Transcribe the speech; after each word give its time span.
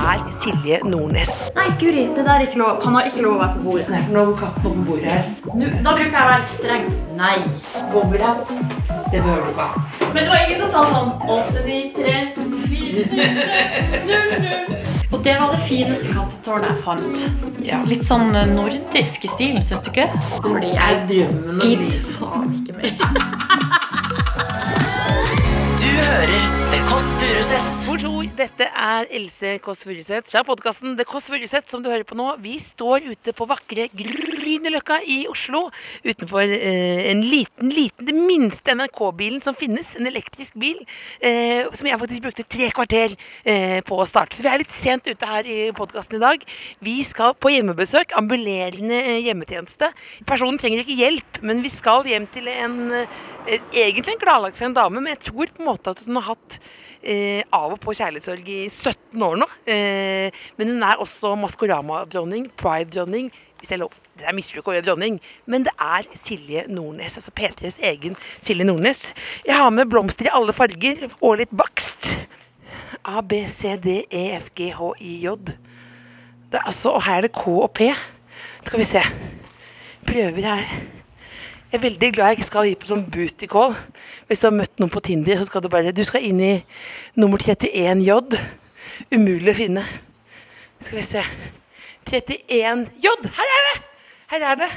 Er 0.00 0.22
Silje 0.34 0.78
Nordnes. 0.84 1.30
Nei, 1.56 1.68
Guri, 1.80 2.06
det 2.16 2.24
der 2.24 2.32
er 2.34 2.46
ikke 2.46 2.60
lov. 2.60 2.80
Han 2.84 2.96
har 2.96 3.08
ikke 3.10 3.24
lov 3.24 3.36
å 3.36 3.40
være 3.42 3.56
på 3.56 3.64
bordet. 3.66 3.88
Nei, 3.92 4.02
for 4.06 4.16
nå 4.16 4.24
går 4.30 4.38
katten 4.40 4.68
opp 4.70 4.76
på 4.78 4.84
bordet 4.88 5.10
her. 5.10 5.24
Nå, 5.50 5.70
da 5.84 5.94
bruker 5.98 6.16
jeg 6.16 6.22
å 6.22 6.30
være 6.30 6.42
litt 6.44 6.54
streng. 6.54 6.86
Nei. 7.20 7.36
Bobbyhatt. 7.92 8.54
Det 9.10 9.18
behøver 9.20 9.42
du 9.44 9.50
ikke 9.52 9.66
ha. 9.66 9.84
Men 10.10 10.20
det 10.22 10.30
var 10.30 10.46
ingen 10.46 10.60
som 10.62 10.70
sa 10.72 10.80
sånn 10.90 11.10
8, 11.26 11.64
9, 11.66 11.78
3, 11.98 12.14
4, 12.70 13.04
0, 14.08 14.34
0. 14.46 14.90
Og 15.10 15.24
det 15.26 15.34
var 15.40 15.54
det 15.54 15.60
fineste 15.66 16.06
kattetårnet 16.14 16.70
jeg 16.70 16.82
fant. 16.84 17.24
Ja. 17.66 17.80
Litt 17.90 18.06
sånn 18.06 18.30
eh, 18.38 18.46
nordisk 18.54 19.26
i 19.26 19.30
stilen, 19.32 19.64
syns 19.66 19.82
du 19.84 19.90
ikke? 19.92 20.06
Fordi 20.38 20.70
jeg 20.76 20.92
gidder 21.10 21.98
faen 22.14 22.54
ikke 22.60 22.78
mer. 22.78 22.92
Du 25.80 25.88
hører 25.90 26.50
The 26.70 26.84
Kåss. 26.88 27.09
Dette 28.40 28.64
er 28.72 29.08
Else 29.12 29.58
Kåss 29.60 29.82
Furuseth 29.84 30.32
fra 30.32 30.40
podkasten 30.48 30.94
The 30.96 31.04
Kåss 31.04 31.26
Furuseth 31.28 31.68
som 31.68 31.82
du 31.84 31.90
hører 31.90 32.06
på 32.08 32.16
nå. 32.16 32.30
Vi 32.40 32.54
står 32.62 33.04
ute 33.10 33.34
på 33.36 33.44
vakre 33.48 33.84
Grünerløkka 33.92 34.96
i 35.04 35.18
Oslo. 35.28 35.66
Utenfor 36.06 36.48
eh, 36.48 37.10
en 37.10 37.20
liten, 37.20 37.68
liten, 37.74 38.08
det 38.08 38.14
minste 38.16 38.72
NRK-bilen 38.78 39.44
som 39.44 39.56
finnes. 39.58 39.92
En 40.00 40.08
elektrisk 40.08 40.56
bil. 40.62 40.80
Eh, 41.20 41.68
som 41.76 41.90
jeg 41.90 42.00
faktisk 42.00 42.24
brukte 42.24 42.46
tre 42.48 42.70
kvarter 42.72 43.12
eh, 43.44 43.80
på 43.84 44.00
å 44.00 44.08
starte. 44.08 44.38
Så 44.38 44.46
vi 44.46 44.52
er 44.54 44.62
litt 44.62 44.72
sent 44.72 45.10
ute 45.10 45.28
her 45.28 45.44
i 45.44 45.58
podkasten 45.76 46.16
i 46.16 46.24
dag. 46.24 46.48
Vi 46.80 46.96
skal 47.04 47.36
på 47.36 47.52
hjemmebesøk. 47.52 48.16
Ambulerende 48.16 49.02
eh, 49.02 49.20
hjemmetjeneste. 49.26 49.92
Personen 50.24 50.56
trenger 50.62 50.80
ikke 50.86 50.96
hjelp, 51.02 51.42
men 51.44 51.60
vi 51.66 51.74
skal 51.76 52.08
hjem 52.08 52.30
til 52.32 52.48
en 52.54 52.80
eh, 53.04 53.20
egentlig 53.84 54.16
en 54.16 54.24
gladlagt 54.24 54.64
dame, 54.80 55.00
men 55.00 55.12
jeg 55.12 55.26
tror 55.28 55.52
på 55.52 55.60
en 55.60 55.68
måte 55.74 55.92
at 55.92 56.06
hun 56.06 56.16
har 56.16 56.32
hatt 56.32 56.62
eh, 57.02 57.42
av 57.54 57.74
og 57.74 57.80
på 57.82 57.94
kjærlighetssorg 57.96 58.48
i 58.52 58.60
17 58.68 59.24
år 59.26 59.38
nå. 59.40 59.48
Eh, 59.70 60.42
men 60.58 60.72
hun 60.74 60.84
er 60.86 61.00
også 61.02 61.34
Maskorama-dronning, 61.40 62.50
Pride-dronning. 62.60 63.30
Hvis 63.60 63.72
det 63.72 63.76
er 63.76 63.82
lov. 63.82 63.96
Det 64.20 64.28
er 64.28 64.36
misbruk 64.36 64.68
å 64.68 64.74
være 64.74 64.84
dronning, 64.84 65.16
men 65.48 65.64
det 65.64 65.72
er 65.80 66.04
Silje 66.16 66.66
Nordnes, 66.68 67.14
altså 67.16 67.32
P3s 67.36 67.78
egen 67.88 68.16
Silje 68.44 68.66
Nordnes. 68.68 69.06
Jeg 69.46 69.56
har 69.56 69.72
med 69.72 69.88
blomster 69.88 70.28
i 70.28 70.32
alle 70.36 70.52
farger 70.56 71.06
og 71.20 71.38
litt 71.40 71.52
bakst. 71.56 72.12
A, 73.00 73.22
B, 73.24 73.46
C, 73.48 73.76
D, 73.80 74.02
E, 74.12 74.24
F, 74.36 74.50
G, 74.56 74.68
H, 74.76 74.92
I, 75.00 75.16
J. 75.24 75.36
Det 76.52 76.60
er 76.60 76.68
altså, 76.68 76.92
og 76.98 77.04
her 77.06 77.22
er 77.22 77.28
det 77.28 77.34
K 77.36 77.44
og 77.48 77.70
P. 77.76 77.92
Skal 78.60 78.82
vi 78.82 78.88
se. 78.88 79.04
Prøver 80.04 80.50
her. 80.50 80.99
Jeg 81.70 81.78
er 81.78 81.82
veldig 81.82 82.08
glad 82.12 82.26
jeg 82.26 82.36
ikke 82.40 82.44
skal 82.48 82.64
gi 82.66 82.78
på 82.82 82.88
sånn 82.88 83.04
booty 83.14 83.46
call. 83.46 83.76
Hvis 84.26 84.40
du 84.42 84.48
har 84.48 84.54
møtt 84.56 84.80
noen 84.82 84.90
på 84.90 85.02
Tinder, 85.06 85.36
så 85.38 85.44
skal 85.46 85.62
du 85.62 85.68
bare 85.70 85.92
Du 85.94 86.00
skal 86.02 86.24
inn 86.26 86.40
i 86.42 86.54
nummer 87.14 87.38
31J. 87.38 88.16
Umulig 89.14 89.52
å 89.52 89.54
finne. 89.54 89.84
Skal 90.80 90.98
vi 90.98 91.04
se 91.06 91.22
31J! 92.10 93.14
Her 93.38 93.54
er 93.54 93.68
det! 93.68 93.76
Her 94.34 94.48
er 94.50 94.60
det. 94.64 94.70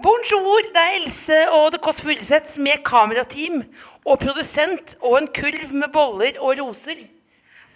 Bonjour! 0.00 0.64
Det 0.72 0.80
er 0.80 0.98
Else 1.02 1.44
og 1.52 1.74
The 1.74 1.84
Kåss 1.84 2.00
Furuseths 2.00 2.56
med 2.56 2.80
kamerateam 2.88 3.66
og 4.08 4.22
produsent 4.24 4.96
og 5.04 5.20
en 5.20 5.28
kurv 5.28 5.76
med 5.76 5.92
boller 5.92 6.40
og 6.40 6.56
roser. 6.64 7.04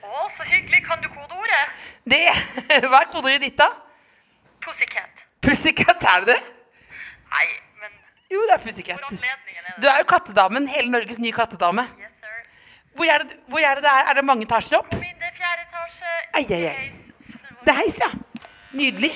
Å, 0.04 0.25
så 0.37 0.47
hyggelig. 0.48 0.81
Kan 0.87 1.00
du 1.03 1.09
kodeordet? 1.09 1.65
Det, 2.12 2.20
Hva 2.91 3.00
er 3.04 3.10
kodeordet 3.12 3.42
ditt, 3.47 3.56
da? 3.59 3.70
Pussycat. 4.65 5.22
Pussycat, 5.44 6.04
er 6.12 6.25
det 6.26 6.34
det? 6.34 6.41
Nei, 7.34 7.47
men 7.82 7.94
Jo, 8.32 8.43
det 8.48 8.54
er 8.56 8.60
for 8.62 8.69
Pussycat. 8.70 9.00
anledningen 9.09 9.70
er 9.72 9.81
Du 9.82 9.88
er 9.91 9.98
jo 10.03 10.09
kattedamen. 10.12 10.69
Hele 10.70 10.93
Norges 10.93 11.19
nye 11.22 11.32
kattedame. 11.37 11.87
Yes, 12.00 12.12
sir. 12.20 12.37
Hvor 12.97 13.10
er 13.14 13.25
det, 13.25 13.38
hvor 13.53 13.59
er 13.64 13.81
det, 13.81 13.84
det 13.88 13.93
er? 13.93 14.10
Er 14.12 14.20
det 14.20 14.25
mange 14.28 14.47
etasjer 14.48 14.78
opp? 14.78 14.93
Min 15.00 15.19
det 15.22 15.31
er 15.32 15.37
fjerde 15.41 15.66
etasje. 15.69 16.14
Ai, 16.34 16.44
ai, 16.44 16.62
ai. 16.70 17.59
Det 17.64 17.72
er 17.75 17.81
heis, 17.81 17.98
ja. 18.04 18.10
Nydelig. 18.75 19.12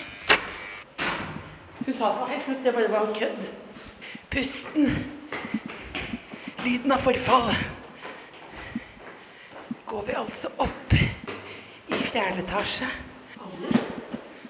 Hun 1.84 1.94
sa 1.96 2.10
det 2.12 2.20
var 2.20 2.28
heis, 2.32 2.46
men 2.48 2.60
det 2.64 2.74
bare 2.76 2.90
var 2.92 3.12
kødd. 3.16 3.40
Pusten. 4.32 4.90
Lyden 6.64 6.92
av 6.92 7.00
forfall. 7.04 7.52
Går 9.88 10.02
vi 10.06 10.14
altså 10.20 10.50
opp 10.60 10.92
i 10.92 11.98
fjerde 12.10 12.42
etasje. 12.42 12.84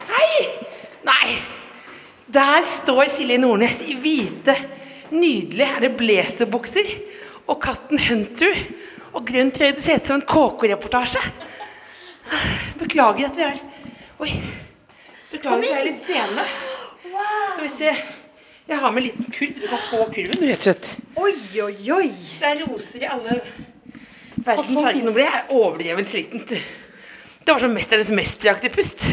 Hei! 0.09 0.41
Nei! 1.06 1.37
Der 2.26 2.66
står 2.66 3.12
Silje 3.15 3.37
Nordnes 3.38 3.77
i 3.87 3.94
hvite, 4.03 4.56
nydelige 5.15 5.69
er 5.77 5.87
det 5.87 5.93
blazerbukser. 6.00 6.91
Og 7.47 7.60
katten 7.62 8.03
Hunter 8.09 8.65
og 9.12 9.22
grønn 9.31 9.54
trøye. 9.54 9.77
Det 9.78 9.84
ser 9.84 10.03
ut 10.03 10.10
som 10.10 10.19
en 10.19 10.27
KK-reportasje. 10.27 11.22
Beklager 12.82 13.31
at 13.31 13.38
vi 13.38 13.47
er 13.47 13.62
Oi. 14.19 14.34
Beklager 15.31 15.54
at 15.54 15.66
vi 15.69 15.72
er 15.78 15.88
litt 15.93 16.04
sene. 16.10 16.50
Skal 17.06 17.62
vi 17.62 17.75
se. 17.78 17.97
Jeg 18.69 18.82
har 18.82 18.91
med 18.91 19.04
en 19.04 19.10
liten 19.12 19.32
kurv. 19.38 19.54
Du 19.62 19.71
kan 19.71 19.87
få 19.87 20.04
kurven, 20.10 20.47
rett 20.50 20.59
og 20.59 20.71
slett. 20.72 20.94
Oi, 21.15 21.34
oi, 21.62 21.75
oi. 22.03 22.06
Det 22.43 22.54
er 22.56 22.66
roser 22.66 23.06
i 23.06 23.12
alle 23.15 23.43
verdens 24.44 24.82
verden. 24.82 25.04
Nå 25.06 25.15
ble 25.16 25.26
jeg 25.26 25.44
overdrevent 25.50 26.12
slitent. 26.12 26.54
Det 27.44 27.54
var 27.54 27.62
sånn 27.65 27.75
'Mesternes 27.75 28.10
mesteraktig 28.12 28.72
pust'. 28.75 29.06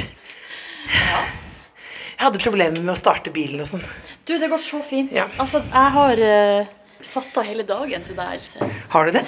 Jeg 2.16 2.24
hadde 2.24 2.40
problemer 2.40 2.80
med 2.80 2.94
å 2.94 3.00
starte 3.00 3.31
bilen 3.35 3.59
og 3.64 3.68
sånn. 3.68 3.84
Du, 4.25 4.38
det 4.40 4.47
går 4.52 4.62
så 4.64 4.81
fint. 4.84 5.12
Ja. 5.16 5.28
Altså, 5.41 5.62
jeg 5.68 5.91
har 5.97 6.22
uh, 6.24 6.66
satt 7.03 7.38
av 7.38 7.47
hele 7.47 7.66
dagen 7.68 8.03
til 8.03 8.16
det 8.16 8.28
her. 8.30 8.40
så- 8.40 8.69
Har 8.90 9.06
du 9.06 9.12
det? 9.19 9.25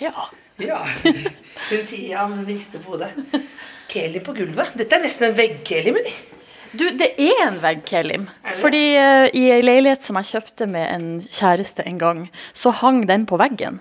Ja. 0.00 0.12
Ja. 0.58 0.80
Hun 1.70 1.86
sier 1.86 2.08
ja, 2.10 2.26
men 2.28 2.44
rister 2.46 2.82
på 2.82 2.94
hodet. 2.96 3.10
Kelim 3.88 4.24
på 4.26 4.34
gulvet. 4.34 4.74
Dette 4.78 4.98
er 4.98 5.04
nesten 5.06 5.28
en 5.30 5.36
vegg-kelim, 5.38 5.96
eller? 6.02 6.14
Du, 6.74 6.88
det 6.98 7.12
er 7.22 7.44
en 7.46 7.60
vegg-kelim. 7.62 8.26
Fordi 8.58 8.82
uh, 8.98 9.28
i 9.30 9.44
ei 9.54 9.60
leilighet 9.62 10.02
som 10.02 10.18
jeg 10.18 10.32
kjøpte 10.32 10.66
med 10.66 10.88
en 10.90 11.08
kjæreste 11.22 11.86
en 11.86 11.98
gang, 12.02 12.24
så 12.52 12.74
hang 12.82 13.04
den 13.06 13.26
på 13.30 13.38
veggen. 13.38 13.78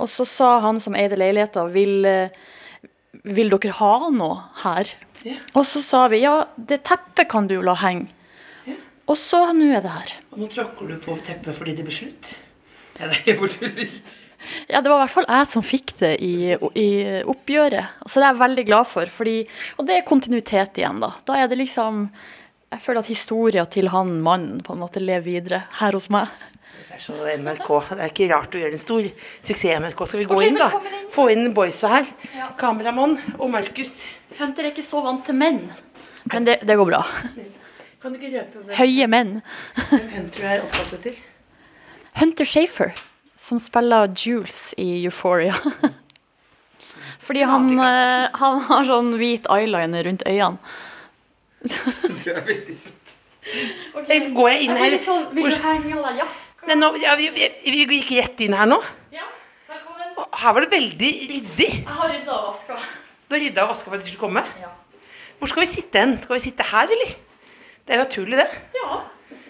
Og 0.00 0.10
så 0.10 0.26
sa 0.28 0.58
han 0.64 0.80
som 0.82 0.96
eide 0.98 1.18
leiligheta, 1.20 1.66
vil, 1.70 2.04
eh, 2.08 2.34
vil 3.24 3.52
dere 3.54 3.76
ha 3.78 3.94
noe 4.10 4.42
her? 4.64 4.90
Yeah. 5.24 5.40
Og 5.54 5.64
så 5.68 5.80
sa 5.84 6.06
vi 6.12 6.24
ja, 6.24 6.44
det 6.56 6.82
teppet 6.84 7.30
kan 7.30 7.46
du 7.48 7.56
jo 7.56 7.64
la 7.64 7.76
henge. 7.80 8.10
Og 9.04 9.18
så 9.20 9.42
nå 9.52 9.68
er 9.76 9.82
det 9.84 9.92
her. 9.92 10.12
Og 10.32 10.40
nå 10.40 10.50
tråkker 10.52 10.88
du 10.88 10.96
på 11.02 11.16
teppet 11.26 11.56
fordi 11.56 11.74
det 11.76 11.84
blir 11.84 11.96
slutt. 11.96 12.30
Ja, 12.96 13.10
det 13.10 13.20
er 13.28 13.36
hvor. 13.36 13.52
Ja, 14.68 14.80
det 14.80 14.90
var 14.90 14.98
i 14.98 15.02
hvert 15.04 15.14
fall 15.14 15.28
jeg 15.28 15.48
som 15.50 15.64
fikk 15.64 15.94
det 16.00 16.14
i, 16.24 16.54
i 16.76 16.88
oppgjøret. 17.24 18.00
Så 18.06 18.20
det 18.20 18.26
er 18.26 18.32
jeg 18.32 18.40
veldig 18.42 18.64
glad 18.68 18.88
for. 18.88 19.12
Fordi, 19.12 19.36
og 19.78 19.88
det 19.88 19.98
er 19.98 20.08
kontinuitet 20.08 20.80
igjen, 20.80 21.02
da. 21.04 21.12
Da 21.26 21.38
er 21.40 21.50
det 21.50 21.60
liksom 21.60 22.08
Jeg 22.74 22.82
føler 22.82 23.04
at 23.04 23.06
historia 23.12 23.62
til 23.70 23.86
han 23.92 24.16
mannen 24.24 24.58
på 24.64 24.74
en 24.74 24.80
måte 24.82 24.98
lever 24.98 25.22
videre 25.22 25.60
her 25.78 25.94
hos 25.94 26.08
meg. 26.10 26.32
Er 26.94 27.00
så 27.02 27.14
NRK. 27.26 27.68
Det 27.90 28.02
er 28.04 28.10
ikke 28.12 28.26
rart 28.30 28.52
å 28.54 28.60
gjøre 28.60 28.76
en 28.76 28.82
stor 28.82 29.06
suksess 29.42 29.64
i 29.66 29.72
NRK. 29.82 30.02
Skal 30.06 30.20
vi 30.20 30.26
gå 30.30 30.36
okay, 30.36 30.50
inn, 30.52 30.58
da? 30.60 30.68
inn. 30.78 31.08
Få 31.10 31.24
inn 31.32 31.48
boysa 31.56 31.90
her. 31.90 32.10
Ja. 32.36 32.52
Kameramann 32.60 33.16
og 33.34 33.48
Markus. 33.50 34.04
Hunter 34.38 34.68
er 34.68 34.70
ikke 34.70 34.84
så 34.86 35.02
vant 35.02 35.24
til 35.26 35.34
menn. 35.38 35.64
Men 36.30 36.46
det, 36.46 36.60
det 36.68 36.76
går 36.78 36.86
bra. 36.92 37.00
Kan 38.02 38.14
du 38.14 38.20
ikke 38.20 38.30
røpe 38.36 38.62
hvem 38.62 38.78
Høye 38.78 39.08
menn. 39.10 39.32
hvem 39.88 40.06
Hunter 40.12 40.46
er 40.52 40.62
opptatt 40.62 40.94
etter? 41.00 41.18
Hunter 42.20 42.46
Shafer, 42.46 42.94
som 43.34 43.58
spiller 43.58 44.14
Jules 44.14 44.60
i 44.78 44.86
Euphoria. 45.00 45.58
Fordi 47.24 47.42
han, 47.48 47.72
eh, 47.80 48.28
han 48.38 48.62
har 48.68 48.86
sånn 48.86 49.10
hvit 49.18 49.50
eyeliner 49.50 50.06
rundt 50.06 50.22
øynene. 50.30 50.62
Du 51.64 52.30
er 52.30 52.42
veldig 52.44 52.78
søt. 52.78 53.18
Går 54.38 54.50
jeg 54.52 54.66
inn 54.68 54.78
her? 54.78 54.98
sånn, 55.04 55.30
vil 55.34 55.50
du 55.50 55.62
henge 55.64 55.98
deg 55.98 56.22
jakka? 56.22 56.43
Nei, 56.66 56.76
nå, 56.80 56.88
ja, 57.02 57.14
vi, 57.20 57.28
vi, 57.34 57.80
vi 57.88 57.98
gikk 58.00 58.12
rett 58.18 58.40
inn 58.46 58.54
her 58.56 58.68
nå. 58.68 58.78
Ja, 59.12 59.26
velkommen. 59.68 60.14
Og 60.20 60.38
her 60.40 60.54
var 60.56 60.64
det 60.64 60.70
veldig 60.72 61.10
ryddig. 61.32 61.70
Jeg 61.82 61.96
har 61.98 62.12
rydda 62.12 62.36
og 62.38 62.46
vaska. 62.52 62.78
Du 63.28 63.34
har 63.36 63.42
rydda 63.44 63.64
og 63.66 63.72
vaska 63.74 63.90
for 63.90 63.98
at 63.98 64.04
du 64.04 64.08
skulle 64.08 64.22
komme. 64.22 64.44
Ja. 64.62 64.70
Hvor 65.40 65.50
skal 65.50 65.64
vi 65.64 65.68
sitte 65.74 66.00
hen? 66.00 66.14
Skal 66.22 66.38
vi 66.38 66.44
sitte 66.46 66.66
her, 66.70 66.88
eller? 66.96 67.12
Det 67.84 67.92
er 67.96 68.00
naturlig, 68.00 68.38
det. 68.40 68.46
ja, 68.78 69.00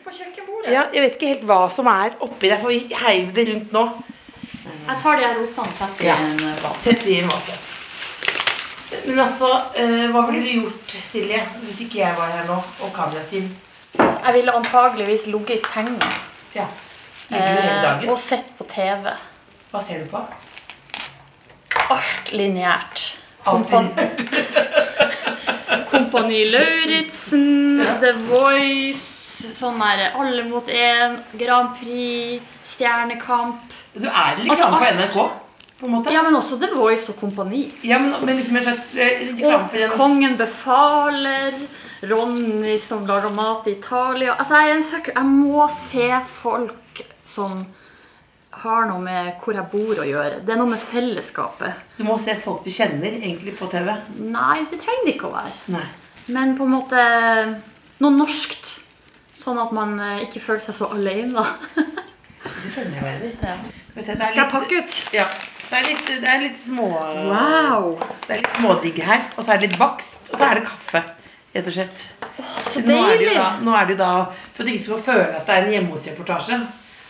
på 0.04 0.10
kjøkkenbordet. 0.16 0.72
Ja, 0.74 0.88
jeg 0.94 1.04
vet 1.04 1.14
ikke 1.18 1.28
helt 1.30 1.44
hva 1.46 1.58
som 1.70 1.86
er 1.92 2.16
oppi 2.24 2.50
der, 2.50 2.58
for 2.62 2.72
vi 2.74 2.98
heiv 3.04 3.30
det 3.36 3.44
rundt 3.52 3.74
nå. 3.76 3.84
Jeg 4.64 4.96
tar 5.04 5.20
de 5.20 5.24
her 5.28 5.36
rosene 5.38 5.68
og 5.70 5.76
setter 5.78 6.08
Ja. 6.08 6.16
i 6.18 6.32
en 6.32 6.42
eh, 6.48 6.58
vase. 6.64 6.80
Sett 6.88 7.06
i 7.08 7.18
en 7.20 7.30
vase. 7.30 7.54
Men 9.06 9.20
altså, 9.22 9.50
eh, 9.80 10.08
hva 10.12 10.24
ville 10.28 10.42
du 10.42 10.50
gjort, 10.64 10.96
Silje, 11.08 11.38
hvis 11.62 11.80
ikke 11.86 12.00
jeg 12.02 12.16
var 12.18 12.32
her 12.34 12.48
nå, 12.50 12.58
og 12.84 12.90
kamerateam? 12.96 13.46
Jeg 14.00 14.34
ville 14.34 14.52
antageligvis 14.58 15.28
ligget 15.30 15.60
i 15.60 15.62
senga 15.70 16.10
Ja. 16.54 16.66
Eh, 17.30 18.08
og 18.10 18.18
sett 18.20 18.50
på 18.58 18.66
TV. 18.68 19.08
Hva 19.72 19.80
ser 19.82 20.04
du 20.04 20.10
på? 20.10 20.20
Alt 21.94 22.32
lineært. 22.32 23.14
Kompani 25.90 26.44
Lauritzen, 26.48 27.82
The 28.00 28.12
Voice, 28.24 29.50
sånn 29.52 29.80
der 29.82 30.14
Alle 30.16 30.46
mot 30.48 30.68
én, 30.72 31.18
Grand 31.36 31.74
Prix, 31.76 32.40
Stjernekamp. 32.64 33.72
Du 33.94 34.08
er 34.08 34.40
litt 34.40 34.50
Altså, 34.54 34.70
på 34.72 34.84
NRK, 34.96 35.18
på 35.80 35.88
en 35.88 35.92
måte. 35.98 36.14
Ja, 36.14 36.22
men 36.24 36.38
også 36.38 36.56
The 36.62 36.72
Voice 36.72 37.12
og 37.12 37.18
Kompani. 37.20 37.66
Ja, 37.84 38.00
men, 38.00 38.14
men 38.24 38.40
liksom 38.40 38.56
en 38.60 38.68
slags 38.70 38.94
eh, 38.96 39.90
Kongen 39.96 40.38
befaler. 40.40 41.52
Ronny 42.04 42.78
som 42.80 43.06
lager 43.08 43.32
mat 43.32 43.68
i 43.68 43.78
Italia. 43.78 44.34
Altså, 44.38 44.60
jeg 44.60 44.70
er 44.70 44.74
en 44.78 44.88
søker. 44.88 45.12
Jeg 45.16 45.24
må 45.24 45.68
se 45.72 46.08
folk 46.40 46.83
som 47.34 47.64
har 48.64 48.86
noe 48.86 49.02
med 49.02 49.42
hvor 49.42 49.56
jeg 49.58 49.66
bor 49.72 50.00
å 50.00 50.06
gjøre. 50.06 50.40
Det 50.46 50.54
er 50.54 50.60
noe 50.60 50.70
med 50.70 50.82
fellesskapet. 50.82 51.84
Så 51.90 52.00
du 52.00 52.06
må 52.06 52.16
se 52.22 52.36
folk 52.38 52.62
du 52.64 52.70
kjenner 52.74 53.16
egentlig 53.18 53.56
på 53.58 53.68
TV. 53.72 53.90
Nei, 54.22 54.62
det 54.70 54.80
trenger 54.82 55.08
det 55.08 55.16
ikke 55.16 55.30
å 55.30 55.34
være. 55.34 55.54
Nei. 55.74 55.86
Men 56.34 56.54
på 56.56 56.68
en 56.68 56.74
måte 56.76 57.02
noe 58.00 58.14
norskt. 58.14 58.70
Sånn 59.34 59.58
at 59.60 59.74
man 59.74 59.98
eh, 60.00 60.22
ikke 60.28 60.40
føler 60.40 60.62
seg 60.62 60.78
så 60.78 60.92
alene. 60.94 61.42
Det 62.64 62.70
kjenner 62.72 62.96
jeg 62.96 63.26
i. 63.26 63.30
Ja. 63.44 63.54
Skal 63.90 64.04
se, 64.04 64.14
Skal 64.16 64.38
jeg 64.38 64.50
pakke 64.52 64.78
ut? 64.78 64.94
Ja. 65.12 65.26
Det 65.64 65.80
er 65.80 65.86
litt, 65.88 66.08
det 66.22 66.28
er 66.28 66.42
litt 66.42 66.58
små 66.60 66.86
Wow! 66.92 67.94
Det 68.26 68.36
er 68.36 68.40
litt 68.42 68.58
smådigg 68.60 69.00
her. 69.04 69.26
Og 69.34 69.44
så 69.44 69.54
er 69.54 69.60
det 69.60 69.70
litt 69.70 69.80
bakst. 69.80 70.30
Og 70.30 70.38
så 70.38 70.46
er 70.48 70.60
det 70.60 70.64
kaffe. 70.68 71.02
Rett 71.54 71.68
og 71.70 71.76
slett. 71.76 72.06
Så 72.68 72.82
Nå 72.84 72.94
er, 72.94 73.18
det 73.18 73.26
jo 73.26 73.34
deilig! 73.34 73.34
da, 73.66 73.82
det 73.88 73.98
da 74.00 74.12
For 74.54 74.64
at 74.64 74.68
du 74.68 74.72
ikke 74.74 74.86
skal 74.88 75.02
føle 75.08 75.28
at 75.40 75.44
det 75.48 75.56
er 75.56 75.66
en 75.66 75.74
hjemme 75.74 75.94
hos-reportasje, 75.94 76.58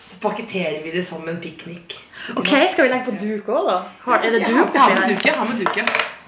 så 0.05 0.19
pakketterer 0.21 0.83
vi 0.85 0.91
det 0.95 1.05
som 1.07 1.29
en 1.29 1.41
piknik. 1.41 1.97
Ok, 2.37 2.51
Skal 2.73 2.85
vi 2.85 2.91
legge 2.93 3.05
på 3.11 3.17
duk 3.21 3.49
òg, 3.49 3.67
da? 3.71 3.79
Har, 4.05 4.19
er 4.25 4.31
det 4.37 4.41
Ja, 4.43 4.49
duk 4.49 4.57
ha 4.57 4.65
oppi 4.65 5.01
med 5.01 5.09
duk, 5.15 5.25
ja. 5.27 5.35
Ha 5.39 5.45
med 5.45 5.57
duk, 5.65 5.77
ja. 5.77 5.85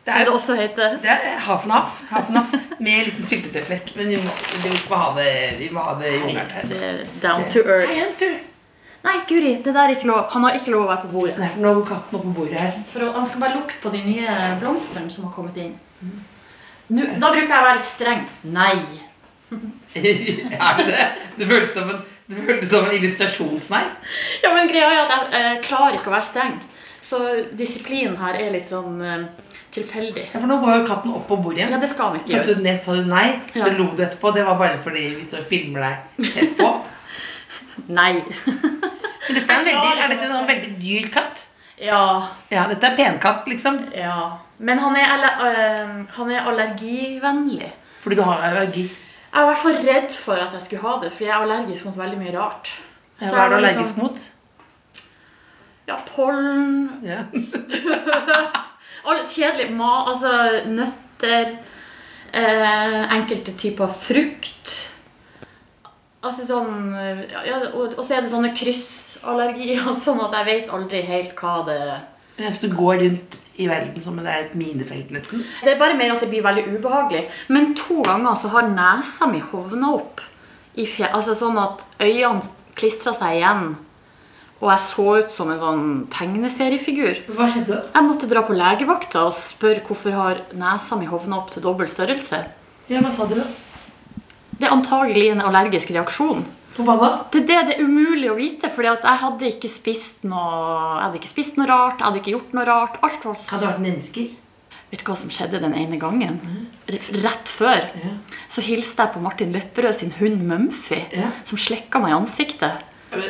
Det 0.05 0.12
Som 0.12 0.20
er, 0.20 0.25
det 0.25 0.32
også 0.32 0.55
heter. 0.56 0.94
det 1.02 1.11
er 1.12 1.38
half 1.44 1.64
and 1.64 1.73
half. 1.73 1.99
half, 2.11 2.29
and 2.29 2.37
half 2.38 2.55
med 2.81 2.93
en 2.99 3.05
liten 3.05 3.25
syltetøyflekk. 3.29 3.91
Men 3.97 4.08
vi 4.08 4.17
må, 4.17 4.31
vi 4.64 4.70
må 4.91 4.97
ha 4.97 5.11
det, 5.19 5.32
vi 5.58 5.69
må 5.73 5.81
ha 5.85 5.94
det 6.00 6.12
jordnært 6.14 6.55
her. 6.56 6.69
Det 6.70 6.81
er 6.91 7.02
down 7.23 7.44
to 7.52 7.61
earth. 7.64 7.93
Hei. 7.93 8.31
Nei, 9.05 9.14
Guri, 9.29 9.55
det 9.64 9.73
der 9.73 9.81
er 9.87 9.94
ikke 9.97 10.08
lov. 10.11 10.26
Han 10.35 10.44
har 10.44 10.56
ikke 10.58 10.73
lov 10.75 10.85
å 10.85 10.88
være 10.91 11.05
på 11.06 11.12
bordet. 11.14 11.37
Nei, 11.41 11.49
for 11.55 11.64
nå 11.64 11.73
går 11.79 11.87
katten 11.88 12.19
oppe 12.19 12.26
på 12.32 12.35
bordet 12.41 12.58
her. 12.61 12.75
For 12.93 13.05
å, 13.06 13.12
Han 13.17 13.29
skal 13.29 13.41
bare 13.47 13.56
lukte 13.56 13.81
på 13.85 13.93
de 13.94 14.02
nye 14.05 14.35
blomstene 14.61 15.12
som 15.12 15.25
har 15.29 15.32
kommet 15.37 15.56
inn. 15.61 15.73
Nå, 16.91 17.05
da 17.23 17.29
bruker 17.31 17.47
jeg 17.47 17.61
å 17.61 17.67
være 17.69 17.79
litt 17.81 17.91
streng. 17.91 18.25
Nei. 18.51 18.75
er 19.95 20.81
det 20.81 20.87
det? 20.91 21.07
Det 21.39 21.47
føltes 21.51 21.75
som 21.77 21.91
en, 21.91 22.01
det 22.31 22.43
føltes 22.47 22.71
som 22.73 22.87
en 22.89 22.97
illustrasjonsnei. 22.99 23.85
Ja, 24.45 24.53
men 24.55 24.71
greia 24.71 24.91
er 24.91 25.01
at 25.05 25.33
jeg 25.35 25.47
eh, 25.57 25.61
klarer 25.67 25.99
ikke 25.99 26.11
å 26.11 26.17
være 26.17 26.29
streng. 26.31 26.59
Så 27.03 27.21
disiplinen 27.59 28.19
her 28.21 28.37
er 28.39 28.53
litt 28.55 28.69
sånn 28.71 29.01
eh, 29.03 29.25
tilfeldig. 29.75 30.27
Ja, 30.35 30.39
for 30.43 30.51
nå 30.51 30.59
går 30.63 30.81
jo 30.81 30.87
katten 30.91 31.15
opp 31.17 31.27
på 31.31 31.39
bordet 31.43 31.63
igjen. 31.63 31.75
Ja, 31.75 31.81
det 31.83 31.91
skal 31.91 32.11
han 32.13 32.21
ikke 32.21 32.35
gjøre. 32.37 32.47
du 32.51 32.55
den 32.59 32.67
ned, 32.69 32.81
sa 32.85 32.97
du 32.99 33.07
nei, 33.11 33.27
så 33.55 33.63
Ja. 33.65 33.73
lo 33.79 33.89
du 33.97 34.03
etterpå. 34.05 34.35
Det 34.37 34.45
var 34.47 34.59
bare 34.61 34.79
fordi 34.85 35.07
vi 35.17 35.27
står 35.27 35.45
og 35.45 35.51
filmer 35.51 35.87
deg 35.87 36.31
etterpå. 36.31 36.71
Nei. 38.01 38.13
Men 38.21 39.37
dette 39.37 39.47
er, 39.47 39.61
en 39.61 39.67
veldig, 39.71 39.91
er 40.05 40.11
dette 40.13 40.27
en 40.37 40.49
veldig 40.51 40.73
dyr 40.83 41.07
katt? 41.15 41.47
Ja, 41.81 42.03
Ja, 42.53 42.67
dette 42.69 42.91
er 42.91 42.97
penkatt, 42.99 43.47
liksom. 43.49 43.79
ja. 43.97 44.17
Men 44.61 44.81
han 44.83 44.97
er, 44.97 45.07
aller, 45.15 45.47
eh, 45.49 45.93
han 46.17 46.31
er 46.31 46.49
allergivennlig. 46.51 47.71
Fordi 48.03 48.17
du 48.19 48.23
har 48.27 48.43
allergi. 48.45 48.91
Jeg 49.31 49.47
var 49.47 49.57
fall 49.57 49.79
redd 49.87 50.11
for 50.12 50.43
at 50.43 50.53
jeg 50.57 50.65
skulle 50.67 50.83
ha 50.85 50.99
det, 51.05 51.12
for 51.15 51.25
jeg 51.25 51.33
er 51.33 51.45
allergisk 51.45 51.87
mot 51.87 51.97
veldig 51.97 52.19
mye 52.21 52.35
rart. 52.35 52.69
Ja, 53.21 53.27
Så 53.29 53.35
hva 53.37 53.45
er 53.45 53.49
du 53.49 53.57
allergisk 53.61 53.97
liksom- 53.97 54.03
mot? 54.03 54.21
Ja, 55.89 55.97
pollen, 56.07 57.01
yeah. 57.05 57.25
Alle 59.09 59.25
kjedelig 59.25 59.73
mat, 59.73 60.09
altså 60.12 60.33
nøtter, 60.69 61.57
eh, 62.33 63.15
enkelte 63.17 63.57
typer 63.59 63.89
frukt. 63.89 64.75
Altså 66.21 66.45
sånn 66.45 66.93
ja, 67.47 67.57
og, 67.73 67.95
og 67.97 68.05
så 68.05 68.19
er 68.19 68.27
det 68.27 68.31
sånne 68.31 68.53
kryssallergier, 68.55 69.89
sånn 70.05 70.21
at 70.27 70.37
jeg 70.37 70.49
vet 70.51 70.75
aldri 70.77 71.01
helt 71.09 71.33
hva 71.41 71.62
det 71.67 71.79
er. 71.81 72.03
Hvis 72.41 72.61
du 72.61 72.75
går 72.77 73.01
rundt 73.07 73.41
i 73.61 73.69
verden 73.71 74.03
som 74.03 74.17
det 74.21 74.31
er 74.31 74.47
et 74.47 74.57
minefelt, 74.59 75.12
nesten. 75.15 75.45
Det 75.65 75.75
er 75.75 75.81
bare 75.81 75.99
mer 75.99 76.15
at 76.15 76.25
det 76.25 76.31
blir 76.33 76.45
veldig 76.47 76.67
ubehagelig. 76.73 77.27
Men 77.53 77.75
to 77.79 78.01
ganger 78.07 78.39
så 78.41 78.51
har 78.55 78.73
nesa 78.73 79.29
mi 79.31 79.43
hovna 79.53 79.95
opp. 79.99 80.25
Altså 81.11 81.37
sånn 81.37 81.59
at 81.61 81.85
øynene 82.01 82.43
klistra 82.79 83.12
seg 83.17 83.41
igjen. 83.41 83.73
Og 84.61 84.69
jeg 84.69 84.85
så 84.85 85.07
ut 85.23 85.33
som 85.33 85.51
en 85.53 85.61
sånn 85.61 85.85
tegneseriefigur. 86.12 87.23
Hva 87.33 87.49
skjedde 87.49 87.73
da? 87.73 87.83
Jeg 87.95 88.07
måtte 88.07 88.29
dra 88.29 88.43
på 88.45 88.57
legevakta 88.57 89.23
og 89.29 89.37
spørre 89.37 89.85
hvorfor 89.87 90.17
har 90.17 90.43
nesa 90.53 90.99
mi 91.01 91.09
hovna 91.09 91.39
opp 91.41 91.53
til 91.55 91.65
dobbel 91.65 91.89
størrelse. 91.89 92.43
Ja, 92.91 93.01
hva 93.01 93.12
sa 93.15 93.29
du 93.31 93.39
da? 93.39 93.47
Det 94.61 94.69
er 94.69 94.75
antagelig 94.75 95.31
en 95.33 95.41
allergisk 95.41 95.93
reaksjon. 95.97 96.45
Hva 96.85 96.97
da? 97.00 97.09
Det 97.32 97.47
det 97.47 97.59
det 97.69 97.75
er 97.79 97.85
umulig 97.85 98.31
å 98.31 98.37
vite, 98.38 98.71
fordi 98.73 98.88
jeg 98.93 99.21
hadde 99.25 99.49
ikke 99.55 99.69
spist 99.71 100.25
noe 100.25 100.99
Jeg 100.99 101.05
hadde 101.06 101.21
ikke 101.21 101.32
spist 101.32 101.56
noe 101.56 101.67
rart, 101.71 101.99
jeg 101.99 102.06
hadde 102.09 102.21
ikke 102.23 102.35
gjort 102.37 102.53
noe 102.56 102.65
rart. 102.69 102.99
Alt 103.03 103.25
var 103.25 103.35
Hadde 103.50 103.67
vært 103.67 103.85
mennesker? 103.85 104.31
Vet 104.91 105.05
du 105.05 105.06
hva 105.06 105.17
som 105.17 105.31
skjedde 105.31 105.61
den 105.62 105.75
ene 105.79 105.99
gangen? 106.03 106.41
Rett 106.91 107.47
før 107.49 107.91
Ja. 107.94 108.15
så 108.50 108.61
hilste 108.67 109.05
jeg 109.05 109.12
på 109.15 109.21
Martin 109.23 109.53
Lepperød 109.55 109.94
sin 109.94 110.11
hund 110.19 110.43
Mumphy, 110.49 111.05
Ja. 111.12 111.31
som 111.44 111.59
slikka 111.59 112.00
meg 112.00 112.11
i 112.11 112.19
ansiktet. 112.19 112.83
Men- 113.12 113.21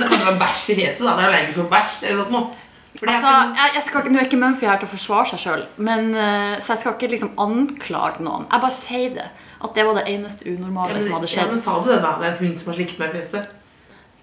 det 0.00 0.08
kan 0.10 0.18
jo 0.20 0.24
være 0.26 0.38
bæsj 0.38 0.70
i 0.70 0.74
fjeset, 0.76 1.04
da. 1.06 1.16
Det 1.16 1.24
er 1.24 1.28
allergisk 1.32 1.54
for 1.54 1.68
bæsj 1.72 2.10
eller 2.10 2.24
sånt. 2.24 2.54
For 2.98 3.06
Altså, 3.06 3.54
jeg, 3.54 3.70
jeg 3.74 3.82
skal, 3.82 4.02
nå 4.10 4.18
er 4.18 4.24
ikke 4.26 4.38
Mumphy 4.40 4.66
her 4.66 4.76
til 4.78 4.88
å 4.88 4.90
forsvare 4.90 5.26
seg 5.30 5.38
sjøl, 5.38 5.66
så 6.60 6.68
jeg 6.74 6.78
skal 6.78 6.92
ikke 6.94 7.10
liksom 7.10 7.30
anklage 7.38 8.20
noen. 8.20 8.46
Jeg 8.50 8.60
bare 8.60 8.70
sier 8.74 9.14
det. 9.14 9.28
At 9.58 9.74
det 9.74 9.84
var 9.88 9.96
det 9.98 10.06
eneste 10.12 10.46
ja, 10.46 10.54
unormale 10.54 10.94
men, 10.94 11.02
som 11.02 11.12
hadde 11.18 11.30
skjedd. 11.30 11.46
ja, 11.46 11.52
men 11.52 11.62
sa 11.62 11.78
du 11.82 11.88
det, 11.90 12.00
da? 12.04 12.12
Det 12.20 12.28
er 12.28 12.36
en 12.36 12.42
hund 12.44 12.60
som 12.60 12.72
har 12.72 12.78
slikket 12.78 13.00
meg 13.02 13.14
i 13.14 13.16
fjeset. 13.18 13.54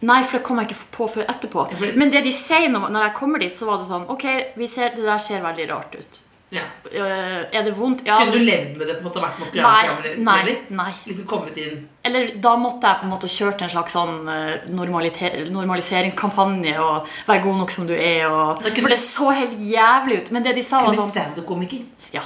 Nei, 0.05 0.19
for 0.27 0.37
det 0.37 0.45
kom 0.45 0.59
jeg 0.59 0.69
ikke 0.69 0.87
på 0.95 1.07
før 1.15 1.25
etterpå. 1.31 1.59
Ja, 1.71 1.77
Men 1.95 2.11
det 2.13 2.21
de 2.25 2.33
sier 2.35 2.69
når, 2.71 2.87
jeg 2.99 3.17
kommer 3.17 3.41
dit, 3.41 3.55
så 3.57 3.63
var 3.69 3.77
det 3.81 3.87
sånn 3.89 4.05
Ok, 4.11 4.25
vi 4.59 4.67
ser, 4.69 4.87
det 4.95 5.05
der 5.07 5.21
ser 5.23 5.39
veldig 5.43 5.65
rart 5.71 5.93
ut. 5.95 6.13
Ja. 6.53 6.61
Øh, 6.91 7.45
er 7.51 7.63
det 7.65 7.77
vondt? 7.77 8.03
Ja. 8.05 8.17
Kunne 8.21 8.37
du 8.37 8.43
levd 8.45 8.77
med 8.77 8.87
det? 8.87 8.93
på 8.99 9.01
en 9.01 9.07
måte 9.09 9.21
vært 9.23 9.55
Nei, 9.57 9.85
nei, 10.21 10.55
nei. 10.69 10.93
Liksom 11.07 11.25
kommet 11.27 11.57
inn 11.59 11.87
Eller 12.05 12.21
da 12.39 12.55
måtte 12.61 12.85
jeg 12.85 12.99
på 13.01 13.05
en 13.07 13.13
måte 13.15 13.27
kjørt 13.31 13.61
en 13.65 13.73
slags 13.73 13.93
sånn 13.97 14.29
eh, 14.29 14.55
normaliseringskampanje 14.69 16.73
og 16.79 16.95
være 17.27 17.43
god 17.47 17.57
nok 17.63 17.71
som 17.73 17.87
du 17.89 17.95
er. 17.97 18.27
Og, 18.29 18.61
det 18.63 18.71
for 18.77 18.89
det 18.93 19.01
så 19.01 19.27
helt 19.33 19.57
jævlig 19.59 20.15
ut. 20.21 20.31
Men 20.35 20.41
det 20.45 20.53
de 20.59 20.63
sa, 20.63 20.75
var 20.83 20.89
Kunne 20.93 21.01
sånn 21.01 21.09
blitt 21.09 21.17
standup-komiker. 21.17 21.81
Ja. 22.13 22.23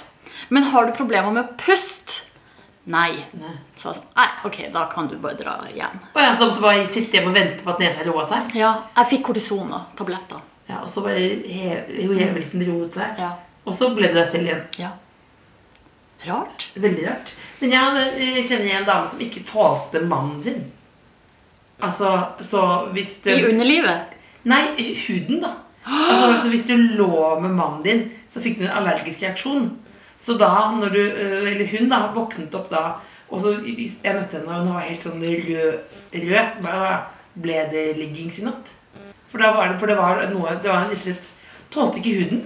Men 0.49 0.63
har 0.73 0.85
du 0.85 0.91
problemer 0.97 1.31
med 1.31 1.43
å 1.45 1.47
puste? 1.59 1.98
Nei. 2.85 3.25
Nei. 3.37 3.55
Så 3.77 3.89
jeg 3.91 3.99
sa 3.99 4.03
nei, 4.15 4.27
ok, 4.47 4.57
da 4.73 4.85
kan 4.91 5.07
du 5.11 5.17
bare 5.21 5.37
dra 5.37 5.57
hjem. 5.73 5.99
Og 6.15 6.21
jeg 6.21 6.37
så 6.37 6.47
måtte 6.47 6.63
bare 6.63 6.87
sitte 6.89 7.17
hjemme 7.17 7.29
og 7.33 7.35
vente 7.37 7.63
på 7.65 7.73
at 7.73 7.83
nesa 7.83 8.05
roa 8.07 8.23
seg. 8.25 8.55
Ja, 8.57 8.71
jeg 8.97 9.09
fikk 9.11 9.27
kortison 9.27 9.69
og 9.75 9.91
tabletter. 9.99 10.41
Ja, 10.69 10.79
og 10.83 10.89
så 10.89 11.03
bare 11.05 11.19
hev, 11.19 11.91
hevelsen 12.17 12.63
roet 12.69 12.97
seg. 12.97 13.19
Ja. 13.19 13.33
Og 13.65 13.75
så 13.77 13.91
ble 13.93 14.09
det 14.09 14.17
deg 14.21 14.31
selv 14.33 14.49
igjen. 14.49 14.65
ja. 14.79 14.95
Rart. 16.25 16.65
Veldig 16.75 17.05
rart. 17.07 17.29
Men 17.61 17.71
jeg 17.71 18.07
jeg 18.19 18.43
kjenner 18.49 18.73
en 18.81 18.87
dame 18.89 19.07
som 19.07 19.21
ikke 19.23 19.43
tålte 19.47 20.01
mannen 20.03 20.41
sin. 20.43 20.65
Altså, 21.79 22.09
så 22.43 22.63
hvis 22.91 23.17
det 23.23 23.37
I 23.39 23.45
underlivet. 23.47 24.17
Nei, 24.43 24.65
huden, 25.05 25.39
da. 25.45 25.53
Altså, 25.87 26.49
hvis 26.51 26.67
du 26.67 26.75
lå 26.75 27.39
med 27.39 27.55
mannen 27.55 27.83
din, 27.85 28.03
så 28.27 28.43
fikk 28.43 28.59
du 28.59 28.65
en 28.67 28.75
allergisk 28.81 29.23
reaksjon. 29.23 29.69
Så 30.19 30.35
da, 30.39 30.49
når 30.75 30.91
du 30.91 30.99
øh, 30.99 31.51
Eller 31.51 31.67
hun, 31.71 31.89
da, 31.89 31.99
våknet 32.15 32.55
opp 32.55 32.67
da 32.71 32.81
Og 33.29 33.39
så 33.39 33.53
Jeg 33.63 34.15
møtte 34.15 34.39
henne, 34.39 34.51
og 34.51 34.65
hun 34.65 34.73
var 34.75 34.83
helt 34.83 35.05
sånn 35.05 35.23
rød. 35.23 35.79
rød. 36.13 36.63
Ble 37.39 37.59
det 37.71 37.85
liggings 37.97 38.41
i 38.41 38.47
natt? 38.47 38.73
For, 39.31 39.39
var 39.39 39.69
det, 39.71 39.77
for 39.79 39.87
det 39.87 39.97
var 39.97 40.23
noe 40.33 40.57
Det 40.59 40.71
var 40.71 40.89
rett 40.89 40.97
og 40.97 41.05
slett 41.05 41.29
Tålte 41.69 42.01
ikke 42.01 42.15
huden. 42.23 42.39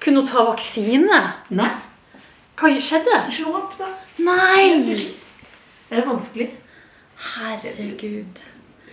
Kunne 0.00 0.22
hun 0.22 0.28
ta 0.30 0.46
vaksine? 0.46 1.18
Nei. 1.52 1.68
Hva 2.56 2.70
skjedde? 2.80 3.18
Slå 3.36 3.52
opp, 3.58 3.74
da. 3.76 3.90
Nei! 4.24 4.96
Det 5.90 5.98
er 6.00 6.06
vanskelig. 6.08 6.46
Herregud. 7.34 8.40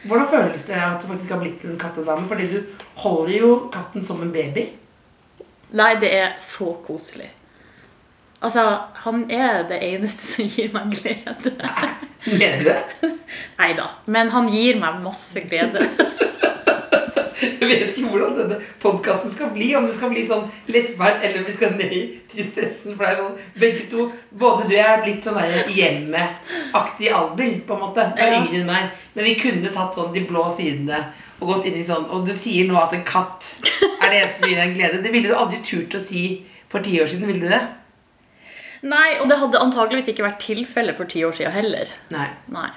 Hvordan 0.04 0.27
føles 0.27 0.68
det 0.68 0.75
at 0.75 1.01
du 1.01 1.08
faktisk 1.08 1.32
har 1.32 1.39
blitt 1.42 1.63
en 1.63 1.80
kattedame? 1.80 2.27
Fordi 2.27 2.48
du 2.51 2.84
holder 3.00 3.34
jo 3.38 3.51
katten 3.72 4.04
som 4.04 4.20
en 4.24 4.32
baby. 4.36 4.68
Nei, 5.75 5.94
det 6.00 6.12
er 6.16 6.36
så 6.44 6.74
koselig. 6.88 7.30
Altså, 8.41 8.63
han 9.03 9.24
er 9.34 9.63
det 9.70 9.79
eneste 9.82 10.22
som 10.27 10.46
gir 10.53 10.70
meg 10.75 10.91
glede. 10.94 11.56
Mener 12.27 12.60
du 12.62 12.67
det? 12.70 13.12
Nei 13.58 13.72
da, 13.77 13.88
men 14.06 14.29
han 14.29 14.50
gir 14.53 14.77
meg 14.82 15.00
masse 15.01 15.41
glede. 15.50 15.88
Jeg 17.38 17.67
vet 17.70 17.91
ikke 17.98 18.10
hvordan 18.10 18.36
denne 18.38 18.56
podkasten 18.82 19.29
skal 19.34 19.50
bli. 19.53 19.67
Om 19.77 19.86
det 19.89 19.96
skal 19.98 20.10
bli 20.13 20.24
sånn 20.25 20.46
lettbeint, 20.74 21.22
eller 21.25 21.41
om 21.41 21.46
vi 21.50 21.53
skal 21.53 21.74
ned 21.77 21.91
i 21.94 22.00
tristessen. 22.32 22.96
For 22.98 23.03
det 23.06 23.10
er 23.12 23.20
sånn, 23.20 23.36
begge 23.62 23.84
to 23.91 24.06
Både 24.32 24.63
du 24.65 24.72
og 24.72 24.77
jeg 24.77 24.88
er 24.94 25.03
blitt 25.03 25.25
sånn 25.25 25.38
hjemmeaktig 25.75 27.12
alder, 27.13 27.53
på 27.67 27.75
en 27.77 27.84
måte. 27.84 28.06
Du 28.17 28.22
er 28.24 28.32
Ja. 28.34 28.39
yngre 28.41 28.60
enn 28.62 28.70
meg. 28.72 28.89
Men 29.13 29.25
vi 29.29 29.36
kunne 29.41 29.74
tatt 29.74 29.96
sånn 29.98 30.13
de 30.13 30.25
blå 30.29 30.48
sidene 30.56 31.01
og 31.39 31.51
gått 31.53 31.67
inn 31.70 31.77
i 31.77 31.84
sånn 31.86 32.08
Og 32.10 32.25
du 32.25 32.34
sier 32.36 32.65
nå 32.65 32.77
at 32.82 32.94
en 32.98 33.03
katt 33.06 33.46
er 34.01 34.10
det 34.10 34.22
eneste 34.24 34.39
som 34.41 34.50
gir 34.50 34.58
deg 34.62 34.75
glede. 34.77 35.03
Det 35.03 35.12
ville 35.13 35.29
du 35.29 35.36
aldri 35.38 35.62
turt 35.65 35.94
å 35.98 36.01
si 36.01 36.24
for 36.70 36.79
ti 36.86 36.98
år 37.01 37.08
siden. 37.12 37.27
Ville 37.29 37.46
du 37.46 37.50
det? 37.53 37.62
Nei, 38.86 39.17
og 39.22 39.29
det 39.31 39.39
hadde 39.41 39.62
antageligvis 39.63 40.12
ikke 40.13 40.25
vært 40.27 40.43
tilfelle 40.43 40.93
for 40.98 41.10
ti 41.10 41.24
år 41.25 41.34
siden 41.38 41.55
heller. 41.55 41.89
Nei. 42.13 42.27
Nei. 42.53 42.69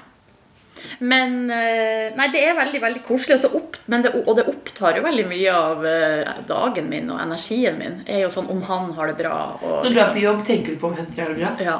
Men 0.99 1.49
eh, 1.53 2.09
Nei, 2.17 2.27
det 2.33 2.41
er 2.41 2.57
veldig 2.57 2.81
veldig 2.81 3.03
koselig. 3.05 3.37
Og, 3.37 3.43
så 3.43 3.51
opp, 3.57 3.77
men 3.91 4.05
det, 4.05 4.13
og 4.23 4.33
det 4.39 4.47
opptar 4.49 4.97
jo 4.97 5.05
veldig 5.05 5.27
mye 5.29 5.53
av 5.55 5.85
eh, 5.87 6.35
dagen 6.49 6.89
min 6.89 7.09
og 7.13 7.21
energien 7.21 7.77
min. 7.79 8.01
er 8.07 8.25
jo 8.25 8.33
sånn 8.33 8.49
om 8.51 8.61
han 8.69 8.91
har 8.97 9.11
det 9.11 9.17
bra. 9.21 9.35
Og, 9.61 9.81
Når 9.85 9.95
du 9.95 10.01
er 10.01 10.13
på 10.15 10.23
jobb, 10.25 10.45
tenker 10.47 10.75
du 10.75 10.81
på 10.81 10.91
om 10.91 10.97
Hunter 10.99 11.25
har 11.25 11.33
det 11.33 11.41
bra? 11.43 11.55
ja. 11.61 11.79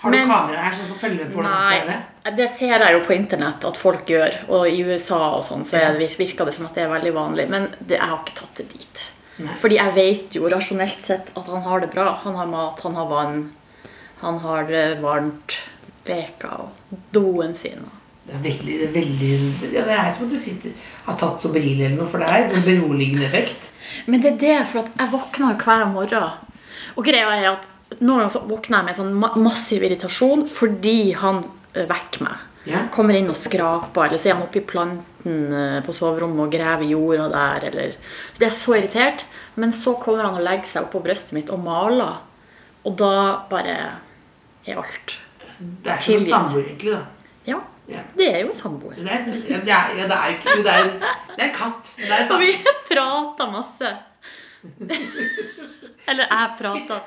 Har 0.00 0.10
du 0.12 0.16
Men- 0.16 0.28
kamera 0.28 0.56
her 0.68 0.72
som 0.72 0.86
får 0.86 0.98
følge 1.00 1.24
med 1.24 1.32
på 1.32 1.40
hvordan 1.40 1.52
Hunter 1.52 1.80
har 1.80 2.04
det? 2.24 2.36
Det 2.36 2.48
ser 2.48 2.78
jeg 2.78 2.92
jo 2.94 3.00
på 3.04 3.14
internett 3.14 3.64
at 3.64 3.76
folk 3.76 4.06
gjør. 4.06 4.36
Og 4.48 4.68
i 4.68 4.84
USA 4.86 5.18
og 5.38 5.44
sånn, 5.44 5.64
så 5.66 5.80
ja. 5.82 5.90
virker 5.98 6.46
det 6.46 6.54
som 6.54 6.66
at 6.66 6.74
det 6.74 6.84
er 6.84 6.92
veldig 6.94 7.12
vanlig. 7.12 7.48
Men 7.50 7.66
det, 7.80 7.98
jeg 7.98 8.06
har 8.06 8.22
ikke 8.22 8.38
tatt 8.38 8.54
det 8.62 8.68
dit. 8.72 9.02
Nei. 9.42 9.56
Fordi 9.58 9.78
jeg 9.80 9.94
vet 9.96 10.36
jo 10.38 10.48
rasjonelt 10.50 11.02
sett 11.02 11.32
at 11.34 11.50
han 11.50 11.64
har 11.66 11.82
det 11.82 11.90
bra. 11.94 12.12
Han 12.22 12.36
har 12.38 12.50
mat, 12.50 12.80
han 12.86 12.94
har 12.98 13.10
vann, 13.10 13.38
han 14.22 14.38
har 14.44 14.68
det 14.70 14.86
varmt, 15.02 15.58
leker 16.06 16.66
og 16.66 16.98
doen 17.14 17.54
sin. 17.58 17.86
Det 18.24 18.38
er 18.38 18.42
veldig, 18.44 18.74
det 18.80 18.86
er 18.86 18.94
veldig 18.94 19.30
ja, 19.74 19.82
Det 19.84 19.96
er 19.98 20.12
som 20.16 20.24
at 20.24 20.32
du 20.32 20.38
sitter, 20.40 20.72
har 21.04 21.16
tatt 21.20 21.42
Sobril 21.42 21.74
eller 21.74 21.98
noe 21.98 22.08
for 22.08 22.24
er 22.24 22.46
En 22.56 22.64
beroligende 22.64 23.26
effekt. 23.26 23.68
Men 24.08 24.22
det 24.24 24.34
er 24.34 24.38
det, 24.40 24.56
for 24.70 24.80
at 24.80 24.94
jeg 24.96 25.12
våkner 25.12 25.52
jo 25.52 25.66
hver 25.66 25.84
morgen. 25.92 26.30
Og 26.94 27.04
greia 27.04 27.34
er 27.36 27.50
at 27.50 27.68
noen 28.00 28.22
ganger 28.22 28.32
så 28.32 28.42
våkner 28.48 28.80
jeg 28.80 28.86
med 28.88 28.98
sånn 28.98 29.44
massiv 29.44 29.84
irritasjon 29.84 30.46
fordi 30.50 31.12
han 31.20 31.42
eh, 31.74 31.84
vekker 31.90 32.24
meg. 32.24 32.42
Ja. 32.64 32.86
Kommer 32.92 33.14
inn 33.18 33.28
og 33.28 33.36
skraper, 33.36 34.06
eller 34.06 34.18
så 34.20 34.30
er 34.30 34.38
han 34.38 34.46
oppi 34.46 34.60
planten 34.64 35.52
eh, 35.52 35.80
på 35.84 35.92
soverommet 35.92 36.46
og 36.46 36.52
graver 36.54 36.86
jorda 36.88 37.26
der, 37.32 37.66
eller 37.70 37.92
Så 37.98 38.38
blir 38.38 38.48
jeg 38.48 38.56
så 38.56 38.76
irritert. 38.78 39.24
Men 39.60 39.72
så 39.72 39.92
kommer 40.00 40.24
han 40.24 40.38
og 40.38 40.42
legger 40.46 40.64
seg 40.70 40.86
oppå 40.88 41.02
brystet 41.04 41.32
mitt 41.36 41.50
og 41.54 41.60
maler. 41.62 42.16
Og 42.84 42.96
da 43.00 43.10
bare 43.50 43.76
er 44.64 44.78
alt 44.80 45.18
Det 45.84 45.92
er 45.92 46.00
ikke 46.00 46.16
en 46.18 46.26
samboer, 46.30 46.64
egentlig. 46.64 46.92
da. 46.96 47.04
Ja, 47.46 47.60
Ja. 47.86 48.00
det 48.16 48.26
er 48.32 48.38
jo 48.40 48.46
en 48.48 48.56
samboer. 48.56 48.94
Det 48.96 49.04
er, 49.12 49.26
ja, 49.28 49.58
det 49.60 49.72
er, 49.76 49.90
ja, 49.98 50.06
det 50.08 50.16
er 50.16 50.30
jo 50.30 50.36
ikke 50.38 50.62
det, 50.64 50.72
er 50.72 50.84
en, 50.84 50.94
det 51.36 51.42
er 51.44 51.48
en 51.50 51.54
katt. 51.54 51.90
Det 51.98 52.20
er 52.24 52.38
vi 52.40 52.52
prater 52.88 53.50
masse. 53.52 53.90
Eller 56.08 56.24
jeg 56.30 56.50
prater. 56.58 57.00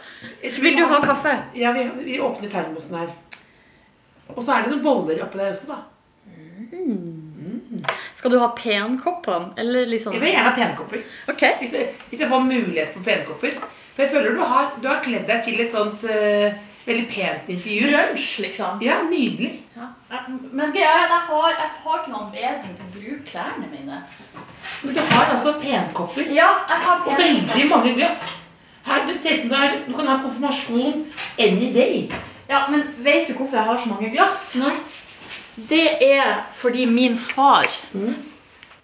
Vil 0.62 0.78
du 0.78 0.84
ha 0.90 1.00
kaffe? 1.04 1.34
Ja, 1.58 1.72
vi, 1.74 1.84
vi 2.06 2.20
åpner 2.22 2.50
termosen 2.50 2.98
her. 3.02 3.10
Og 4.36 4.44
så 4.44 4.54
er 4.54 4.66
det 4.66 4.74
noen 4.74 4.84
boller 4.84 5.24
oppi 5.24 5.40
det 5.40 5.52
også, 5.54 5.72
da. 5.72 5.80
Skal 8.16 8.32
du 8.32 8.40
ha 8.42 8.48
penkoppene? 8.58 9.54
Eller 9.58 9.86
liksom 9.86 10.14
Jeg 10.14 10.22
vil 10.22 10.34
gjerne 10.34 10.50
ha 10.50 10.56
penkopper. 10.56 11.04
Okay. 11.32 11.58
Hvis 11.60 11.74
jeg, 11.74 11.90
hvis 12.10 12.24
jeg 12.24 12.30
får 12.30 12.40
mulighet 12.40 12.96
på 12.96 13.04
penkopper. 13.04 13.60
For 13.96 14.04
jeg 14.04 14.12
føler 14.12 14.36
du 14.36 14.42
har, 14.44 14.72
du 14.84 14.88
har 14.88 15.04
kledd 15.06 15.28
deg 15.30 15.44
til 15.46 15.62
et 15.62 15.74
sånt 15.74 16.04
uh, 16.06 16.58
veldig 16.88 17.06
pent 17.12 17.52
intervju. 17.54 17.92
Lunsj, 17.94 18.28
liksom. 18.46 18.82
Ja, 18.86 19.00
nydelig. 19.10 19.54
Ja. 19.78 19.92
Men 20.30 20.74
greia 20.74 20.92
er 20.92 21.06
at 21.06 21.14
jeg 21.14 21.24
har, 21.30 21.54
jeg 21.54 21.72
har 21.84 22.02
ikke 22.02 22.14
noen 22.14 22.28
anledning 22.28 22.76
til 22.78 22.86
å 22.88 22.92
bruke 22.96 23.24
klærne 23.32 23.72
mine. 23.72 24.02
Men 24.84 24.98
du 24.98 25.02
har 25.12 25.34
altså 25.36 25.56
penkopper. 25.62 26.30
Ja, 26.34 26.50
jeg 26.70 26.86
har 26.88 27.04
penkopper. 27.06 27.14
Og 27.14 27.24
veldig 27.24 27.70
mange 27.74 27.96
glass. 28.00 28.36
Her, 28.88 29.04
det 29.08 29.18
ser 29.22 29.36
ut 29.36 29.42
som 29.42 29.52
du, 29.52 29.80
du 29.90 29.96
kan 29.98 30.08
ha 30.08 30.20
konfirmasjon 30.24 31.06
any 31.44 31.74
day. 31.76 32.08
Ja, 32.50 32.66
men 32.72 32.84
vet 33.04 33.28
du 33.28 33.34
hvorfor 33.36 33.58
jeg 33.60 33.68
har 33.68 33.78
så 33.82 33.90
mange 33.92 34.10
glass? 34.14 34.56
Nei. 34.60 34.74
Det 35.68 35.86
er 36.06 36.44
fordi 36.54 36.86
min 36.86 37.18
far 37.18 37.66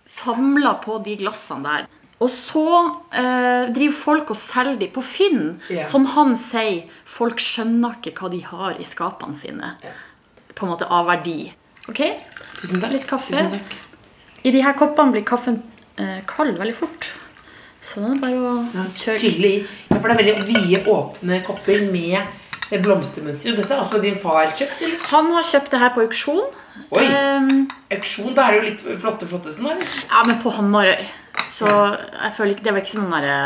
samla 0.09 0.73
på 0.83 0.97
de 1.05 1.15
glassene 1.21 1.63
der. 1.65 1.85
Og 2.23 2.29
så 2.31 2.63
eh, 3.11 3.69
driver 3.75 3.95
folk 3.97 4.29
og 4.31 4.37
selger 4.39 4.77
de 4.79 4.87
på 4.95 5.01
Finn. 5.03 5.57
yeah. 5.69 5.83
Som 5.87 6.05
han 6.13 6.35
sier, 6.39 6.85
folk 7.09 7.41
skjønner 7.43 7.97
ikke 7.99 8.13
hva 8.21 8.29
de 8.31 8.39
har 8.47 8.77
i 8.79 8.85
skapene 8.87 9.35
sine. 9.35 9.73
På 10.55 10.65
en 10.67 10.71
måte 10.75 10.87
av 10.87 11.09
verdi. 11.09 11.49
Ok? 11.91 11.99
Tusen 12.61 12.79
takk. 12.83 12.93
Litt 12.95 13.07
kaffe. 13.09 13.33
Tusen 13.33 13.51
takk. 13.57 13.75
I 14.43 14.51
de 14.55 14.61
her 14.63 14.75
koppene 14.79 15.15
blir 15.15 15.25
kaffen 15.27 15.61
eh, 15.99 16.21
kald 16.29 16.55
veldig 16.59 16.75
fort. 16.77 17.09
Så 17.83 17.99
det 17.99 18.13
er 18.15 18.21
bare 18.23 18.39
å 18.39 18.53
Ja, 18.71 18.85
kjøre. 18.95 19.19
Tydelig. 19.19 19.53
Ja, 19.89 19.97
for 19.99 20.07
det 20.07 20.15
er 20.15 20.21
veldig 20.23 20.47
vide, 20.47 20.81
åpne 20.93 21.41
kopper 21.43 21.83
med 21.91 22.21
et 22.77 22.85
blomstermønster. 22.85 23.55
Dette 23.57 23.73
er 23.73 23.81
altså 23.83 23.99
din 24.03 24.15
far 24.19 24.47
kjøpt, 24.51 24.81
eller? 24.81 25.03
Han 25.11 25.31
har 25.35 25.49
kjøpt 25.51 25.71
det 25.73 25.81
her 25.83 25.93
på 25.95 26.05
auksjon. 26.07 26.45
Oi. 26.89 27.03
um, 27.05 27.67
Auksjon, 27.93 28.31
da 28.33 28.47
er 28.47 28.55
det 28.55 28.57
jo 28.61 28.69
litt 28.69 29.01
flotte 29.03 29.27
flottesen, 29.29 29.67
eller? 29.69 29.99
ja, 30.09 30.23
men 30.25 30.39
på 30.41 30.53
Hamarøy. 30.55 31.05
Så 31.49 31.67
jeg 31.69 32.33
føler 32.37 32.53
ikke 32.55 32.65
Det 32.65 32.73
var 32.73 32.81
ikke 32.83 32.93
sånn 32.93 33.13
derre 33.13 33.37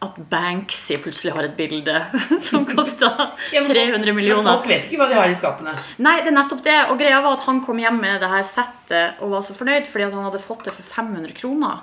at 0.00 0.16
Banksy 0.32 0.96
plutselig 1.04 1.34
har 1.36 1.44
et 1.44 1.56
bilde 1.58 1.92
som 2.48 2.64
men 2.64 3.66
300 3.68 4.00
Men 4.00 4.16
millioner. 4.16 4.46
folk 4.48 4.68
vet 4.70 4.86
ikke 4.88 4.96
hva 5.02 5.08
de 5.10 5.18
har 5.18 5.28
i 5.28 5.36
skapene. 5.36 5.74
Nei, 6.00 6.14
det 6.24 6.30
er 6.32 6.36
nettopp 6.38 6.62
det. 6.64 6.76
Og 6.88 6.96
greia 7.00 7.18
var 7.20 7.36
at 7.36 7.44
han 7.44 7.60
kom 7.66 7.80
hjem 7.82 8.00
med 8.00 8.22
det 8.22 8.30
her 8.32 8.46
settet 8.48 9.20
og 9.20 9.34
var 9.34 9.44
så 9.44 9.56
fornøyd 9.58 9.84
fordi 9.90 10.08
han 10.08 10.24
hadde 10.24 10.40
fått 10.40 10.64
det 10.68 10.72
for 10.72 10.88
500 10.88 11.36
kroner. 11.36 11.82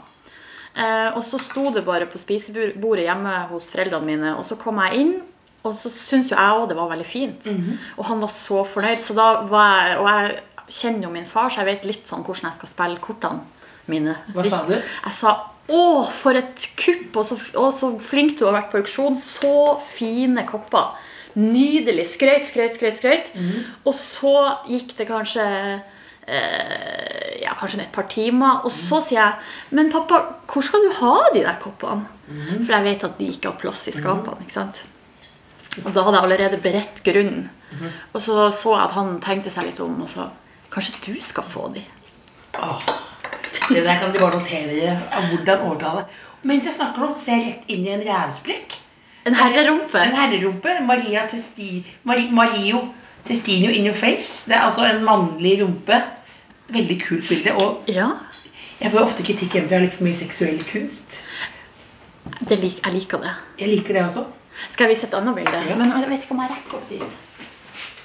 Eh, 0.73 1.09
og 1.13 1.21
så 1.25 1.37
sto 1.41 1.69
det 1.73 1.85
bare 1.85 2.09
på 2.09 2.17
spisebordet 2.21 3.05
hjemme 3.05 3.35
hos 3.51 3.69
foreldrene 3.73 4.09
mine, 4.09 4.33
og 4.37 4.45
så 4.49 4.57
kom 4.61 4.81
jeg 4.87 5.03
inn. 5.03 5.13
Og 5.67 5.75
så 5.75 5.91
syns 5.93 6.31
jo 6.31 6.37
jeg 6.37 6.61
òg 6.61 6.69
det 6.69 6.77
var 6.79 6.89
veldig 6.93 7.07
fint. 7.07 7.49
Og 7.97 8.05
han 8.09 8.23
var 8.23 8.31
så 8.33 8.63
fornøyd. 8.65 9.03
Så 9.03 9.15
jeg, 9.17 9.99
og 9.99 10.07
jeg 10.07 10.39
kjenner 10.67 11.07
jo 11.07 11.11
min 11.13 11.25
far, 11.29 11.49
så 11.49 11.61
jeg 11.63 11.69
vet 11.71 11.85
litt 11.91 12.09
sånn 12.09 12.23
hvordan 12.25 12.49
jeg 12.49 12.57
skal 12.59 12.73
spille 12.73 13.03
kortene 13.03 13.45
mine. 13.87 14.17
Hva 14.35 14.43
sa 14.47 14.63
du? 14.67 14.75
Jeg 14.77 15.13
sa 15.15 15.35
'Å, 15.67 16.05
for 16.15 16.31
et 16.39 16.69
kupp! 16.79 17.17
Og 17.19 17.25
så, 17.27 17.35
å, 17.59 17.67
så 17.75 17.89
flink 17.99 18.37
du 18.39 18.45
har 18.47 18.53
vært 18.55 18.71
på 18.71 18.79
auksjon. 18.79 19.17
Så 19.19 19.79
fine 19.83 20.45
kopper. 20.47 20.95
Nydelig. 21.35 22.05
Skrøyt, 22.15 22.47
skrøyt, 22.47 22.77
skrøyt. 22.79 22.97
skrøyt. 22.97 23.27
Og 23.83 23.93
så 23.93 24.33
gikk 24.71 24.95
det 24.97 25.09
kanskje 25.09 25.43
eh, 26.27 27.43
ja, 27.43 27.53
kanskje 27.59 27.81
et 27.83 27.91
par 27.91 28.07
timer. 28.11 28.63
Og 28.63 28.71
så 28.71 29.01
sier 29.03 29.19
jeg 29.19 29.33
'Men 29.71 29.91
pappa, 29.91 30.21
hvor 30.47 30.63
skal 30.63 30.79
du 30.87 30.91
ha 31.01 31.15
de 31.33 31.43
der 31.43 31.59
koppene?' 31.59 32.07
For 32.65 32.73
jeg 32.73 32.83
vet 32.83 33.03
at 33.03 33.17
de 33.17 33.27
ikke 33.31 33.51
har 33.51 33.59
plass 33.59 33.87
i 33.87 33.91
skapene. 33.91 34.41
ikke 34.43 34.51
sant? 34.51 34.81
Og 35.85 35.93
da 35.93 36.01
hadde 36.03 36.17
jeg 36.17 36.23
allerede 36.23 36.61
beredt 36.63 37.03
grunnen. 37.05 37.49
Og 38.13 38.21
så 38.21 38.49
så 38.55 38.73
jeg 38.75 38.83
at 38.87 38.95
han 38.97 39.19
tenkte 39.21 39.51
seg 39.53 39.67
litt 39.69 39.79
om, 39.83 40.01
og 40.01 40.09
så 40.09 40.29
Kanskje 40.71 40.97
du 41.05 41.21
skal 41.23 41.43
få 41.47 41.69
de? 41.73 41.81
Åh, 42.59 42.81
det 43.69 43.83
der 43.85 43.99
kan 44.01 44.11
de 44.11 44.19
bare 44.19 44.35
notere 44.39 44.97
av 45.15 45.23
hvordan 45.31 45.61
overtale. 45.63 46.01
Mens 46.43 46.65
jeg 46.67 46.75
snakker 46.75 47.05
nå, 47.05 47.13
ser 47.15 47.39
rett 47.45 47.69
inn 47.71 47.85
i 47.87 47.93
en 47.93 48.03
rævsprekk. 48.03 48.75
En 49.27 49.35
herrerumpe? 49.35 50.01
En 50.03 50.15
herrerumpe. 50.15 50.73
Maria 50.87 51.23
Testi, 51.31 51.83
Mari, 52.03 52.27
Mario 52.31 52.81
Testinio 53.27 53.71
in 53.71 53.85
your 53.87 53.95
face. 53.95 54.43
Det 54.47 54.55
er 54.55 54.65
altså 54.67 54.85
en 54.87 55.03
mannlig 55.07 55.57
rumpe. 55.63 56.01
Veldig 56.69 56.99
kult 57.07 57.29
bilde. 57.29 57.55
Og 57.55 57.83
Ja. 57.87 58.09
jeg 58.81 58.91
får 58.91 58.99
jo 58.99 59.05
ofte 59.05 59.23
kritikk 59.23 59.51
hjemme 59.55 59.67
for 59.69 59.75
jeg 59.75 59.79
har 59.79 59.85
litt 59.87 59.97
for 59.97 60.03
mye 60.03 60.15
seksuell 60.19 60.63
kunst. 60.67 61.21
Det 62.47 62.59
lik, 62.59 62.79
jeg 62.85 62.93
liker 62.93 63.17
det. 63.23 63.33
Jeg 63.59 63.69
liker 63.69 63.93
det 63.93 64.03
også. 64.03 64.25
Skal 64.69 64.87
jeg 64.87 64.95
vise 64.95 65.07
et 65.07 65.13
annet 65.17 65.35
bilde? 65.37 65.63
Ja. 65.69 65.75
Men 65.79 65.91
jeg 66.01 66.09
vet 66.09 66.23
ikke 66.27 66.35
om 66.37 66.43
jeg 66.43 66.51
rekker 66.55 66.77
opp 66.77 66.89
dit. 66.89 67.47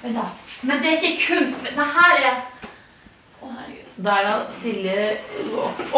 Vent 0.03 0.17
da. 0.19 0.25
Men 0.63 0.81
det 0.83 0.89
er 0.91 0.97
ikke 1.01 1.27
kunst. 1.27 1.61
men 1.63 1.77
Det 1.79 1.87
her 1.97 2.17
er 2.29 2.41
Å, 3.43 3.47
herregud. 3.51 3.87
Så 3.93 4.01
der 4.05 4.19
er 4.19 4.27
da 4.29 4.35
Silje 4.61 5.07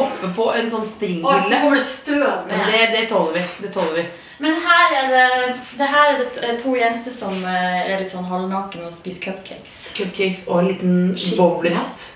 oppe 0.01 0.29
på 0.35 0.45
en 0.57 0.69
sånn 0.71 0.85
Å, 0.85 0.91
stringhylle. 0.95 1.59
kommer 1.61 1.77
det 1.77 1.85
støv 1.85 2.47
ned. 2.49 2.63
det, 2.71 2.85
det 2.95 3.03
tåler 3.11 3.33
vi. 3.39 3.43
Det 3.65 3.73
tåler 3.75 3.99
vi. 3.99 4.05
Men 4.43 4.57
her 4.65 4.95
er 4.99 5.11
det 5.13 5.59
Det 5.77 5.85
her 5.87 6.09
er 6.15 6.23
det 6.25 6.55
to 6.63 6.73
jenter 6.75 7.13
som 7.13 7.37
eh, 7.45 7.85
er 7.93 8.01
litt 8.01 8.11
sånn 8.11 8.25
halvnakne 8.27 8.87
og 8.89 8.93
spiser 8.97 9.29
cupcakes. 9.29 9.75
Cupcakes 9.95 10.47
og 10.49 10.59
en 10.63 10.67
liten 10.73 10.95
bowlerhatt. 11.37 12.09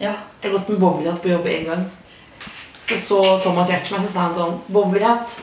Ja. 0.00 0.14
Jeg 0.40 0.48
har 0.50 0.58
gått 0.58 0.70
med 0.72 0.80
bowlerhatt 0.80 1.20
på 1.22 1.28
jobb 1.34 1.46
en 1.46 1.66
gang. 1.72 1.82
Så 2.82 2.96
så 2.98 3.18
Thomas 3.44 3.68
Giertz 3.70 3.90
meg, 3.92 4.02
så 4.06 4.10
sa 4.12 4.20
han 4.26 4.34
sånn 4.34 4.56
Bowlerhatt, 4.74 5.36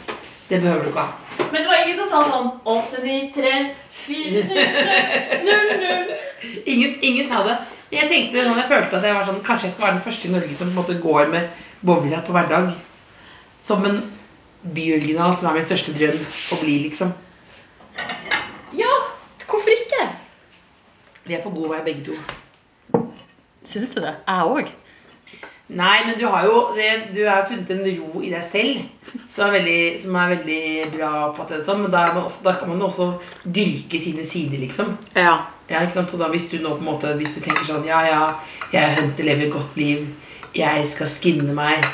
det 0.49 0.59
behøver 0.63 0.83
du 0.83 0.89
ikke 0.91 1.05
ha. 1.05 1.28
Men 1.51 1.61
det 1.61 1.67
var 1.67 1.81
ingen 1.83 1.97
som 1.97 2.09
sa 2.09 2.21
sånn 2.29 2.49
8, 2.67 3.01
9, 3.03 3.31
3, 3.35 3.53
4, 4.05 4.43
0, 5.47 5.71
0. 5.83 6.13
Ingen, 6.65 6.95
ingen 7.01 7.27
sa 7.29 7.41
det. 7.47 7.57
Jeg 7.89 8.09
tenkte 8.11 8.43
sånn, 8.45 8.59
jeg 8.59 8.69
følte 8.69 8.99
at 8.99 9.07
jeg 9.07 9.15
var 9.17 9.25
sånn 9.25 9.39
Kanskje 9.45 9.65
jeg 9.65 9.73
skal 9.73 9.85
være 9.87 9.95
den 9.97 10.05
første 10.05 10.27
i 10.27 10.33
Norge 10.33 10.57
som 10.59 10.69
på 10.69 10.75
en 10.75 10.77
måte 10.77 10.97
går 11.01 11.31
med 11.33 11.65
bowlerhatt 11.81 12.27
på 12.27 12.35
hverdag. 12.35 12.73
Som 13.63 13.87
en 13.89 14.01
byoriginal, 14.61 15.37
som 15.37 15.49
er 15.49 15.57
min 15.57 15.65
største 15.65 15.95
drøm 15.95 16.19
å 16.53 16.59
bli, 16.61 16.75
liksom. 16.85 17.15
Ja, 18.77 18.91
hvorfor 19.45 19.73
ikke? 19.73 20.05
Vi 21.25 21.37
er 21.37 21.43
på 21.43 21.53
god 21.55 21.73
vei, 21.73 21.81
begge 21.87 22.05
to. 22.09 22.99
Syns 23.65 23.93
du 23.95 24.01
det? 24.03 24.15
Jeg 24.27 24.53
òg. 24.53 24.69
Nei, 25.69 25.99
men 26.07 26.15
du 26.17 26.23
har 26.25 26.47
jo 26.47 26.61
det, 26.73 27.13
du 27.13 27.19
har 27.27 27.43
funnet 27.45 27.69
en 27.69 27.83
ro 27.85 28.23
i 28.25 28.31
deg 28.31 28.41
selv 28.41 28.79
som 29.29 29.45
er 29.45 29.59
veldig, 29.59 29.81
som 30.01 30.15
er 30.17 30.31
veldig 30.31 30.61
bra. 30.95 31.11
på 31.35 31.43
at 31.43 31.51
det 31.51 31.59
er 31.59 31.67
sånn, 31.67 31.83
Men 31.83 31.93
da, 31.93 32.07
er 32.07 32.15
man 32.15 32.25
også, 32.25 32.41
da 32.47 32.55
kan 32.57 32.71
man 32.71 32.81
også 32.81 33.11
dyrke 33.45 34.01
sine 34.01 34.25
sider, 34.25 34.57
liksom. 34.63 34.95
Ja. 35.13 35.35
Ja, 35.69 35.83
ikke 35.83 35.93
sant? 35.99 36.09
Så 36.09 36.17
da 36.17 36.31
hvis 36.33 36.49
du 36.49 36.57
nå 36.57 36.73
på 36.73 36.81
en 36.81 36.89
måte 36.89 37.13
Hvis 37.19 37.35
du 37.37 37.43
tenker 37.45 37.67
sånn 37.67 37.85
Ja, 37.85 38.01
ja, 38.07 38.23
jeg 38.73 38.97
Hunter 38.97 39.27
lever 39.27 39.45
et 39.45 39.53
godt 39.53 39.77
liv. 39.77 40.07
Jeg 40.57 40.89
skal 40.89 41.11
skinne 41.11 41.53
meg. 41.53 41.85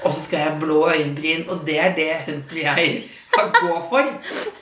Og 0.00 0.14
så 0.14 0.22
skal 0.24 0.40
jeg 0.40 0.48
ha 0.48 0.58
blå 0.62 0.80
øyenbryn. 0.88 1.44
Og 1.52 1.66
det 1.68 1.78
er 1.84 1.96
det 1.98 2.10
Hunter 2.24 2.62
jeg 2.64 2.98
kan 3.34 3.52
gå 3.52 3.74
for. 3.90 4.08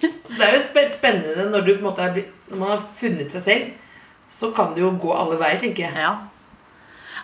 Så 0.02 0.34
det 0.34 0.48
er 0.48 0.56
jo 0.58 0.86
spennende 0.90 1.50
når 1.52 1.62
du 1.62 1.76
på 1.76 1.78
en 1.84 1.90
måte 1.92 2.02
er 2.02 2.24
Når 2.50 2.58
man 2.58 2.74
har 2.74 2.82
funnet 2.98 3.30
seg 3.30 3.42
selv, 3.46 3.74
så 4.34 4.50
kan 4.50 4.74
det 4.74 4.82
jo 4.82 4.96
gå 5.00 5.14
alle 5.14 5.38
veier, 5.38 5.60
tenker 5.62 5.86
jeg. 5.86 5.94
ja. 6.02 6.16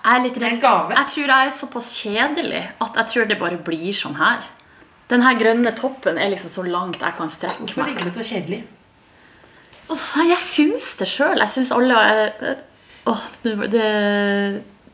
Jeg 0.03 0.19
er 0.19 0.23
litt 0.25 0.39
redd. 0.43 0.53
en 0.57 0.61
gave. 0.61 0.95
Jeg 0.99 1.07
tror 1.13 1.31
jeg 1.31 1.47
er 1.47 1.55
såpass 1.55 1.89
kjedelig 2.03 2.63
at 2.83 2.97
jeg 2.99 3.07
tror 3.13 3.29
det 3.31 3.39
bare 3.39 3.59
blir 3.63 3.93
sånn 3.95 4.17
her. 4.19 4.43
Den 5.13 5.23
her 5.23 5.37
grønne 5.39 5.73
toppen 5.77 6.19
er 6.19 6.31
liksom 6.33 6.51
så 6.51 6.63
langt 6.67 7.01
jeg 7.01 7.15
kan 7.19 7.31
strekke 7.31 7.61
Hvorfor 7.61 7.83
meg. 7.85 7.93
tenker 7.93 8.05
du 8.05 8.09
at 8.09 8.17
det 8.17 8.23
var 8.23 8.31
kjedelig? 8.33 8.63
Åh, 9.93 10.05
jeg 10.31 10.39
syns 10.41 10.97
det 10.99 11.09
sjøl. 11.11 11.39
Jeg 11.43 11.53
syns 11.55 11.73
alle 11.77 11.95
er 11.95 12.57
Åh, 13.11 13.23
det, 13.43 13.71
det 13.73 13.87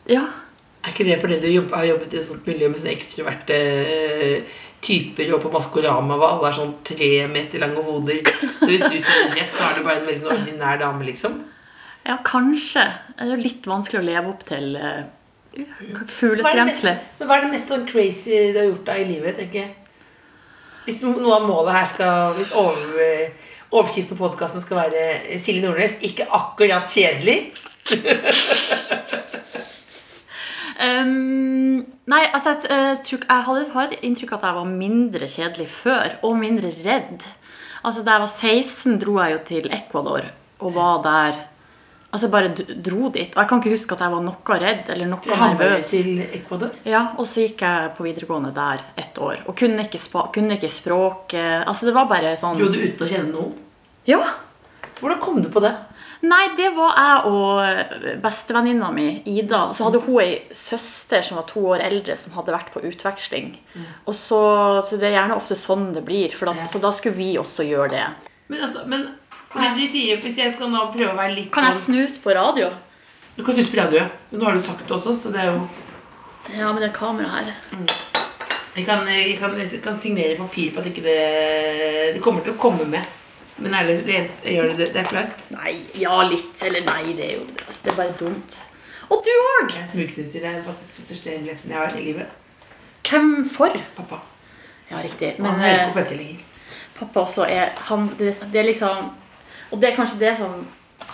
Ja. 0.09 0.25
Er 0.85 0.93
ikke 0.95 1.05
det 1.05 1.19
fordi 1.21 1.41
du 1.43 1.49
jobb, 1.53 1.73
har 1.75 1.85
jobbet 1.85 2.15
i 2.15 2.17
et 2.21 2.25
sånt 2.25 2.47
miljø 2.49 2.69
med 2.71 2.81
sånne 2.81 2.95
ekstroverte 2.97 3.57
eh, 3.59 4.57
typer 4.81 5.33
og 5.35 5.43
på 5.43 5.50
Maskorama 5.53 6.17
hvor 6.17 6.31
alle 6.37 6.49
er 6.49 6.57
sånn 6.57 6.75
tre 6.87 7.11
meter 7.29 7.61
lange 7.65 7.83
hoder? 7.85 8.21
Så 8.61 8.69
hvis 8.71 8.85
du 8.85 8.97
står 9.03 9.25
i 9.27 9.31
dress, 9.35 9.57
så 9.59 9.67
er 9.67 9.79
du 9.81 9.85
bare 9.88 10.00
en 10.00 10.07
veldig 10.09 10.31
ordinær 10.33 10.79
dame, 10.81 11.05
liksom? 11.11 11.41
Ja, 12.09 12.17
kanskje. 12.25 12.85
Det 13.15 13.27
er 13.27 13.33
jo 13.35 13.43
litt 13.43 13.69
vanskelig 13.69 14.00
å 14.00 14.07
leve 14.07 14.33
opp 14.33 14.45
til 14.49 14.79
uh, 14.81 15.05
fugleskremsler. 16.09 17.03
Men 17.19 17.29
hva 17.29 17.38
er 17.38 17.47
det 17.47 17.53
mest 17.53 17.71
sånn 17.73 17.87
crazy 17.88 18.49
du 18.55 18.59
har 18.62 18.71
gjort 18.71 18.88
da 18.88 18.97
i 18.97 19.07
livet, 19.09 19.38
tenker 19.38 19.62
jeg? 19.65 19.75
Hvis 20.87 21.03
noe 21.05 21.35
av 21.37 21.45
målet 21.45 21.75
her 21.77 21.88
skal 21.91 22.37
Hvis 22.38 22.53
over, 22.57 23.27
overskriften 23.69 24.17
på 24.17 24.23
podkasten 24.23 24.62
skal 24.65 24.79
være 24.87 25.03
Silje 25.43 25.67
Nordnes, 25.67 25.99
ikke 26.00 26.31
akkurat 26.33 26.88
kjedelig 26.88 27.41
Um, 30.79 31.81
nei, 32.07 32.21
altså 32.31 32.53
jeg, 32.53 32.69
jeg, 32.71 33.19
jeg 33.25 33.45
hadde, 33.49 33.65
har 33.73 33.88
et 33.88 34.05
inntrykk 34.07 34.37
av 34.37 34.38
at 34.38 34.45
jeg 34.47 34.57
var 34.61 34.69
mindre 34.71 35.27
kjedelig 35.27 35.67
før, 35.75 36.12
og 36.23 36.37
mindre 36.38 36.71
redd. 36.85 37.25
Altså 37.83 38.05
Da 38.07 38.15
jeg 38.15 38.23
var 38.23 38.31
16, 38.31 38.99
dro 39.03 39.17
jeg 39.19 39.33
jo 39.33 39.41
til 39.49 39.67
Ecuador 39.75 40.29
og 40.59 40.75
var 40.75 41.03
der 41.03 41.41
Altså 42.09 42.25
jeg 42.25 42.33
bare 42.33 42.81
dro 42.88 43.11
dit. 43.12 43.35
Og 43.35 43.41
jeg 43.43 43.49
kan 43.50 43.61
ikke 43.61 43.75
huske 43.75 43.93
at 43.99 44.00
jeg 44.07 44.12
var 44.15 44.23
noe 44.25 44.59
redd 44.62 44.88
eller 44.95 45.11
noe 45.11 45.29
nervøs. 45.29 45.91
til 45.91 46.23
Ecuador. 46.25 46.71
Ja, 46.88 47.03
Og 47.19 47.27
så 47.29 47.43
gikk 47.45 47.61
jeg 47.67 47.91
på 47.99 48.07
videregående 48.07 48.53
der 48.57 48.81
ett 48.97 49.19
år. 49.21 49.43
Og 49.47 49.57
kunne 49.59 49.85
ikke, 49.85 50.00
spa, 50.00 50.23
kunne 50.33 50.57
ikke 50.57 50.71
språket. 50.73 51.67
Altså 51.69 51.87
Det 51.87 51.95
var 51.95 52.09
bare 52.09 52.33
sånn 52.41 52.57
Dro 52.57 52.71
du 52.73 52.79
uten 52.81 53.05
å 53.05 53.11
kjenne 53.11 53.33
noen? 53.35 53.53
Ja. 54.09 54.23
Hvordan 55.03 55.21
kom 55.21 55.43
du 55.45 55.50
på 55.53 55.61
det? 55.61 55.75
Nei, 56.25 56.49
det 56.59 56.73
var 56.75 56.97
jeg 56.99 57.31
og 57.31 58.23
bestevenninna 58.25 58.88
mi, 58.91 59.23
Ida. 59.31 59.69
Så 59.77 59.87
hadde 59.87 60.00
hun 60.03 60.19
ei 60.25 60.41
søster 60.50 61.23
som 61.23 61.38
var 61.38 61.47
to 61.47 61.61
år 61.75 61.85
eldre, 61.87 62.17
som 62.19 62.33
hadde 62.35 62.57
vært 62.57 62.73
på 62.75 62.83
utveksling. 62.88 63.53
Og 64.09 64.17
så, 64.19 64.41
så 64.83 64.99
det 64.99 65.12
er 65.12 65.19
gjerne 65.21 65.37
ofte 65.38 65.55
sånn 65.59 65.93
det 65.95 66.03
blir. 66.09 66.33
Da, 66.35 66.57
Ja. 66.59 66.67
Så 66.67 66.81
da 66.83 66.91
skulle 66.91 67.15
vi 67.21 67.37
også 67.38 67.69
gjøre 67.69 67.93
det. 67.95 68.07
Men 68.49 68.65
altså, 68.65 68.83
men 68.88 69.07
fordi 69.52 69.69
du 69.75 69.93
sier, 69.93 70.21
Hvis 70.23 70.38
jeg 70.38 70.55
skal 70.55 70.71
nå 70.73 70.85
prøve 70.93 71.14
å 71.14 71.19
være 71.19 71.35
litt 71.37 71.52
Kan 71.55 71.69
jeg 71.69 71.78
sånn 71.78 71.87
snuse 71.95 72.23
på 72.25 72.35
radio? 72.37 72.71
Du 73.37 73.45
kan 73.47 73.55
snuse 73.55 73.73
på 73.73 73.78
radio. 73.81 74.05
Nå 74.35 74.45
har 74.45 74.57
du 74.57 74.62
sagt 74.62 74.85
det 74.85 74.97
også, 74.97 75.14
så 75.17 75.33
det 75.35 75.45
er 75.45 75.52
jo 75.52 75.62
Ja, 76.52 76.73
men 76.73 76.83
det 76.83 76.90
er 76.90 76.97
kamera 76.97 77.28
her. 77.38 77.52
Jeg 78.78 78.87
kan, 78.87 79.07
jeg 79.11 79.37
kan, 79.40 79.55
jeg 79.59 79.81
kan 79.83 79.97
signere 79.99 80.37
papir 80.38 80.73
på 80.75 80.83
at 80.83 80.90
ikke 80.90 81.05
det 81.07 81.21
Det 82.14 82.23
kommer 82.25 82.45
til 82.45 82.54
å 82.54 82.61
komme 82.61 82.87
med. 82.89 83.15
Men 83.58 83.75
ærlig, 83.75 84.04
det 84.06 84.19
gjør 84.54 84.69
det, 84.78 84.93
det, 84.95 85.00
er 85.02 85.08
flaut. 85.11 85.47
Nei, 85.56 85.73
ja, 85.99 86.15
litt. 86.30 86.52
Eller 86.63 86.84
nei, 86.87 87.15
det 87.19 87.25
er 87.26 87.32
jo 87.41 87.47
altså, 87.49 87.80
Det 87.84 87.91
er 87.91 87.97
bare 87.99 88.15
dumt. 88.21 88.58
Og 89.08 89.25
du 89.26 89.32
òg! 89.34 89.73
Smugsnuser. 89.91 90.45
Er 90.47 90.61
faktisk 90.67 91.00
den 91.00 91.08
største 91.08 91.32
hemmeligheten 91.32 91.73
jeg 91.75 91.80
har 91.80 91.97
i 91.99 92.04
livet. 92.04 92.37
Hvem 93.08 93.49
for? 93.50 93.75
Pappa. 93.97 94.21
Ja, 94.91 95.00
riktig. 95.02 95.34
Men 95.39 95.50
Men 95.50 95.61
han 95.61 95.71
eh, 95.71 95.80
ikke 95.80 95.97
på 95.97 96.04
dette 96.04 96.21
lenger. 96.21 96.45
pappa 96.99 97.21
også 97.21 97.45
er 97.47 97.75
han, 97.89 98.08
det, 98.19 98.32
det 98.52 98.61
er 98.61 98.67
liksom 98.67 99.11
Og 99.71 99.78
det 99.81 99.91
er 99.91 99.97
kanskje 99.99 100.21
det 100.23 100.35
som 100.39 100.59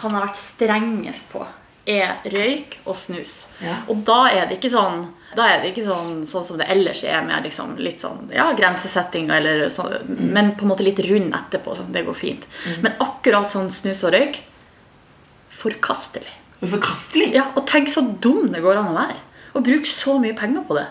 han 0.01 0.17
har 0.17 0.27
vært 0.27 0.41
strengest 0.41 1.29
på. 1.33 1.45
Er 1.91 2.17
røyk 2.33 2.79
og 2.89 2.97
snus. 2.97 3.43
Ja. 3.61 3.83
Og 3.93 4.01
da 4.09 4.25
er 4.33 4.49
det 4.49 4.59
ikke 4.61 4.73
sånn 4.73 5.07
da 5.35 5.49
er 5.51 5.63
det 5.63 5.73
ikke 5.73 5.83
sånn, 5.89 6.21
sånn 6.31 6.45
som 6.47 6.59
det 6.61 6.69
ellers 6.71 7.01
er, 7.03 7.19
med 7.27 7.43
liksom 7.43 7.73
litt 7.83 7.99
sånn, 7.99 8.29
ja, 8.31 8.45
grensesetting, 8.55 9.33
eller 9.35 9.65
sånn, 9.75 9.97
men 10.07 10.53
på 10.55 10.63
en 10.63 10.71
måte 10.71 10.87
litt 10.87 11.01
rund 11.09 11.35
etterpå. 11.35 11.75
Sånn, 11.75 11.91
det 11.95 12.05
går 12.07 12.15
fint. 12.15 12.47
Men 12.85 12.95
akkurat 13.03 13.51
sånn 13.51 13.67
snus 13.75 14.05
og 14.07 14.15
røyk 14.15 14.39
forkastelig. 15.65 16.31
Forkastelig. 16.63 17.33
Ja, 17.35 17.49
Og 17.57 17.67
tenk 17.67 17.91
så 17.91 18.05
dum 18.23 18.53
det 18.53 18.63
går 18.63 18.79
an 18.79 18.93
å 18.93 18.99
være. 18.99 19.19
Og 19.55 19.67
bruke 19.67 19.91
så 19.91 20.19
mye 20.23 20.37
penger 20.39 20.63
på 20.69 20.79
det. 20.79 20.87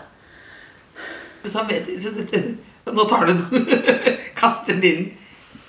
Så 1.44 1.58
han 1.60 1.68
vet, 1.68 1.88
så 2.00 2.12
dette, 2.14 2.40
nå 2.88 3.04
tar 3.08 3.28
du 3.28 3.32
den. 3.32 3.66
Kaster 4.40 4.76
den 4.76 4.88
inn 4.90 5.04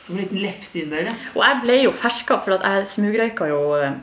som 0.05 0.15
en 0.15 0.21
liten 0.21 0.41
lefse 0.43 0.81
inn 0.83 0.91
der. 0.93 1.07
ja. 1.09 1.13
Og 1.33 1.41
jeg 1.41 1.61
ble 1.63 1.77
jo 1.85 1.93
ferska, 1.95 2.37
for 2.45 2.61
jeg 2.61 2.89
smugrøyka 2.91 3.47
jo 3.49 3.61
eh, 3.79 3.95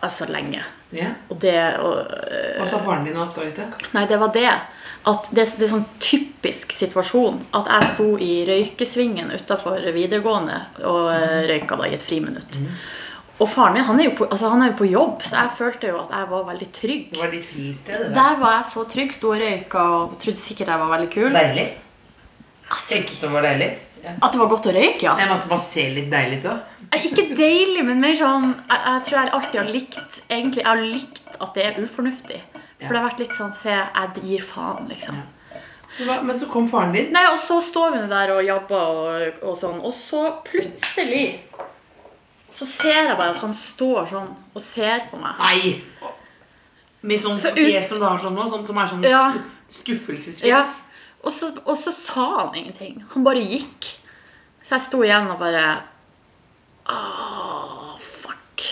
altså 0.00 0.28
lenge. 0.30 0.62
Yeah. 0.92 1.16
Og 1.32 1.38
det 1.40 1.56
og, 1.80 1.98
eh, 2.28 2.56
Hva 2.58 2.68
sa 2.68 2.80
faren 2.84 3.04
din 3.06 3.16
da 3.16 3.26
oppdaget 3.26 3.60
det? 3.60 3.68
Nei, 3.96 4.06
det 4.08 4.18
var 4.20 4.32
det. 4.34 4.48
At 5.08 5.28
det, 5.34 5.46
det 5.58 5.66
er 5.66 5.70
sånn 5.72 5.86
typisk 6.02 6.74
situasjon 6.76 7.40
at 7.58 7.70
jeg 7.72 7.92
sto 7.94 8.08
i 8.22 8.32
røykesvingen 8.46 9.32
utafor 9.34 9.82
videregående 9.96 10.58
og 10.86 11.08
mm. 11.10 11.38
røyka 11.50 11.78
da 11.80 11.88
i 11.88 11.96
et 11.96 12.04
friminutt. 12.04 12.60
Og 13.42 13.48
faren 13.50 13.74
min 13.74 13.86
han 13.88 13.98
er, 13.98 14.10
jo 14.10 14.12
på, 14.20 14.28
altså, 14.28 14.52
han 14.52 14.62
er 14.62 14.70
jo 14.70 14.76
på 14.78 14.90
jobb, 14.92 15.24
så 15.26 15.40
jeg 15.40 15.56
følte 15.58 15.88
jo 15.90 16.02
at 16.04 16.12
jeg 16.14 16.28
var 16.30 16.44
veldig 16.52 16.68
trygg. 16.76 17.08
Det 17.10 17.22
var 17.24 17.32
ditt 17.32 17.48
fristed. 17.48 17.92
det 17.96 18.04
der. 18.04 18.18
Der 18.20 18.36
var 18.44 18.58
jeg 18.58 18.68
så 18.68 18.84
trygg, 18.92 19.16
sto 19.16 19.32
og 19.32 19.40
røyka 19.42 19.86
og 19.96 20.18
trodde 20.22 20.38
sikkert 20.38 20.70
jeg 20.70 20.82
var 20.84 20.92
veldig 20.92 21.10
kul. 21.16 21.30
Deilig. 21.34 21.66
Altså, 22.68 22.94
Tenkte 22.94 23.18
det 23.24 23.32
var 23.32 23.48
deilig. 23.48 23.70
At 24.02 24.32
det 24.34 24.40
var 24.40 24.48
godt 24.50 24.66
å 24.66 24.72
røyke, 24.74 25.02
ja. 25.06 25.12
Jeg 25.20 25.28
måtte 25.30 25.48
bare 25.50 25.62
se 25.62 25.84
litt 25.94 26.08
deilig 26.10 26.40
ut 26.42 26.48
òg. 26.50 26.70
Ikke 26.98 27.24
deilig, 27.38 27.84
men 27.86 28.00
mer 28.02 28.16
sånn 28.18 28.48
Jeg, 28.68 28.80
jeg 28.84 29.02
tror 29.06 29.16
jeg 29.18 29.30
alltid 29.38 29.60
har 29.60 29.68
likt 29.72 30.18
Egentlig 30.28 30.60
jeg 30.60 30.66
har 30.68 30.82
likt 30.82 31.20
at 31.38 31.54
det 31.54 31.62
er 31.64 31.78
ufornuftig. 31.80 32.40
For 32.82 32.90
det 32.90 32.98
har 32.98 33.06
vært 33.06 33.22
litt 33.22 33.36
sånn 33.38 33.54
Se, 33.56 33.70
jeg 33.72 34.24
gir 34.26 34.42
faen, 34.44 34.90
liksom. 34.90 35.22
Men 36.02 36.34
så 36.36 36.48
kom 36.48 36.66
faren 36.68 36.92
din. 36.96 37.10
Nei, 37.12 37.24
og 37.30 37.38
så 37.40 37.60
står 37.62 37.94
vi 37.94 38.02
der 38.10 38.30
og 38.34 38.42
jabber 38.44 38.92
og, 38.92 39.40
og 39.44 39.56
sånn, 39.60 39.80
og 39.84 39.92
så 39.96 40.22
plutselig 40.46 41.24
så 42.52 42.66
ser 42.68 42.98
jeg 43.08 43.16
bare 43.16 43.32
at 43.32 43.40
han 43.40 43.54
står 43.56 44.08
sånn 44.10 44.28
og 44.52 44.60
ser 44.64 45.06
på 45.08 45.16
meg. 45.20 45.38
Nei! 45.40 46.12
Med 47.08 47.20
sånn 47.22 47.40
fjes 47.40 47.88
som 47.88 48.00
du 48.00 48.04
har 48.06 48.20
sånn 48.20 48.36
nå, 48.36 48.44
sånn 48.52 48.66
som 48.68 48.78
er 48.78 48.90
sånn 48.90 49.06
Ja. 49.08 49.22
skuffelsesfjes. 49.72 50.44
Ja. 50.48 50.60
Og, 51.22 51.30
så, 51.32 51.52
og 51.64 51.76
så 51.78 51.92
sa 51.94 52.24
han 52.46 52.54
ingenting. 52.58 53.02
Han 53.14 53.24
bare 53.26 53.42
gikk. 53.46 53.92
Så 54.62 54.76
jeg 54.76 54.86
sto 54.88 55.02
igjen 55.06 55.30
og 55.30 55.38
bare 55.42 55.64
Ah, 56.90 57.94
fuck. 58.02 58.64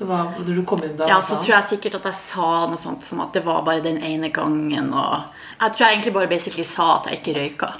Hva, 0.00 0.22
du 0.44 0.56
kom 0.66 0.82
inn 0.84 0.96
da? 0.98 1.06
Ja, 1.08 1.18
så 1.22 1.36
tror 1.36 1.58
jeg 1.58 1.68
sikkert 1.74 1.98
at 2.00 2.08
jeg 2.10 2.16
sa 2.18 2.64
noe 2.68 2.80
sånt 2.80 3.04
som 3.06 3.20
at 3.24 3.36
det 3.36 3.44
var 3.44 3.62
bare 3.66 3.84
den 3.84 4.00
ene 4.02 4.30
gangen. 4.34 4.88
Og 4.92 5.34
jeg 5.60 5.74
tror 5.76 5.84
jeg 5.86 5.98
egentlig 5.98 6.14
bare 6.16 6.30
basically 6.32 6.64
sa 6.66 6.94
at 6.98 7.10
jeg 7.10 7.20
ikke 7.20 7.36
røyka. 7.38 7.70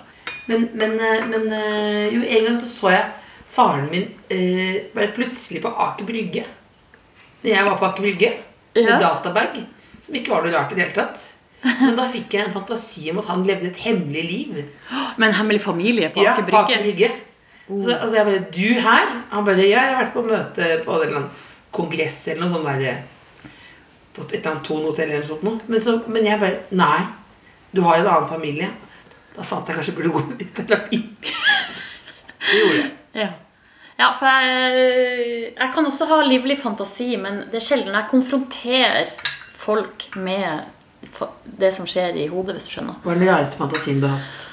Men, 0.48 0.68
men, 0.76 0.98
eh, 1.00 1.24
men 1.30 1.48
eh, 1.56 2.12
jo, 2.12 2.20
en 2.22 2.48
gang 2.50 2.58
så 2.60 2.68
så 2.68 2.92
jeg 2.92 3.12
faren 3.54 3.88
min 3.90 4.10
eh, 4.28 4.90
bare 4.94 5.12
plutselig 5.16 5.62
på 5.64 5.72
Aker 5.86 6.04
Brygge. 6.08 6.44
Når 7.42 7.50
jeg 7.54 7.64
var 7.70 7.80
på 7.80 7.88
Aker 7.88 8.04
Brygge 8.04 8.32
med 8.74 8.90
Ja. 8.90 8.98
databag, 9.00 9.62
som 10.02 10.14
ikke 10.18 10.32
var 10.34 10.44
noe 10.44 10.52
rart 10.52 10.72
i 10.72 10.76
det 10.76 10.84
hele 10.84 10.96
tatt. 11.00 11.30
Men 11.80 11.94
da 11.96 12.04
fikk 12.12 12.34
jeg 12.36 12.44
en 12.48 12.52
fantasi 12.54 13.06
om 13.12 13.18
at 13.22 13.28
han 13.32 13.44
levde 13.48 13.70
et 13.70 13.78
hemmelig 13.86 14.24
liv. 14.28 14.58
Med 15.18 15.28
en 15.30 15.36
hemmelig 15.38 15.62
familie 15.64 16.10
på 16.12 16.22
Ja, 16.24 16.34
Aker 16.34 16.48
på 16.50 16.58
Aker 16.60 16.82
Brygge. 16.84 17.08
Brygge. 17.08 17.86
Så, 17.86 17.94
altså 17.96 18.14
jeg 18.18 18.26
bare, 18.28 18.44
du 18.52 18.80
her? 18.84 19.12
Han 19.32 19.44
bare, 19.46 19.64
ja, 19.64 19.80
jeg 19.88 19.94
har 19.94 20.02
vært 20.02 20.12
på 20.16 20.24
møte 20.28 20.66
på 20.84 20.96
en 20.98 21.04
eller 21.06 21.18
annen 21.22 21.30
kongress 21.74 22.18
eller 22.28 22.44
noe 22.44 22.52
sånt 22.58 22.68
der. 22.68 22.82
eh, 22.90 23.52
På 24.14 24.22
et 24.26 24.34
eller 24.36 24.50
annet 24.52 24.66
Thon-hotell 24.68 25.08
eller 25.08 25.22
noe 25.24 25.30
sånt 25.30 25.46
noe. 25.46 25.62
Men, 25.72 25.80
så, 25.80 25.94
men 26.12 26.28
jeg 26.28 26.42
bare, 26.42 26.58
nei, 26.76 26.98
du 27.72 27.80
har 27.86 28.02
en 28.02 28.10
annen 28.12 28.28
familie. 28.30 28.68
Da 29.34 29.42
fant 29.48 29.66
jeg 29.66 29.78
kanskje 29.80 29.96
burde 29.96 30.12
gå 30.14 30.20
litt 30.36 30.52
terapi. 30.60 31.00
Det 32.44 32.60
gjorde 32.60 32.76
jeg. 32.82 32.92
Ja. 33.16 33.30
ja, 34.02 34.10
for 34.20 34.28
jeg, 34.28 35.54
jeg 35.56 35.72
kan 35.74 35.88
også 35.88 36.06
ha 36.12 36.20
livlig 36.28 36.58
fantasi, 36.60 37.14
men 37.18 37.46
det 37.50 37.58
er 37.62 37.66
sjelden 37.70 37.96
jeg 37.96 38.10
konfronterer 38.12 39.10
folk 39.64 40.06
med 40.20 40.68
det 41.44 41.72
som 41.76 41.88
skjer 41.88 42.16
i 42.20 42.28
hodet, 42.32 42.56
hvis 42.56 42.68
du 42.68 42.76
skjønner. 42.76 43.00
Hva 43.04 43.14
er 43.14 43.22
den 43.22 43.30
rareste 43.30 43.60
fantasien 43.60 44.00
du 44.02 44.08
har 44.08 44.20
hatt? 44.20 44.50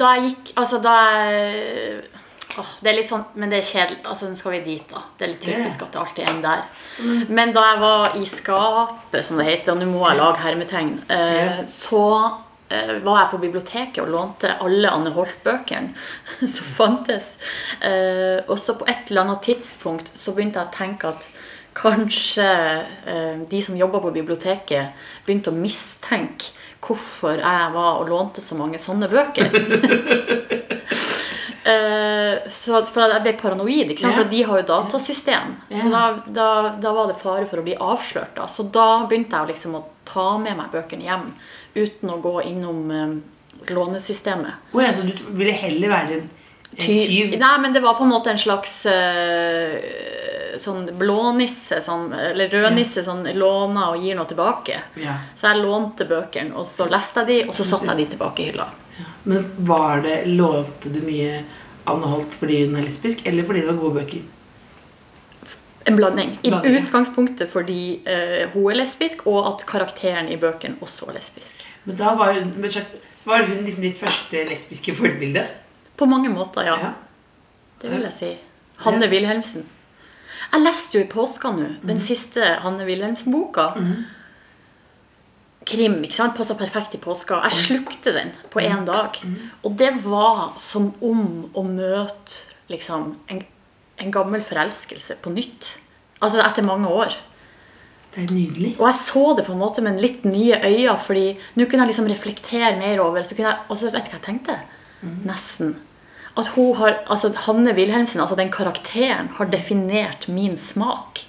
Da 0.00 0.14
jeg 0.16 0.30
gikk 0.30 0.52
Altså, 0.60 0.78
da 0.82 0.96
jeg 1.02 2.02
oh, 2.58 2.74
det 2.82 2.90
er 2.90 2.98
litt 2.98 3.08
sånn, 3.08 3.24
men 3.40 3.52
det 3.52 3.60
er 3.60 3.66
kjedelig. 3.66 4.02
Altså, 4.10 4.28
nå 4.28 4.38
skal 4.38 4.56
vi 4.56 4.60
dit, 4.66 4.84
da. 4.90 5.02
Det 5.16 5.26
er 5.26 5.32
litt 5.32 5.44
typisk 5.44 5.84
at 5.86 5.94
det 5.94 6.02
alltid 6.02 6.30
ender 6.32 6.60
der. 6.60 7.26
Men 7.30 7.54
da 7.56 7.64
jeg 7.68 7.82
var 7.82 8.16
i 8.18 8.28
skapet, 8.28 9.24
som 9.26 9.40
det 9.40 9.48
heter, 9.48 9.74
og 9.74 9.80
nå 9.80 9.90
må 9.90 10.04
jeg 10.08 10.20
lage 10.20 10.44
hermetegn, 10.44 10.92
eh, 11.14 11.62
så 11.70 12.04
eh, 12.68 12.96
var 13.04 13.22
jeg 13.22 13.30
på 13.32 13.42
biblioteket 13.44 14.02
og 14.04 14.12
lånte 14.14 14.56
alle 14.64 14.92
Anne 14.92 15.14
Holt-bøkene 15.14 16.42
som 16.46 16.72
fantes. 16.80 17.36
Eh, 17.86 18.40
og 18.46 18.58
så 18.60 18.76
på 18.80 18.88
et 18.90 19.10
eller 19.10 19.26
annet 19.28 19.46
tidspunkt 19.46 20.12
så 20.18 20.34
begynte 20.36 20.62
jeg 20.62 20.72
å 20.72 20.78
tenke 20.80 21.14
at 21.14 21.30
kanskje 21.80 22.46
eh, 23.08 23.36
de 23.50 23.62
som 23.64 23.78
jobba 23.78 24.02
på 24.04 24.12
biblioteket, 24.20 24.96
begynte 25.26 25.52
å 25.52 25.56
mistenke 25.56 26.52
hvorfor 26.80 27.40
jeg 27.40 27.72
var 27.74 28.00
og 28.00 28.08
lånte 28.08 28.44
så 28.44 28.56
mange 28.58 28.80
sånne 28.82 29.10
bøker. 29.10 29.52
Eh, 31.60 32.48
så 32.48 32.78
for 32.88 33.12
jeg 33.12 33.22
ble 33.22 33.34
paranoid, 33.38 33.90
ikke 33.92 34.00
sant? 34.00 34.16
For 34.16 34.30
de 34.30 34.38
har 34.48 34.62
jo 34.62 34.66
datasystem. 34.70 35.52
Så 35.68 35.90
da, 35.92 36.04
da, 36.26 36.46
da 36.80 36.92
var 36.96 37.10
det 37.10 37.18
fare 37.20 37.44
for 37.46 37.60
å 37.60 37.64
bli 37.66 37.74
avslørt. 37.76 38.32
Da. 38.38 38.46
Så 38.48 38.64
da 38.72 39.04
begynte 39.04 39.36
jeg 39.36 39.52
liksom 39.52 39.76
å 39.76 39.82
ta 40.08 40.32
med 40.40 40.56
meg 40.58 40.72
bøkene 40.72 41.06
hjem 41.06 41.28
uten 41.76 42.14
å 42.14 42.18
gå 42.24 42.32
innom 42.48 42.80
eh, 42.96 43.12
lånesystemet. 43.76 44.72
Oh, 44.72 44.80
ja, 44.82 44.90
så 44.96 45.06
du 45.06 45.12
ville 45.36 45.54
heller 45.54 45.92
være 45.92 46.18
en, 46.22 46.28
tyv? 46.80 47.36
Nei, 47.38 47.54
men 47.62 47.76
det 47.76 47.84
var 47.84 48.00
på 48.00 48.08
en 48.08 48.14
måte 48.16 48.32
en 48.32 48.40
slags 48.40 48.80
eh, 48.90 49.76
sånn 50.58 50.88
blånisse, 50.98 51.80
sånn, 51.84 52.10
eller 52.12 52.50
rødnisse, 52.52 53.04
sånn 53.06 53.24
låner 53.36 53.94
og 53.94 54.04
gir 54.04 54.18
noe 54.18 54.28
tilbake. 54.30 54.80
Ja. 55.00 55.16
Så 55.36 55.50
jeg 55.50 55.62
lånte 55.62 56.06
bøkene, 56.10 56.54
og 56.56 56.66
så 56.68 56.88
leste 56.90 57.24
jeg 57.24 57.30
de, 57.30 57.38
og 57.48 57.56
så 57.56 57.66
satte 57.68 57.90
jeg 57.92 58.02
de 58.02 58.10
tilbake 58.16 58.42
i 58.42 58.50
hylla. 58.50 58.68
Men 59.30 59.46
var 59.68 60.02
det, 60.04 60.22
lånte 60.26 60.92
du 60.92 61.00
mye 61.04 61.42
Anne 61.90 62.10
Holt 62.10 62.34
fordi 62.36 62.64
hun 62.64 62.76
er 62.80 62.86
lesbisk, 62.88 63.24
eller 63.28 63.46
fordi 63.48 63.64
det 63.64 63.70
var 63.72 63.80
gode 63.80 64.02
bøker? 64.02 64.28
En 65.88 65.96
blanding. 65.96 66.34
I 66.42 66.50
Blanding, 66.50 66.74
ja. 66.74 66.80
utgangspunktet 66.84 67.50
fordi 67.50 67.80
uh, 68.04 68.50
hun 68.52 68.68
er 68.72 68.82
lesbisk, 68.82 69.24
og 69.30 69.46
at 69.48 69.64
karakteren 69.68 70.28
i 70.28 70.36
bøkene 70.40 70.76
også 70.84 71.08
er 71.08 71.16
lesbisk. 71.16 71.64
Men 71.88 71.96
da 72.00 72.12
var 72.18 72.36
hun, 72.36 72.52
var 73.24 73.46
hun 73.48 73.62
liksom 73.64 73.86
ditt 73.86 73.96
første 73.98 74.44
lesbiske 74.50 74.94
forbilde? 74.98 75.46
På 75.96 76.08
mange 76.08 76.28
måter, 76.32 76.68
ja. 76.68 76.76
Ja. 76.80 76.92
Det 77.80 77.92
vil 77.92 78.04
jeg 78.04 78.12
si. 78.12 78.30
Hanne 78.84 79.08
Wilhelmsen. 79.08 79.64
Jeg 80.50 80.64
leste 80.64 80.98
jo 80.98 81.04
i 81.04 81.10
påska 81.10 81.52
nå, 81.54 81.68
den 81.86 82.00
siste 82.02 82.56
Hanne 82.64 82.86
Wilhelmsen-boka. 82.88 83.68
Krim. 85.70 86.00
ikke 86.02 86.16
sant? 86.16 86.34
Passa 86.34 86.56
perfekt 86.58 86.96
i 86.96 87.00
påska. 87.02 87.42
Jeg 87.46 87.58
slukte 87.68 88.14
den 88.16 88.32
på 88.50 88.62
én 88.64 88.86
dag. 88.88 89.18
Og 89.62 89.76
det 89.78 89.92
var 90.04 90.56
som 90.58 90.90
om 91.04 91.50
å 91.54 91.64
møte 91.66 92.48
liksom 92.72 93.12
en, 93.30 93.42
en 94.00 94.14
gammel 94.14 94.42
forelskelse 94.46 95.18
på 95.22 95.32
nytt. 95.34 95.74
Altså 96.20 96.42
etter 96.42 96.66
mange 96.66 96.88
år. 96.90 97.14
Det 98.10 98.24
er 98.24 98.32
nydelig. 98.34 98.72
Og 98.80 98.88
jeg 98.88 98.98
så 98.98 99.22
det 99.38 99.44
på 99.46 99.54
en 99.54 99.62
måte 99.62 99.84
med 99.86 100.00
litt 100.02 100.24
nye 100.26 100.58
øyne, 100.66 100.96
fordi 100.98 101.26
nå 101.54 101.66
kunne 101.68 101.84
jeg 101.84 101.92
liksom 101.92 102.10
reflektere 102.10 102.72
mer 102.80 103.04
over 103.04 103.22
Og 103.22 103.76
så 103.78 103.92
vet 103.92 104.08
du 104.08 104.10
hva 104.10 104.18
jeg 104.18 104.26
tenkte? 104.26 104.58
Nesten. 105.28 105.76
At 106.38 106.46
hun 106.54 106.74
har, 106.78 107.00
altså 107.10 107.32
Hanne 107.46 107.72
Wilhelmsen, 107.74 108.20
altså 108.22 108.36
den 108.38 108.50
karakteren, 108.54 109.28
har 109.38 109.48
definert 109.50 110.28
min 110.30 110.56
smak. 110.60 111.24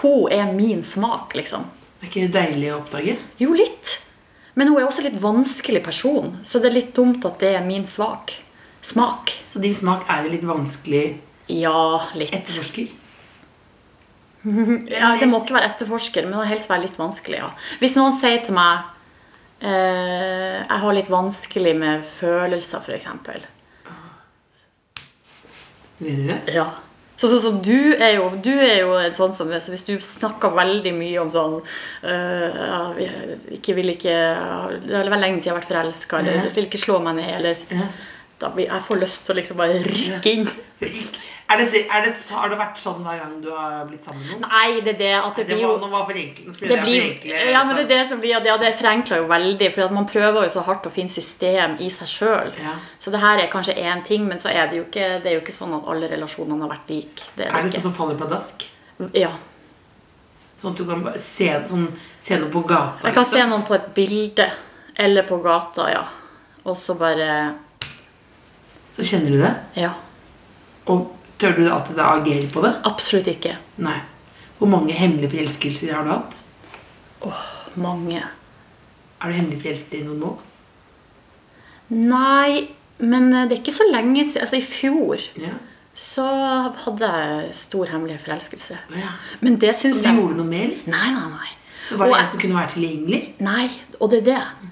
Hun 0.00 0.30
er 0.32 0.52
min 0.56 0.80
smak, 0.82 1.34
liksom. 1.36 1.66
Er 2.00 2.08
ikke 2.08 2.24
det 2.26 2.32
deilig 2.34 2.70
å 2.72 2.78
oppdage? 2.80 3.18
Jo, 3.38 3.52
litt. 3.54 3.98
Men 4.54 4.68
hun 4.72 4.80
er 4.80 4.86
også 4.88 5.04
litt 5.04 5.18
vanskelig 5.22 5.82
person, 5.84 6.32
så 6.44 6.58
det 6.60 6.70
er 6.70 6.78
litt 6.80 6.94
dumt 6.96 7.24
at 7.28 7.38
det 7.40 7.52
er 7.56 7.62
min 7.64 7.84
svak. 7.88 8.34
Smak. 8.82 9.30
Så 9.48 9.60
din 9.62 9.76
smak 9.78 10.08
er 10.10 10.24
jo 10.26 10.32
litt 10.32 10.44
vanskelig 10.48 11.04
Ja, 11.52 12.00
litt. 12.18 12.32
etterforsker? 12.34 12.88
Ja, 14.90 15.12
det 15.20 15.28
må 15.30 15.38
ikke 15.44 15.54
være 15.54 15.68
etterforsker, 15.70 16.24
men 16.26 16.32
det 16.34 16.40
må 16.40 16.46
helst 16.50 16.66
være 16.70 16.82
litt 16.88 16.96
vanskelig. 16.98 17.38
ja. 17.38 17.50
Hvis 17.78 17.94
noen 17.94 18.14
sier 18.16 18.40
til 18.42 18.56
meg 18.56 18.88
eh, 19.62 20.62
Jeg 20.66 20.80
har 20.82 20.96
litt 20.96 21.10
vanskelig 21.12 21.76
med 21.78 22.02
følelser, 22.08 22.82
f.eks. 22.82 23.06
Videre? 26.02 26.40
Ja. 26.52 26.66
Så, 27.16 27.28
så, 27.28 27.38
så 27.44 27.50
du 27.62 27.92
er 27.94 28.16
jo, 28.16 28.30
du 28.42 28.50
er 28.50 28.80
jo 28.80 28.94
en 28.98 29.12
sånn 29.14 29.32
som 29.36 29.50
så 29.52 29.70
Hvis 29.70 29.84
du 29.86 29.92
snakker 30.02 30.50
veldig 30.56 30.92
mye 30.96 31.20
om 31.22 31.28
sånn 31.30 31.58
øh, 31.60 32.56
ja, 32.56 32.80
vi- 32.96 33.58
ikke 33.58 33.74
vil 33.76 33.92
ikke 33.92 34.14
Det 34.82 34.96
er 34.96 35.04
lenge 35.12 35.38
siden 35.38 35.44
jeg 35.44 35.52
har 35.52 35.60
vært 35.60 35.68
forelska, 35.70 36.18
eller 36.18 36.32
Ja. 36.48 36.48
vil 36.56 36.66
ikke 36.66 36.80
slå 36.82 36.98
meg 37.04 37.14
ned, 37.20 37.30
eller 37.36 37.54
Ja. 37.70 37.86
da 38.40 38.48
blir, 38.50 38.66
Jeg 38.66 38.82
får 38.88 39.00
lyst 39.04 39.24
til 39.26 39.34
å 39.34 39.38
liksom 39.38 39.56
bare 39.56 39.78
rykke 39.84 40.32
inn. 40.32 40.48
Er 41.52 41.58
det, 41.60 41.66
det- 41.72 41.86
er 41.92 42.04
det, 42.06 42.12
har 42.32 42.48
det 42.48 42.56
vært 42.58 42.78
sånn 42.80 43.02
hver 43.04 43.18
gang 43.20 43.32
du 43.42 43.50
har 43.52 43.84
blitt 43.88 44.04
sammen 44.06 44.22
med 44.24 44.40
noen? 44.40 44.48
Nei, 44.50 44.80
det 44.80 44.94
er 44.94 44.98
det 44.98 45.12
at 45.18 45.36
det 45.36 45.46
Det 45.48 45.56
blir 45.58 45.66
jo 45.66 45.78
nå 45.82 45.90
var 45.90 46.06
for 46.08 46.16
enkelt. 46.16 46.60
Det 46.60 46.78
blir, 46.84 47.50
ja, 47.52 47.64
men 47.64 47.76
det 47.76 47.84
er 47.84 47.90
det 47.98 48.08
som 48.08 48.20
blir 48.20 48.30
Ja, 48.46 48.56
det 48.56 48.74
forenkler 48.78 49.18
jo 49.22 49.26
veldig, 49.28 49.72
for 49.74 49.88
man 49.92 50.06
prøver 50.08 50.46
jo 50.46 50.50
så 50.54 50.64
hardt 50.64 50.86
å 50.88 50.90
finne 50.90 51.10
system 51.12 51.76
i 51.78 51.88
seg 51.90 52.08
sjøl. 52.08 52.52
Ja. 52.62 52.74
Så 52.98 53.10
det 53.12 53.20
her 53.20 53.38
er 53.38 53.50
kanskje 53.52 53.76
én 53.76 54.02
ting, 54.04 54.26
men 54.28 54.38
så 54.38 54.48
er 54.48 54.66
det 54.70 54.76
jo 54.80 54.84
ikke, 54.84 55.22
det 55.22 55.26
er 55.26 55.34
jo 55.38 55.44
ikke 55.44 55.56
sånn 55.58 55.74
at 55.76 55.88
alle 55.88 56.08
relasjonene 56.08 56.62
har 56.62 56.72
vært 56.76 56.88
like. 56.88 57.22
Det 57.36 57.46
er 57.46 57.50
Er 57.50 57.62
det 57.62 57.72
det 57.72 57.80
sånn 57.80 57.90
som 57.90 57.94
faller 57.94 58.16
pladask? 58.16 58.64
Ja. 59.14 59.32
Sånn 60.62 60.72
at 60.72 60.78
du 60.78 60.84
kan 60.86 61.04
se, 61.18 61.48
sånn, 61.68 61.88
se 62.22 62.38
noe 62.38 62.50
på 62.50 62.62
gata? 62.66 63.02
Jeg 63.04 63.14
kan 63.14 63.24
se 63.24 63.36
liksom? 63.36 63.50
noen 63.50 63.66
på 63.66 63.74
et 63.74 63.94
bilde, 63.94 64.50
eller 64.96 65.22
på 65.26 65.42
gata, 65.42 65.88
ja. 65.90 66.04
Og 66.64 66.76
så 66.76 66.94
bare 66.94 67.54
Så 68.92 69.02
kjenner 69.02 69.30
du 69.30 69.38
det? 69.42 69.54
Ja. 69.82 69.90
Og 70.86 71.10
tør 71.42 71.56
du 71.58 71.64
at 71.74 71.90
det 71.92 72.04
agerer 72.06 72.48
på 72.54 72.62
det? 72.64 72.72
Absolutt 72.88 73.28
ikke. 73.34 73.56
Nei. 73.82 73.98
Hvor 74.58 74.70
mange 74.70 74.94
hemmelige 74.94 75.32
forelskelser 75.34 75.92
har 75.96 76.06
du 76.06 76.12
hatt? 76.14 76.40
Åh, 77.26 77.42
Mange. 77.82 78.20
Er 79.22 79.30
du 79.30 79.36
hemmelig 79.38 79.60
forelsket 79.62 80.00
i 80.00 80.06
noen 80.06 80.18
nå? 80.22 80.32
Nei, 81.92 82.68
men 83.02 83.28
eh, 83.32 83.46
det 83.48 83.56
er 83.56 83.60
ikke 83.62 83.74
så 83.76 83.86
lenge 83.90 84.24
siden. 84.26 84.42
Altså, 84.46 84.58
i 84.60 84.64
fjor 84.66 85.20
Ja. 85.40 85.54
så 85.94 86.24
hadde 86.84 87.08
jeg 87.12 87.54
stor 87.58 87.90
hemmelig 87.92 88.20
forelskelse. 88.24 88.78
Oh, 88.90 88.98
ja. 88.98 89.12
Men 89.40 89.58
det 89.60 89.74
Så 89.76 89.86
syns 89.88 90.00
du 90.00 90.06
jeg 90.08 90.16
gjorde 90.18 90.38
noe 90.38 90.48
mer? 90.48 90.72
Nei, 90.86 91.08
nei, 91.12 91.26
nei. 91.34 91.50
Var 91.92 92.06
det 92.06 92.12
Og 92.14 92.18
en 92.20 92.30
som 92.32 92.40
kunne 92.40 92.56
være 92.56 92.72
tilgjengelig? 92.76 93.22
Nei, 93.44 93.66
og 94.00 94.10
det 94.10 94.22
er 94.22 94.28
det. 94.30 94.70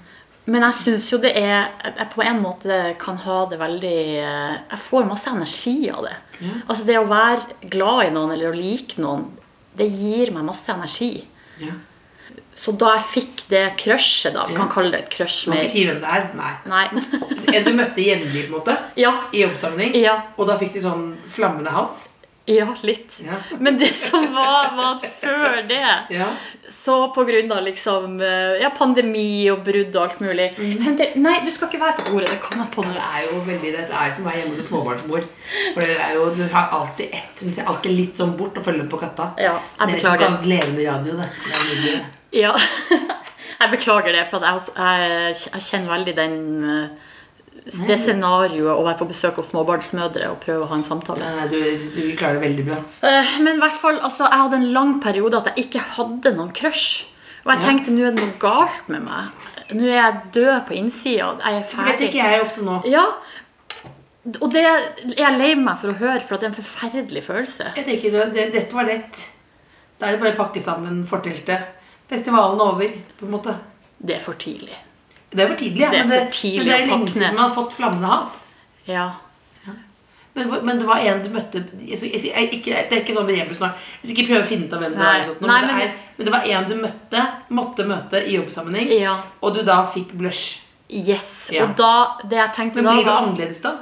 Men 0.49 0.65
jeg 0.65 0.77
syns 0.79 1.05
jo 1.11 1.19
det 1.21 1.35
er 1.37 1.69
Jeg 1.85 2.07
på 2.15 2.23
en 2.25 2.39
måte 2.41 2.79
kan 3.01 3.19
ha 3.21 3.43
det 3.51 3.59
veldig 3.61 3.99
eh, 4.23 4.55
Jeg 4.71 4.81
får 4.81 5.05
masse 5.05 5.29
energi 5.29 5.75
av 5.93 6.07
det. 6.07 6.15
Ja. 6.41 6.55
Altså 6.65 6.87
det 6.87 6.97
å 6.97 7.05
være 7.09 7.69
glad 7.69 8.07
i 8.07 8.15
noen 8.15 8.33
eller 8.33 8.49
å 8.49 8.57
like 8.57 8.97
noen, 9.01 9.27
det 9.77 9.87
gir 9.87 10.33
meg 10.33 10.47
masse 10.47 10.71
energi. 10.73 11.13
Ja. 11.61 11.75
Så 12.57 12.73
da 12.75 12.95
jeg 12.97 13.05
fikk 13.07 13.43
det 13.51 13.61
crushet, 13.79 14.33
da, 14.35 14.43
vi 14.49 14.57
kan 14.57 14.69
kalle 14.71 14.91
det 14.93 15.05
et 15.05 15.13
crush 15.13 15.45
Du 15.45 15.53
kan 15.53 15.61
ikke 15.61 15.73
si 15.73 15.85
hvem 15.87 16.01
det 16.03 16.09
er. 16.17 16.25
Nei. 16.37 16.51
Nei. 16.69 16.85
Du 17.65 17.71
møtte 17.77 18.03
jevnlig, 18.03 18.47
på 18.47 18.51
en 18.51 18.57
måte? 18.57 18.75
Ja. 18.99 19.13
I 19.31 19.45
jobbsammenheng? 19.45 19.95
Ja. 20.01 20.17
Og 20.35 20.49
da 20.49 20.57
fikk 20.59 20.75
du 20.75 20.81
sånn 20.83 21.05
flammende 21.31 21.71
hals? 21.73 22.09
Ja, 22.51 22.67
litt. 22.87 23.19
Ja. 23.25 23.37
Men 23.59 23.77
det 23.79 23.93
som 23.97 24.25
var, 24.35 24.71
var 24.77 24.97
at 24.97 25.05
før 25.21 25.61
det 25.69 25.83
Ja. 26.13 26.31
Så 26.71 26.95
av 27.51 27.63
liksom, 27.65 28.21
eh, 28.21 28.61
ja, 28.61 28.69
pandemi 28.69 29.49
og 29.51 29.63
brudd 29.65 29.95
og 29.95 30.03
alt 30.05 30.21
mulig 30.23 30.45
Vent, 30.57 31.01
Nei, 31.19 31.33
du 31.43 31.49
skal 31.51 31.67
ikke 31.67 31.81
være 31.81 31.97
på 31.97 32.11
bordet. 32.13 32.29
Det 32.31 32.39
kom 32.45 32.61
jeg 32.61 32.71
på 32.71 32.85
nå. 32.85 32.93
Det 32.95 33.03
er 33.03 33.25
jo 33.27 33.41
veldig 33.47 33.71
Det 33.75 33.81
er 33.89 34.07
jo 34.07 34.13
som 34.15 34.23
å 34.23 34.29
være 34.29 34.39
hjemme 34.39 34.53
hos 34.55 34.61
en 34.63 34.69
småbarnsmor. 34.69 35.27
For 35.73 35.81
det 35.83 35.97
er 35.99 36.15
jo, 36.15 36.29
Du 36.37 36.43
har 36.53 36.69
alltid 36.79 37.17
ett 37.19 37.43
som 37.43 37.51
ser 37.51 37.67
alltid 37.67 37.97
litt 37.97 38.15
sånn 38.23 38.37
bort 38.39 38.57
og 38.57 38.63
følger 38.63 38.87
på 38.87 39.01
katta. 39.01 39.33
Ja, 39.37 39.57
jeg 39.59 39.59
det 39.59 39.83
er 39.83 39.85
det 39.91 39.99
beklager. 39.99 40.25
kalles 40.25 40.45
levende 40.47 40.87
radio. 40.87 41.17
Det. 41.19 41.29
Det 41.49 41.59
er 41.59 41.83
det. 41.85 41.99
Ja. 42.39 42.55
Jeg 43.61 43.69
beklager 43.75 44.15
det, 44.15 44.23
for 44.31 44.41
jeg, 44.41 44.61
jeg, 44.73 45.35
jeg 45.53 45.61
kjenner 45.61 45.91
veldig 45.93 46.13
den 46.17 46.37
eh, 46.65 47.10
det 47.65 47.97
scenarioet 48.01 48.73
å 48.73 48.83
være 48.85 48.97
på 49.03 49.07
besøk 49.11 49.35
hos 49.37 49.51
småbarnsmødre 49.51 50.31
og 50.31 50.39
prøve 50.41 50.65
å 50.65 50.69
ha 50.71 50.79
en 50.79 50.85
samtale. 50.85 51.21
Nei, 51.37 51.47
du, 51.51 51.59
du 51.93 52.01
klarer 52.17 52.39
det 52.39 52.45
veldig 52.47 52.65
bra. 52.71 52.79
Eh, 53.05 53.35
Men 53.45 53.59
i 53.59 53.61
hvert 53.61 53.77
fall, 53.77 53.99
altså, 54.01 54.25
jeg 54.25 54.41
hadde 54.43 54.57
en 54.63 54.71
lang 54.73 54.95
periode 55.03 55.37
at 55.37 55.51
jeg 55.51 55.67
ikke 55.67 55.83
hadde 55.95 56.33
noen 56.39 56.49
crush. 56.57 57.05
Og 57.45 57.51
jeg 57.53 57.63
tenkte 57.65 57.93
nå 57.93 58.03
er 58.05 58.15
det 58.15 58.21
noe 58.21 58.37
galt 58.41 58.89
med 58.93 59.05
meg. 59.05 59.45
Nå 59.73 59.85
er 59.87 59.95
jeg 59.97 60.17
død 60.35 60.57
på 60.67 60.75
innsida. 60.77 61.29
Jeg 61.41 61.61
er 61.61 61.69
Det 61.69 61.85
vet 61.91 62.03
ikke 62.09 62.25
jeg 62.33 62.41
ofte 62.43 62.65
nå. 62.65 62.79
Ja, 62.89 63.05
og 64.37 64.51
det 64.53 64.61
er 64.61 64.83
jeg 65.17 65.37
lei 65.39 65.53
meg 65.57 65.79
for 65.81 65.89
å 65.93 65.97
høre, 65.97 66.19
for 66.21 66.37
det 66.37 66.45
er 66.45 66.51
en 66.51 66.57
forferdelig 66.59 67.23
følelse. 67.25 67.71
Jeg 67.79 67.87
tenker 67.87 68.13
det, 68.33 68.47
Dette 68.53 68.77
var 68.77 68.85
lett. 68.89 69.21
Da 69.97 70.09
er 70.09 70.17
det 70.17 70.21
bare 70.21 70.35
å 70.35 70.39
pakke 70.43 70.61
sammen 70.61 71.01
forteltet. 71.09 71.69
Festivalen 72.11 72.59
er 72.61 72.73
over, 72.75 72.93
på 73.17 73.25
en 73.25 73.33
måte. 73.33 73.55
Det 74.01 74.17
er 74.17 74.21
for 74.21 74.37
tidlig. 74.37 74.77
Det 75.31 75.43
er 75.43 75.47
for 75.47 75.59
tidlig, 75.59 75.81
ja. 75.81 75.89
Det 75.91 76.05
men, 76.05 76.13
for 76.13 76.31
tidlig 76.35 76.61
men 76.61 76.67
det 76.67 76.77
er 76.77 76.87
lenge 76.89 77.11
siden 77.11 77.35
man 77.35 77.45
har 77.45 77.53
fått 77.55 77.75
flammende 77.77 78.07
hals. 78.11 78.39
Ja. 78.89 79.09
Men, 80.33 80.47
men 80.63 80.79
det 80.79 80.85
var 80.87 81.03
en 81.03 81.19
du 81.23 81.27
møtte 81.33 81.59
jeg, 81.59 81.97
jeg, 82.07 82.19
jeg, 82.29 82.49
ikke, 82.55 82.75
Det 82.87 82.95
er 82.95 83.01
ikke 83.01 83.15
sånn 83.17 83.27
det 83.27 83.35
rebus 83.35 83.59
nå. 83.59 83.67
Jeg 83.99 84.05
skal 84.05 84.13
ikke 84.15 84.27
prøve 84.29 84.45
å 84.45 84.47
finne 84.47 84.67
ut 84.69 84.75
av 84.77 84.83
hvem 84.85 84.93
det 84.95 85.03
var. 85.03 85.23
Sånt, 85.27 85.41
Nei, 85.43 85.57
men, 85.65 85.71
det 85.75 85.85
er, 85.85 85.93
men 86.15 86.27
det 86.27 86.33
var 86.35 86.47
en 86.55 86.67
du 86.69 86.75
møtte, 86.79 87.23
måtte 87.51 87.87
møte 87.89 88.21
i 88.23 88.37
jobbsammenheng, 88.37 88.93
Ja. 88.95 89.17
og 89.43 89.57
du 89.57 89.63
da 89.67 89.81
fikk 89.91 90.13
blush. 90.21 90.61
Yes. 90.91 91.49
Ja. 91.51 91.65
Og 91.65 91.75
da, 91.79 91.91
det 92.23 92.39
jeg 92.39 92.55
tenkte 92.55 92.79
Men 92.83 92.95
blir 92.95 93.07
det 93.07 93.15
annerledes 93.15 93.61
da? 93.63 93.75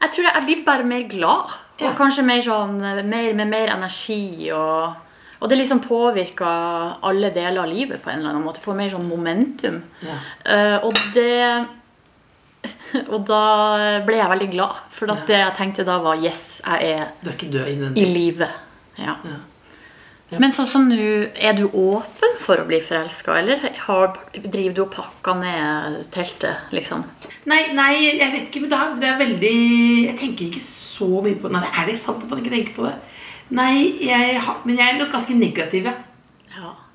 Jeg 0.00 0.14
tror 0.14 0.28
jeg 0.28 0.44
blir 0.46 0.62
bare 0.68 0.86
mer 0.88 1.08
glad. 1.08 1.56
Og 1.80 1.96
kanskje 1.96 2.24
mer 2.28 2.42
sånn, 2.44 2.76
mer, 3.08 3.32
med 3.36 3.48
mer 3.48 3.72
energi. 3.72 4.50
Og, 4.56 4.96
og 5.40 5.48
det 5.48 5.56
liksom 5.56 5.80
påvirka 5.80 6.48
alle 7.06 7.30
deler 7.32 7.62
av 7.62 7.70
livet 7.72 8.02
på 8.02 8.12
en 8.12 8.20
eller 8.20 8.34
annen 8.34 8.44
måte. 8.44 8.60
Får 8.60 8.76
mer 8.76 8.90
sånn 8.92 9.08
momentum. 9.08 9.78
Ja. 10.04 10.18
Uh, 10.44 10.88
og 10.90 11.04
det 11.16 11.68
Og 13.14 13.22
da 13.24 13.44
ble 14.04 14.18
jeg 14.18 14.32
veldig 14.34 14.50
glad. 14.52 14.82
For 14.92 15.08
at 15.12 15.24
det 15.30 15.38
jeg 15.38 15.56
tenkte 15.56 15.86
da 15.88 15.96
var 16.04 16.20
Yes, 16.20 16.60
jeg 16.60 16.90
er 16.92 17.06
Du 17.22 17.30
er 17.30 17.38
ikke 17.38 17.54
død 17.54 17.96
i 17.96 18.04
live. 18.04 18.50
Ja. 19.00 19.16
Ja. 19.24 19.38
Men 20.38 20.52
sånn 20.54 20.68
som 20.68 20.84
du, 20.86 21.26
er 21.34 21.56
du 21.58 21.64
åpen 21.66 22.36
for 22.38 22.60
å 22.62 22.66
bli 22.68 22.78
forelska, 22.84 23.34
eller 23.40 23.64
har, 23.86 24.12
driver 24.36 24.76
du 24.76 24.82
og 24.84 24.92
pakker 24.94 25.40
ned 25.40 25.96
teltet, 26.14 26.68
liksom? 26.74 27.02
Nei, 27.50 27.64
nei, 27.74 27.94
jeg 28.20 28.30
vet 28.36 28.44
ikke, 28.46 28.62
men 28.62 28.70
det 28.70 28.78
er, 28.78 28.92
det 29.00 29.08
er 29.08 29.18
veldig 29.18 29.54
Jeg 30.04 30.16
tenker 30.20 30.46
ikke 30.46 30.62
så 30.62 31.08
mye 31.24 31.38
på 31.40 31.50
Nei, 31.50 31.64
er 31.66 31.88
det 31.88 31.96
sant 31.98 32.22
at 32.22 32.30
man 32.30 32.42
ikke 32.42 32.52
tenker 32.52 32.76
på 32.76 32.86
det? 32.86 32.94
Nei, 33.50 33.74
jeg 34.06 34.38
har, 34.44 34.60
men 34.64 34.78
jeg 34.78 34.94
er 34.94 34.98
nok 35.00 35.12
ganske 35.14 35.34
negativ, 35.34 35.88
ja. 35.90 35.96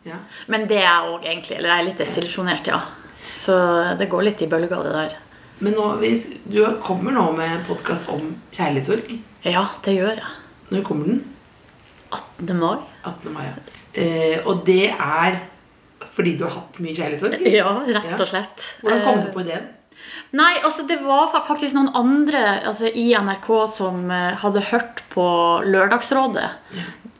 Ja. 0.05 0.19
Men 0.51 0.67
det 0.69 0.77
er 0.77 0.85
jeg 0.85 1.13
òg, 1.15 1.23
egentlig. 1.25 1.55
Eller 1.57 1.71
jeg 1.71 1.81
er 1.81 1.87
litt 1.87 2.01
desillusjonert, 2.03 2.67
ja. 2.69 2.77
Så 3.35 3.55
det 3.97 4.05
går 4.11 4.27
litt 4.27 4.43
i 4.45 4.49
bølger, 4.51 4.83
det 4.85 4.91
der. 4.93 5.15
Men 5.65 5.73
nå, 5.77 5.85
hvis, 6.01 6.27
du 6.45 6.59
kommer 6.83 7.15
nå 7.15 7.23
med 7.37 7.63
podkast 7.65 8.11
om 8.13 8.27
kjærlighetssorg. 8.53 9.09
Ja, 9.47 9.63
det 9.85 9.95
gjør 9.97 10.19
jeg. 10.19 10.29
Når 10.69 10.85
kommer 10.85 11.09
den? 11.09 11.23
18. 12.13 12.53
mai. 12.59 12.77
18. 13.01 13.33
mai. 13.33 13.45
ja. 13.47 13.55
Eh, 13.95 14.37
og 14.45 14.61
det 14.67 14.91
er 14.91 15.39
fordi 16.15 16.35
du 16.37 16.45
har 16.45 16.53
hatt 16.59 16.77
mye 16.83 16.95
kjærlighetssorg? 16.95 17.41
Ja, 17.49 17.71
rett 17.97 18.21
og 18.21 18.29
slett. 18.29 18.69
Hvordan 18.83 19.03
kom 19.07 19.19
Eh, 19.19 19.25
du 19.25 19.33
på 19.33 19.43
ideen? 19.45 19.65
Nei, 20.35 20.53
altså 20.67 20.83
det 20.89 20.97
var 21.05 21.29
faktisk 21.47 21.75
noen 21.77 21.91
andre 21.95 22.41
altså, 22.67 22.89
i 22.91 23.09
NRK 23.15 23.49
som 23.71 24.09
eh, 24.11 24.33
hadde 24.41 24.63
hørt 24.71 25.03
på 25.13 25.25
Lørdagsrådet. 25.69 26.49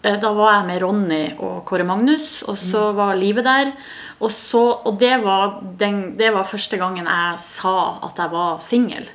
Eh, 0.04 0.18
Da 0.22 0.32
var 0.38 0.58
jeg 0.60 0.68
med 0.68 0.82
Ronny 0.84 1.22
og 1.40 1.62
Kåre 1.70 1.86
Magnus, 1.88 2.44
og 2.50 2.58
så 2.62 2.90
var 2.98 3.16
livet 3.20 3.46
der. 3.48 3.72
Og, 4.20 4.32
så, 4.32 4.62
og 4.88 4.98
det, 5.02 5.14
var 5.24 5.58
den, 5.80 6.14
det 6.18 6.30
var 6.36 6.48
første 6.48 6.78
gangen 6.80 7.08
jeg 7.10 7.40
sa 7.44 7.74
at 8.08 8.20
jeg 8.22 8.32
var 8.32 8.62
singel. 8.64 9.08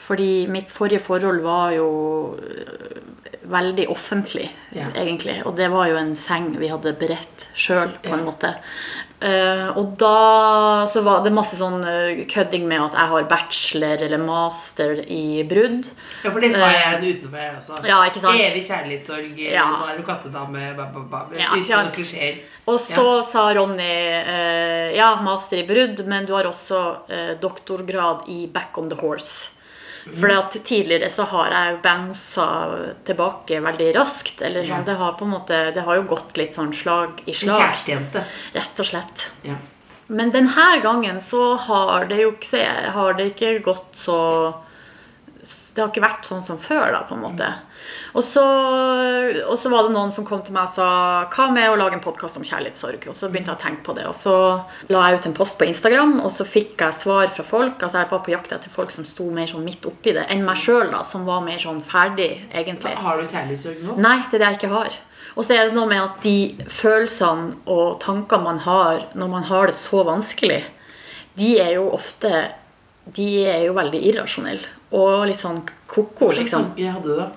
Fordi 0.00 0.46
mitt 0.48 0.70
forrige 0.72 1.02
forhold 1.04 1.42
var 1.44 1.74
jo 1.76 1.88
øh, 2.38 3.02
veldig 3.48 3.88
offentlig, 3.92 4.48
Ja. 4.76 4.86
egentlig. 4.94 5.42
Og 5.46 5.56
det 5.56 5.68
var 5.72 5.88
jo 5.88 5.96
en 6.00 6.14
seng 6.16 6.50
vi 6.60 6.68
hadde 6.72 6.94
beredt 7.00 7.48
sjøl, 7.56 7.92
på 8.04 8.12
en 8.12 8.24
Ja. 8.24 8.24
måte. 8.30 8.54
Eh, 9.18 9.68
og 9.74 9.96
da 9.98 10.86
så 10.86 11.00
var 11.02 11.24
det 11.24 11.32
masse 11.34 11.56
sånn 11.58 11.80
eh, 11.82 12.20
kødding 12.30 12.68
med 12.70 12.84
at 12.84 12.94
jeg 12.94 13.10
har 13.12 13.24
bachelor 13.30 14.04
eller 14.06 14.22
master 14.22 15.00
i 15.10 15.42
brudd. 15.48 15.88
Ja, 16.22 16.30
for 16.30 16.38
det 16.44 16.52
sa 16.54 16.68
jeg 16.70 17.00
utenfor 17.02 17.40
her 17.42 17.56
også. 17.58 17.80
Ja, 17.88 17.98
ikke 18.06 18.22
sant? 18.22 18.38
Evig 18.38 18.62
kjærlighetssorg, 18.68 19.42
Ja. 19.42 19.66
nå 19.74 19.90
er 19.90 19.98
du 19.98 20.06
kattedame 20.06 20.70
ba, 20.78 20.86
ba, 20.94 21.02
ba, 21.10 21.24
Ja, 21.34 21.50
Uten 21.58 21.90
klisjeer. 21.96 22.38
Og 22.68 22.78
så 22.84 23.22
sa 23.24 23.48
Ronny 23.56 23.92
uh, 24.28 24.94
ja, 24.94 25.14
master 25.24 25.64
i 25.64 25.66
brudd, 25.66 26.04
men 26.06 26.26
du 26.28 26.34
har 26.36 26.46
også 26.46 26.82
doktorgrad 27.40 28.28
i 28.28 28.42
back 28.46 28.76
on 28.78 28.90
the 28.92 28.98
horse. 29.00 29.48
For 30.14 30.60
tidligere 30.64 31.10
så 31.10 31.24
har 31.28 31.50
jeg 31.50 31.80
bounsa 31.82 32.46
tilbake 33.04 33.60
veldig 33.62 33.94
raskt. 33.96 34.42
Eller 34.42 34.62
sånn, 34.64 34.78
Ja. 34.78 34.82
det, 34.86 34.94
har 34.96 35.12
på 35.18 35.24
en 35.24 35.30
måte, 35.30 35.74
det 35.74 35.82
har 35.84 35.96
jo 35.96 36.02
gått 36.02 36.36
litt 36.36 36.54
sånn 36.54 36.72
slag 36.74 37.20
i 37.26 37.30
En 37.30 37.34
slag. 37.34 37.60
kjærestejente. 37.60 38.24
Rett 38.54 38.80
og 38.80 38.86
slett. 38.86 39.30
Ja. 39.42 39.54
Men 40.08 40.30
denne 40.30 40.80
gangen 40.82 41.20
så 41.20 41.56
har 41.58 42.06
det 42.06 42.20
jo 42.22 42.32
ikke, 42.32 42.64
har 42.92 43.12
det 43.14 43.34
ikke 43.36 43.62
gått 43.62 43.92
så 43.94 44.54
Det 45.78 45.84
har 45.84 45.92
ikke 45.92 46.02
vært 46.02 46.26
sånn 46.26 46.40
som 46.42 46.56
før, 46.58 46.88
da, 46.90 47.04
på 47.06 47.14
en 47.14 47.20
måte. 47.22 47.48
Og 48.18 48.24
så, 48.26 48.42
og 49.46 49.54
så 49.62 49.70
var 49.70 49.86
det 49.86 49.92
noen 49.94 50.10
som 50.10 50.24
kom 50.26 50.40
til 50.42 50.56
meg 50.56 50.66
og 50.66 50.72
sa 50.74 50.86
Hva 51.30 51.44
med 51.54 51.70
å 51.70 51.76
lage 51.78 51.94
en 51.94 52.02
podkast 52.02 52.34
om 52.40 52.42
kjærlighetssorg? 52.42 53.04
Og 53.06 53.14
så 53.14 53.28
begynte 53.30 53.52
jeg 53.52 53.60
å 53.60 53.62
tenke 53.62 53.84
på 53.86 53.94
det. 53.94 54.08
Og 54.10 54.16
så 54.18 54.32
la 54.90 55.04
jeg 55.06 55.20
ut 55.20 55.28
en 55.30 55.36
post 55.36 55.54
på 55.60 55.68
Instagram, 55.68 56.16
og 56.18 56.32
så 56.34 56.42
fikk 56.42 56.82
jeg 56.82 56.96
svar 56.98 57.30
fra 57.30 57.44
folk. 57.46 57.76
Altså 57.78 58.00
Jeg 58.00 58.08
var 58.10 58.24
på 58.26 58.32
jakt 58.34 58.56
etter 58.56 58.72
folk 58.74 58.90
som 58.90 59.06
sto 59.06 59.28
mer 59.36 59.46
sånn 59.46 59.62
midt 59.62 59.86
oppi 59.86 60.16
det, 60.16 60.24
enn 60.34 60.42
meg 60.48 60.58
sjøl, 60.58 60.88
da, 60.90 61.04
som 61.06 61.28
var 61.28 61.44
mer 61.46 61.62
sånn 61.62 61.78
ferdig, 61.86 62.32
egentlig. 62.50 62.96
Har 63.04 63.22
du 63.22 63.30
kjærlighetssorg 63.30 63.84
nå? 63.86 63.94
Nei, 64.02 64.16
det 64.32 64.40
er 64.40 64.42
det 64.42 64.48
jeg 64.48 64.58
ikke 64.58 64.72
har. 64.74 64.96
Og 65.36 65.46
så 65.46 65.54
er 65.54 65.68
det 65.68 65.76
noe 65.78 65.86
med 65.92 66.02
at 66.02 66.18
de 66.26 66.66
følelsene 66.74 67.52
og 67.70 68.00
tankene 68.02 68.48
man 68.48 68.58
har 68.66 69.06
når 69.14 69.30
man 69.36 69.46
har 69.52 69.70
det 69.70 69.78
så 69.78 70.02
vanskelig, 70.10 70.64
de 71.38 71.52
er 71.62 71.76
jo 71.76 71.86
ofte 71.94 72.48
De 73.14 73.28
er 73.46 73.62
jo 73.68 73.78
veldig 73.78 74.02
irrasjonelle. 74.10 74.74
Og 74.96 75.26
litt 75.28 75.40
sånn 75.40 75.60
ko-ko, 75.90 76.32
liksom. 76.32 76.72
tanker 76.72 76.94
hadde 76.94 77.12
du 77.12 77.20
da? 77.20 77.28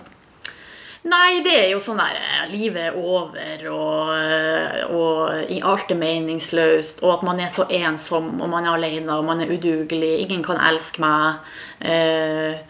Nei, 1.01 1.41
det 1.41 1.53
er 1.57 1.69
jo 1.71 1.79
sånn 1.81 1.97
der 1.97 2.17
eh, 2.19 2.41
Livet 2.51 2.91
er 2.91 2.97
over, 2.99 3.63
og, 3.73 4.11
eh, 4.13 4.83
og 4.93 5.63
alt 5.71 5.89
er 5.89 5.97
meningsløst, 5.97 7.01
og 7.01 7.15
at 7.15 7.23
man 7.25 7.41
er 7.41 7.49
så 7.49 7.65
ensom, 7.73 8.35
og 8.37 8.51
man 8.51 8.67
er 8.67 8.77
alene, 8.77 9.15
og 9.15 9.25
man 9.25 9.41
er 9.41 9.49
udugelig. 9.49 10.11
Ingen 10.27 10.45
kan 10.45 10.61
elske 10.61 11.01
meg. 11.01 11.41
Eh, 11.81 12.61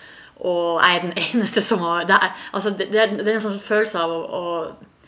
og 0.41 0.80
jeg 0.80 0.96
er 0.96 1.04
den 1.04 1.17
eneste 1.26 1.62
som 1.62 1.84
har 1.86 2.08
Det 2.08 2.15
er, 2.15 2.32
altså, 2.54 2.72
det, 2.72 2.88
det 2.94 3.02
er, 3.02 3.12
det 3.20 3.28
er 3.28 3.36
en 3.36 3.44
sånn 3.44 3.60
følelse 3.62 4.00
av 4.00 4.15
å, 4.15 4.22
å 4.24 4.41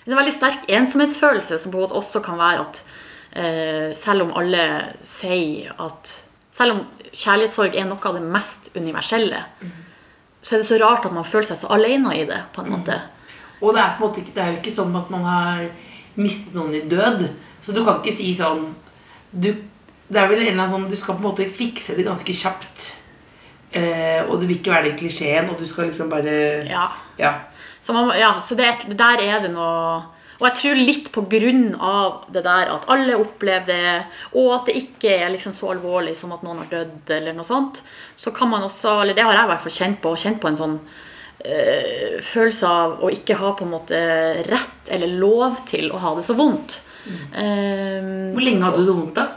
Det 0.04 0.12
en 0.12 0.20
veldig 0.20 0.36
sterk 0.36 0.68
ensomhetsfølelse 0.68 1.58
som 1.58 1.72
på 1.72 1.80
en 1.80 1.86
måte 1.88 1.98
også 1.98 2.20
kan 2.26 2.38
være 2.38 2.68
at 2.68 2.84
eh, 3.40 3.90
selv 3.96 4.28
om 4.28 4.36
alle 4.38 4.66
sier 5.08 5.72
at 5.80 6.12
Selv 6.54 6.76
om 6.76 6.84
kjærlighetssorg 7.14 7.76
er 7.80 7.88
noe 7.90 8.06
av 8.10 8.18
det 8.20 8.26
mest 8.30 8.70
universelle, 8.78 9.40
så 10.44 10.56
er 10.56 10.62
det 10.62 10.68
så 10.70 10.78
rart 10.82 11.06
at 11.08 11.14
man 11.16 11.26
føler 11.26 11.48
seg 11.50 11.58
så 11.64 11.70
alene 11.74 12.14
i 12.20 12.26
det, 12.30 12.40
på 12.54 12.62
en 12.62 12.74
måte. 12.76 12.98
Og 13.64 13.74
det 13.74 13.82
er 13.82 13.94
på 13.98 14.04
en 14.04 14.10
måte 14.10 14.22
ikke, 14.22 14.34
det 14.36 14.44
er 14.44 14.52
jo 14.52 14.60
ikke 14.62 14.74
sånn 14.76 14.96
at 15.00 15.10
man 15.14 15.24
har 15.26 15.62
mistet 16.20 16.54
noen 16.58 16.74
i 16.78 16.82
død. 16.92 17.24
Så 17.64 17.74
du 17.74 17.80
kan 17.86 18.02
ikke 18.02 18.14
si 18.18 18.34
sånn 18.38 18.68
du, 19.32 19.48
Det 20.14 20.20
er 20.20 20.28
vel 20.30 20.42
en 20.44 20.50
eller 20.52 20.66
annen 20.66 20.74
sånn 20.76 20.90
Du 20.92 20.98
skal 21.00 21.16
på 21.16 21.24
en 21.24 21.30
måte 21.32 21.46
fikse 21.58 21.96
det 21.98 22.04
ganske 22.06 22.34
kjapt. 22.38 22.90
Eh, 23.74 24.20
og 24.28 24.36
du 24.42 24.46
vil 24.46 24.60
ikke 24.60 24.74
være 24.76 24.90
den 24.92 24.98
klisjeen, 25.00 25.48
og 25.50 25.58
du 25.58 25.66
skal 25.68 25.88
liksom 25.90 26.12
bare 26.12 26.36
Ja. 26.70 26.90
ja. 27.18 27.32
Så, 27.82 27.94
man, 27.96 28.12
ja, 28.20 28.36
så 28.40 28.56
det, 28.56 28.66
er- 28.68 28.94
der 29.00 29.24
er 29.24 29.40
det 29.48 29.52
noe 29.56 30.04
Og 30.40 30.48
jeg 30.48 30.56
tror 30.60 30.80
litt 30.82 31.12
på 31.14 31.24
grunn 31.30 31.76
av 31.78 32.24
det 32.34 32.44
der 32.46 32.72
at 32.74 32.88
alle 32.92 33.16
opplever 33.22 33.68
det, 33.70 34.06
og 34.40 34.50
at 34.58 34.70
det 34.70 34.78
ikke 34.82 35.14
er 35.22 35.34
liksom 35.36 35.54
så 35.56 35.72
alvorlig 35.74 36.16
som 36.18 36.34
at 36.36 36.44
noen 36.46 36.64
har 36.64 36.72
dødd, 36.72 37.14
eller 37.18 37.38
noe 37.38 37.48
sånt, 37.48 37.82
så 38.16 38.34
kan 38.36 38.50
man 38.52 38.66
også 38.66 39.02
Eller 39.02 39.14
det 39.18 39.24
har 39.24 39.36
jeg 39.38 39.46
i 39.46 39.52
hvert 39.54 39.66
fall 39.66 39.78
kjent 39.78 40.02
på, 40.02 40.16
kjent 40.20 40.42
på 40.42 40.50
en 40.50 40.60
sånn 40.60 40.80
øh, 41.46 42.18
følelse 42.24 42.68
av 42.68 42.98
å 43.04 43.12
ikke 43.14 43.38
ha 43.40 43.54
på 43.58 43.68
en 43.68 43.76
måte 43.76 44.02
rett 44.50 44.92
eller 44.94 45.16
lov 45.22 45.62
til 45.70 45.92
å 45.94 46.02
ha 46.02 46.16
det 46.18 46.26
så 46.26 46.36
vondt. 46.38 46.82
Eh, 47.36 48.02
Hvor 48.34 48.44
lenge 48.44 48.64
hadde 48.64 48.82
du 48.84 48.88
det 48.90 48.98
vondt, 48.98 49.16
da? 49.20 49.30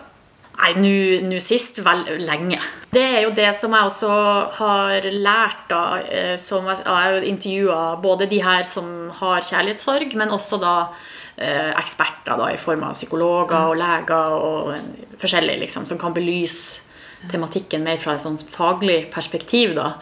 Nei, 0.57 0.73
nå- 0.81 1.41
sist 1.45 1.79
vel 1.85 2.05
lenge. 2.25 2.59
Det 2.91 3.03
er 3.03 3.23
jo 3.27 3.31
det 3.37 3.51
som 3.55 3.75
jeg 3.77 3.91
også 3.91 4.11
har 4.57 5.03
lært 5.13 5.67
da, 5.69 5.83
eh, 6.09 6.37
som 6.41 6.65
jeg, 6.67 6.81
har 6.87 7.21
intervjua 7.23 8.01
både 8.01 8.29
de 8.31 8.41
her 8.43 8.65
som 8.65 9.11
har 9.21 9.43
kjærlighetssorg, 9.43 10.15
men 10.17 10.33
også 10.33 10.59
da 10.63 10.89
eh, 11.37 11.73
eksperter 11.77 12.39
da, 12.41 12.49
i 12.55 12.57
form 12.57 12.85
av 12.89 12.97
psykologer 12.97 13.69
og 13.69 13.77
leger 13.77 14.39
og 14.41 14.75
forskjellige 15.21 15.61
liksom, 15.67 15.85
som 15.87 15.99
kan 15.99 16.15
belyse 16.17 16.81
tematikken 17.31 17.85
mer 17.85 17.99
fra 17.99 18.15
et 18.15 18.25
sånt 18.25 18.43
faglig 18.49 19.11
perspektiv. 19.13 19.75
da. 19.77 19.93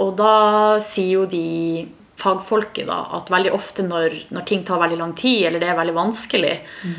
Og 0.00 0.16
da 0.16 0.78
sier 0.80 1.18
jo 1.20 1.24
de 1.26 1.88
fagfolket 2.20 2.86
da, 2.86 2.98
at 3.16 3.30
veldig 3.32 3.52
ofte 3.56 3.82
når, 3.86 4.14
når 4.30 4.44
ting 4.48 4.64
tar 4.68 4.80
veldig 4.82 4.98
lang 5.00 5.14
tid, 5.16 5.46
eller 5.48 5.62
det 5.62 5.70
er 5.72 5.78
veldig 5.78 5.96
vanskelig, 5.96 6.56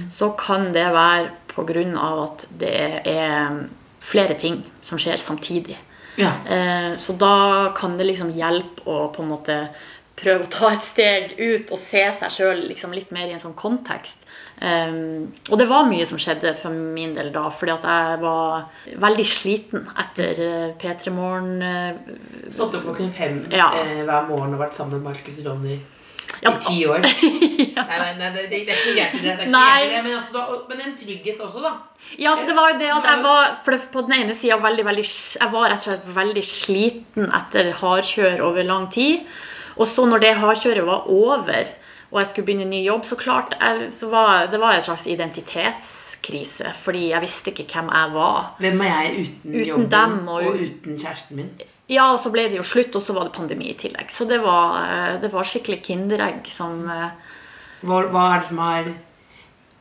så 0.10 0.32
kan 0.38 0.72
det 0.74 0.88
være 0.96 1.30
pga. 1.54 1.86
at 2.24 2.46
det 2.60 3.08
er 3.08 3.64
flere 4.02 4.34
ting 4.40 4.64
som 4.82 4.98
skjer 4.98 5.18
samtidig. 5.22 5.78
Ja. 6.18 6.34
Eh, 6.50 6.96
så 6.98 7.14
da 7.18 7.72
kan 7.78 7.98
det 7.98 8.08
liksom 8.10 8.34
hjelpe 8.36 8.84
å 8.86 9.08
på 9.14 9.24
en 9.24 9.30
måte 9.30 9.58
prøve 10.22 10.46
å 10.46 10.52
ta 10.54 10.70
et 10.76 10.84
steg 10.86 11.32
ut 11.40 11.72
og 11.72 11.80
se 11.82 12.02
seg 12.20 12.34
sjøl 12.34 12.60
liksom 12.68 12.92
litt 12.94 13.12
mer 13.16 13.30
i 13.30 13.34
en 13.34 13.42
sånn 13.42 13.56
kontekst. 13.58 14.28
Um, 14.62 15.32
og 15.50 15.58
det 15.58 15.66
var 15.66 15.88
mye 15.90 16.06
som 16.06 16.20
skjedde 16.22 16.52
for 16.60 16.70
min 16.70 17.16
del 17.16 17.32
da, 17.34 17.48
fordi 17.50 17.74
at 17.74 17.88
jeg 17.90 18.20
var 18.22 18.68
veldig 19.02 19.26
sliten 19.26 19.88
etter 20.04 20.42
uh, 20.44 20.68
P3 20.78 21.14
Morgen. 21.16 21.56
eh, 21.66 22.52
Stått 22.52 22.76
opp 22.78 22.84
klokken 22.86 23.10
fem 23.10 23.40
Ja. 23.50 23.72
eh, 23.80 24.04
hver 24.06 24.28
morgen 24.30 24.54
og 24.54 24.62
vært 24.62 24.78
sammen 24.78 25.00
med 25.00 25.10
Markus 25.10 25.40
og 25.42 25.48
Ronny 25.50 25.80
Ja, 26.42 26.52
i 26.52 26.62
ti 26.66 26.80
år. 26.90 27.04
Nei, 27.06 27.98
nei, 28.02 28.14
nei 28.18 28.30
det, 28.34 28.46
det 28.50 28.62
er 28.74 28.80
ikke 28.80 28.94
greit 28.96 29.16
i 29.16 29.22
det. 29.22 29.34
det, 29.38 29.46
det 29.46 30.00
men, 30.02 30.16
altså, 30.18 30.34
da, 30.34 30.58
men 30.70 30.80
en 30.88 30.96
trygghet 30.98 31.42
også, 31.46 31.62
da. 31.62 31.74
Ja, 32.18 32.34
så 32.36 32.48
det 32.50 32.56
var 32.58 32.72
jo 32.72 32.80
det 32.82 32.90
at 32.90 33.06
jeg 33.06 33.22
var 33.24 33.52
for 33.66 33.84
På 33.94 34.02
den 34.08 34.16
ene 34.18 34.34
sida 34.36 34.58
veldig, 34.60 34.86
veldig 34.88 35.04
Jeg 35.06 35.52
var 35.54 35.70
rett 35.70 35.84
og 35.84 35.86
slett 35.86 36.08
veldig 36.16 36.44
sliten 36.48 37.30
etter 37.38 37.70
hardkjør 37.78 38.42
over 38.48 38.66
lang 38.66 38.90
tid. 38.94 39.28
Og 39.78 39.88
så 39.88 40.08
når 40.10 40.24
det 40.26 40.34
hardkjøret 40.42 40.88
var 40.88 41.06
over, 41.14 41.70
og 42.12 42.20
jeg 42.20 42.32
skulle 42.32 42.50
begynne 42.50 42.66
en 42.68 42.74
ny 42.74 42.82
jobb, 42.84 43.06
så 43.08 43.16
klart 43.20 43.54
jeg, 43.56 43.92
så 43.94 44.10
var, 44.12 44.50
det 44.52 44.60
var 44.60 44.76
en 44.76 44.84
slags 44.90 45.08
livskrise, 46.22 46.74
fordi 46.76 47.10
jeg 47.10 47.22
visste 47.22 47.52
ikke 47.52 47.66
hvem 47.74 47.90
jeg 47.92 48.14
var. 48.14 48.56
Hvem 48.60 48.82
er 48.82 48.86
jeg 49.04 49.12
uten, 49.22 49.52
Uten 49.54 49.66
jobben 49.66 49.90
dem 49.92 50.28
og- 50.28 50.46
og 50.46 50.54
uten 50.56 50.98
kjæresten 50.98 51.36
min? 51.36 51.50
Ja, 51.90 52.12
og 52.14 52.20
så 52.20 52.32
ble 52.32 52.44
det 52.50 52.58
jo 52.58 52.64
slutt, 52.64 52.96
og 52.96 53.02
så 53.02 53.14
var 53.14 53.24
det 53.24 53.34
pandemi 53.34 53.70
i 53.70 53.74
tillegg. 53.74 54.10
Så 54.10 54.26
det 54.28 54.42
var, 54.42 54.84
eh, 54.84 55.22
det 55.22 55.32
var 55.34 55.44
skikkelig 55.44 55.84
kinderegg 55.84 56.46
som 56.48 56.90
eh, 56.90 57.10
Hva, 57.84 58.04
hva 58.12 58.36
er 58.36 58.40
det 58.40 58.48
som 58.48 58.58
har 58.60 58.86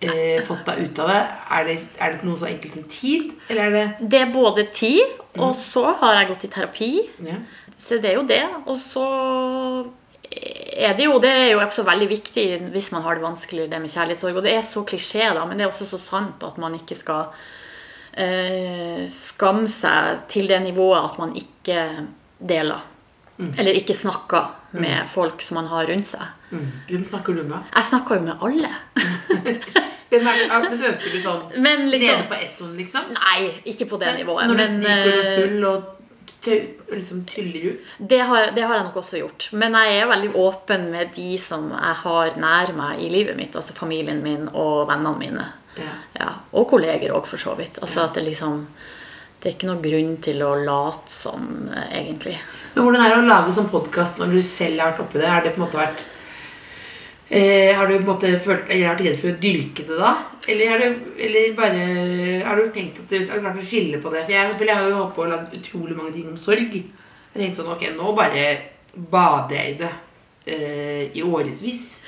eh, 0.01 0.41
fått 0.47 0.65
deg 0.65 0.79
ut 0.91 0.99
av 0.99 1.09
det? 1.09 1.29
Er, 1.51 1.65
det? 1.65 1.79
er 2.01 2.13
det 2.13 2.25
noe 2.25 2.37
så 2.39 2.47
enkelt 2.49 2.73
som 2.73 2.85
tid? 2.85 3.33
Eller 3.51 3.63
er 3.63 3.71
det 3.99 4.09
Det 4.11 4.21
er 4.23 4.33
både 4.33 4.65
tid, 4.73 5.05
og 5.39 5.55
så 5.55 5.95
har 6.01 6.15
jeg 6.15 6.29
gått 6.29 6.45
i 6.45 6.49
terapi. 6.49 7.11
ja. 7.25 7.35
Så 7.77 7.99
det 8.01 8.11
er 8.11 8.15
jo 8.17 8.27
det. 8.27 8.45
Og 8.67 8.77
så 8.77 9.91
er 10.31 10.95
det 10.97 11.05
jo 11.09 11.19
Det 11.21 11.31
er 11.31 11.49
jo 11.53 11.61
også 11.61 11.83
veldig 11.87 12.09
viktig 12.09 12.45
hvis 12.73 12.91
man 12.95 13.03
har 13.03 13.19
det 13.19 13.25
vanskelig, 13.25 13.71
det 13.71 13.81
med 13.83 13.91
kjærlighetssorg. 13.91 14.37
Og 14.37 14.47
det 14.47 14.55
er 14.55 14.63
så 14.67 14.85
klisjé, 14.87 15.27
da, 15.35 15.45
men 15.45 15.59
det 15.59 15.67
er 15.67 15.73
også 15.73 15.89
så 15.91 15.99
sant 15.99 16.45
at 16.47 16.61
man 16.63 16.77
ikke 16.79 16.95
skal 16.99 17.27
eh, 18.15 19.05
skamme 19.11 19.69
seg 19.71 20.25
til 20.31 20.49
det 20.51 20.63
nivået 20.63 21.03
at 21.03 21.19
man 21.21 21.35
ikke 21.37 21.85
deler. 22.39 22.87
Eller 23.41 23.73
ikke 23.73 23.95
snakker 23.97 24.51
med 24.77 25.09
folk 25.09 25.41
som 25.43 25.57
man 25.57 25.71
har 25.71 25.87
rundt 25.89 26.07
seg. 26.07 26.27
mm. 26.51 26.67
Hvem 26.91 27.07
snakker 27.09 27.39
du 27.39 27.43
med? 27.49 27.71
Jeg 27.75 27.85
snakker 27.89 28.19
jo 28.19 28.27
med 28.27 28.43
alle. 28.45 28.73
Hvem 30.11 30.27
er 30.27 30.37
det? 30.37 30.47
Ja, 30.51 30.59
Ønsker 30.91 31.13
du 31.15 31.21
sånn 31.23 31.63
Men 31.63 31.87
liksom 31.89 32.19
nede 32.19 32.29
på 32.29 32.39
S-en, 32.45 32.75
liksom? 32.77 33.13
Nei, 33.15 33.63
ikke 33.71 33.87
på 33.89 33.99
det 34.03 34.17
nivået. 34.19 34.51
Når 34.51 34.59
Men 34.59 34.81
du 34.81 34.87
drikker 34.87 35.11
deg 35.11 35.27
eh, 35.31 35.41
full 35.41 35.67
og 35.71 36.00
liksom 36.91 37.25
tyller 37.25 37.73
ut? 37.73 37.97
det 37.99 38.19
har, 38.19 38.51
det 38.55 38.63
har 38.63 38.77
jeg 38.77 38.85
nok 38.85 39.01
også 39.03 39.21
gjort. 39.21 39.49
Men 39.53 39.77
jeg 39.79 39.99
er 39.99 40.11
veldig 40.11 40.31
åpen 40.41 40.87
med 40.93 41.13
de 41.17 41.35
som 41.41 41.71
jeg 41.73 41.97
har 42.05 42.39
nær 42.41 42.73
meg 42.77 43.03
i 43.05 43.11
livet 43.13 43.37
mitt. 43.39 43.57
Altså 43.57 43.77
familien 43.77 44.23
min 44.25 44.49
og 44.53 44.89
vennene 44.91 45.19
mine. 45.21 45.49
Ja. 45.79 45.97
Ja, 46.19 46.31
og 46.53 46.69
kolleger 46.73 47.15
òg, 47.15 47.29
for 47.31 47.41
så 47.41 47.55
vidt. 47.59 47.79
Altså 47.83 48.05
at 48.07 48.19
det 48.19 48.27
liksom 48.27 48.67
Det 49.41 49.49
er 49.49 49.55
ikke 49.55 49.69
noen 49.71 49.81
grunn 49.81 50.17
til 50.21 50.43
å 50.45 50.51
late 50.61 51.09
som, 51.09 51.71
eh, 51.73 51.95
egentlig. 51.97 52.35
Men 52.75 52.85
hvordan 52.85 53.01
er 53.01 53.09
det 53.09 53.23
å 53.23 53.29
lage 53.31 53.55
sånn 53.57 53.71
podkast 53.73 54.19
når 54.21 54.35
du 54.35 54.43
selv 54.45 54.83
har 54.83 54.91
vært 54.91 55.01
oppi 55.01 55.19
det? 55.19 55.31
Har 55.33 55.41
det 55.41 55.55
på 55.55 55.63
en 55.63 55.65
måte 55.65 55.81
vært 55.81 56.05
eh, 57.31 57.71
Har 57.77 57.87
du 57.87 57.95
på 57.95 58.03
en 58.03 58.11
måte 58.11 58.33
følt 58.43 58.69
eller 58.69 58.91
vært 58.91 59.05
redd 59.07 59.21
for 59.23 59.33
å 59.33 59.41
dyrke 59.47 59.87
det 59.89 60.01
da? 60.01 60.13
Eller, 60.51 60.73
har 60.73 60.83
du, 60.83 61.01
eller 61.27 61.55
bare 61.59 61.87
Har 62.45 62.61
du 62.61 62.75
tenkt 62.75 63.01
at 63.03 63.11
du 63.13 63.19
har 63.21 63.43
klart 63.47 63.63
å 63.63 63.65
skille 63.71 64.03
på 64.03 64.13
det? 64.13 64.27
For 64.27 64.37
jeg, 64.37 64.59
jeg 64.67 64.77
har 64.77 64.91
jo 64.91 64.99
holdt 64.99 65.17
på 65.17 65.25
å 65.25 65.31
lage 65.31 65.63
utrolig 65.63 65.97
mange 65.97 66.15
ting 66.17 66.29
om 66.31 66.39
sorg. 66.41 66.77
Jeg 66.77 67.39
tenkte 67.39 67.63
sånn 67.63 67.75
Ok, 67.77 67.89
nå 67.97 68.15
bare 68.19 68.47
bader 68.91 69.57
jeg 69.57 69.75
i 69.75 69.81
det 69.85 69.93
eh, 70.51 71.17
i 71.17 71.23
årevis. 71.23 72.01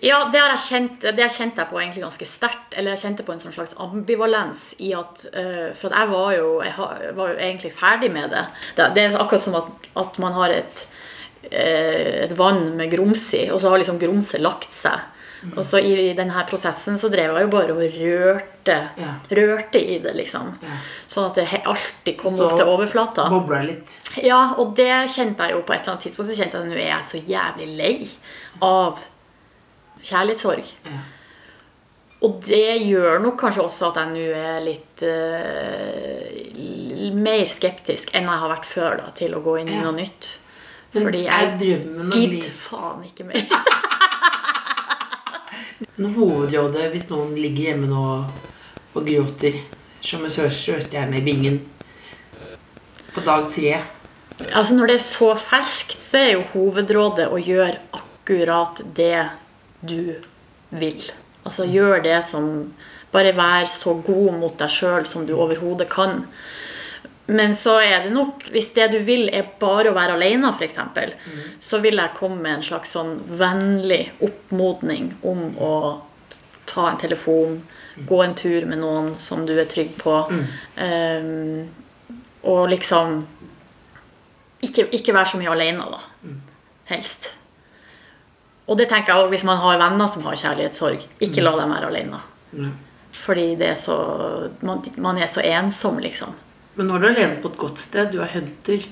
Ja, 0.00 0.22
det 0.32 0.40
har 0.40 0.54
jeg 0.54 0.62
kjent 0.64 1.02
Det 1.04 1.20
har 1.20 1.32
kjent 1.32 1.58
jeg 1.60 1.68
på 1.68 1.80
egentlig 1.80 2.04
ganske 2.04 2.28
sterkt. 2.28 2.76
Eller 2.76 2.94
jeg 2.94 3.04
kjente 3.04 3.26
på 3.26 3.34
en 3.34 3.42
sånn 3.42 3.54
slags 3.54 3.74
ambivalens 3.80 4.62
i 4.80 4.94
at 4.96 5.26
uh, 5.34 5.70
For 5.76 5.90
at 5.90 5.98
jeg 5.98 6.12
var 6.14 6.30
jo, 6.38 6.48
jeg 6.64 7.16
var 7.18 7.34
jo 7.34 7.36
egentlig 7.36 7.72
ferdig 7.76 8.12
med 8.14 8.32
det. 8.34 8.46
Det, 8.78 9.04
er 9.04 9.18
akkurat 9.20 9.44
som 9.44 9.58
at, 9.60 9.90
at 10.00 10.20
man 10.22 10.36
har 10.38 10.54
et, 10.56 10.86
et 11.50 12.32
vann 12.36 12.76
med 12.76 12.90
grums 12.92 13.34
i, 13.34 13.46
og 13.50 13.60
så 13.62 13.68
har 13.72 13.78
liksom 13.80 13.98
grumset 14.00 14.40
lagt 14.44 14.72
seg. 14.76 14.98
Og 15.56 15.64
så 15.64 15.78
i 15.80 16.12
denne 16.12 16.42
prosessen 16.44 16.98
så 17.00 17.08
drev 17.08 17.32
jeg 17.32 17.46
jo 17.46 17.50
bare 17.54 17.72
og 17.72 17.80
rørte, 17.80 18.74
Ja. 19.00 19.12
rørte 19.30 19.80
i 19.80 19.96
det, 19.98 20.12
liksom. 20.14 20.52
Ja. 20.60 20.68
Sånn 21.08 21.30
at 21.30 21.34
det 21.40 21.62
alltid 21.64 22.18
kom 22.18 22.36
Så 22.36 22.44
opp 22.44 22.56
til 22.58 22.66
overflata. 22.68 23.24
Bobla 23.32 23.62
litt. 23.64 23.88
Ja, 24.22 24.52
og 24.58 24.74
det 24.76 25.08
kjente 25.08 25.40
jeg 25.48 25.52
jo 25.56 25.62
på 25.62 25.72
et 25.72 25.80
eller 25.80 25.92
annet 25.94 26.02
tidspunkt. 26.04 26.28
Så 26.30 26.36
kjente 26.36 26.58
jeg 26.58 26.60
at 26.60 26.68
nå 26.68 26.76
er 26.76 26.92
jeg 26.92 27.04
så 27.08 27.16
jævlig 27.24 27.68
lei 27.78 28.08
av 28.60 28.98
kjærlighetssorg. 30.02 30.64
Ja. 30.84 30.98
Og 32.20 32.36
det 32.44 32.84
gjør 32.84 33.16
nok 33.24 33.38
kanskje 33.40 33.64
også 33.64 33.88
at 33.88 33.96
jeg 33.96 34.12
nå 34.12 34.28
er 34.36 34.60
litt 34.60 35.00
uh, 35.08 36.20
mer 37.16 37.46
skeptisk 37.48 38.12
enn 38.12 38.28
jeg 38.28 38.40
har 38.42 38.50
vært 38.52 38.68
før 38.68 39.00
da, 39.00 39.08
til 39.16 39.32
å 39.34 39.40
gå 39.40 39.56
inn 39.62 39.72
i 39.72 39.80
noe 39.80 39.96
nytt. 39.96 40.28
Fordi 40.92 41.24
jeg 41.26 41.56
gidder 41.60 42.46
faen 42.58 43.04
ikke 43.06 43.24
mer. 43.28 43.44
Men 46.00 46.14
hovedrådet 46.16 46.88
hvis 46.92 47.08
noen 47.12 47.34
ligger 47.38 47.70
hjemme 47.70 47.88
nå 47.90 48.04
og 48.90 49.06
gråter 49.06 49.60
som 50.04 50.24
en 50.26 50.32
sjø- 50.32 50.50
sjøstjerne 50.52 51.20
i 51.20 51.24
bingen 51.24 51.60
på 53.14 53.22
dag 53.26 53.46
tre 53.54 53.74
altså 54.56 54.74
Når 54.74 54.86
det 54.88 54.94
er 54.96 55.04
så 55.04 55.28
ferskt, 55.36 56.00
så 56.02 56.16
er 56.20 56.30
jo 56.32 56.44
hovedrådet 56.54 57.26
å 57.28 57.36
gjøre 57.40 57.76
akkurat 57.92 58.80
det 58.96 59.26
du 59.84 60.14
vil. 60.72 61.02
Altså 61.44 61.66
gjør 61.68 62.00
det 62.04 62.18
som 62.24 62.46
Bare 63.12 63.32
vær 63.34 63.66
så 63.66 63.96
god 64.06 64.36
mot 64.38 64.54
deg 64.60 64.70
sjøl 64.70 65.06
som 65.10 65.24
du 65.26 65.32
overhodet 65.34 65.88
kan. 65.90 66.20
Men 67.30 67.54
så 67.54 67.76
er 67.78 68.04
det 68.04 68.10
nok 68.10 68.42
Hvis 68.50 68.72
det 68.74 68.88
du 68.90 68.98
vil, 69.06 69.28
er 69.30 69.46
bare 69.60 69.92
å 69.92 69.96
være 69.96 70.16
alene, 70.18 70.50
f.eks., 70.50 70.78
mm. 70.82 71.42
så 71.62 71.78
vil 71.82 72.00
jeg 72.00 72.16
komme 72.18 72.40
med 72.42 72.58
en 72.58 72.64
slags 72.66 72.94
sånn 72.96 73.20
vennlig 73.38 74.08
oppmodning 74.24 75.12
om 75.22 75.44
å 75.62 75.74
ta 76.70 76.88
en 76.90 76.98
telefon, 76.98 77.60
gå 78.06 78.18
en 78.24 78.34
tur 78.38 78.66
med 78.66 78.82
noen 78.82 79.12
som 79.22 79.44
du 79.46 79.54
er 79.58 79.68
trygg 79.70 79.94
på. 79.98 80.16
Um, 80.78 81.68
og 82.50 82.68
liksom 82.72 83.22
ikke, 84.64 84.86
ikke 84.94 85.14
være 85.14 85.32
så 85.32 85.40
mye 85.40 85.54
alene, 85.54 85.86
da. 85.86 86.34
Helst. 86.90 87.32
Og 88.70 88.78
det 88.78 88.86
tenker 88.90 89.12
jeg 89.12 89.22
også 89.22 89.34
hvis 89.34 89.46
man 89.48 89.58
har 89.62 89.80
venner 89.80 90.10
som 90.10 90.26
har 90.26 90.38
kjærlighetssorg. 90.38 91.06
Ikke 91.26 91.42
la 91.42 91.56
dem 91.58 91.74
være 91.74 91.90
alene. 91.90 92.20
Fordi 93.20 93.48
det 93.58 93.72
er 93.72 93.78
så 93.78 93.96
man, 94.66 94.82
man 95.02 95.18
er 95.18 95.30
så 95.30 95.42
ensom, 95.42 95.98
liksom. 96.02 96.34
Men 96.80 96.88
nå 96.88 96.96
er 96.96 97.02
du 97.02 97.08
alene 97.10 97.40
på 97.42 97.50
et 97.52 97.58
godt 97.60 97.76
sted. 97.82 98.08
Du 98.14 98.22
har 98.22 98.30
Hunter. 98.32 98.86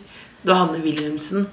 Du 0.44 0.50
har 0.52 0.66
Hanne 0.66 0.82
Wilhelmsen. 0.84 1.46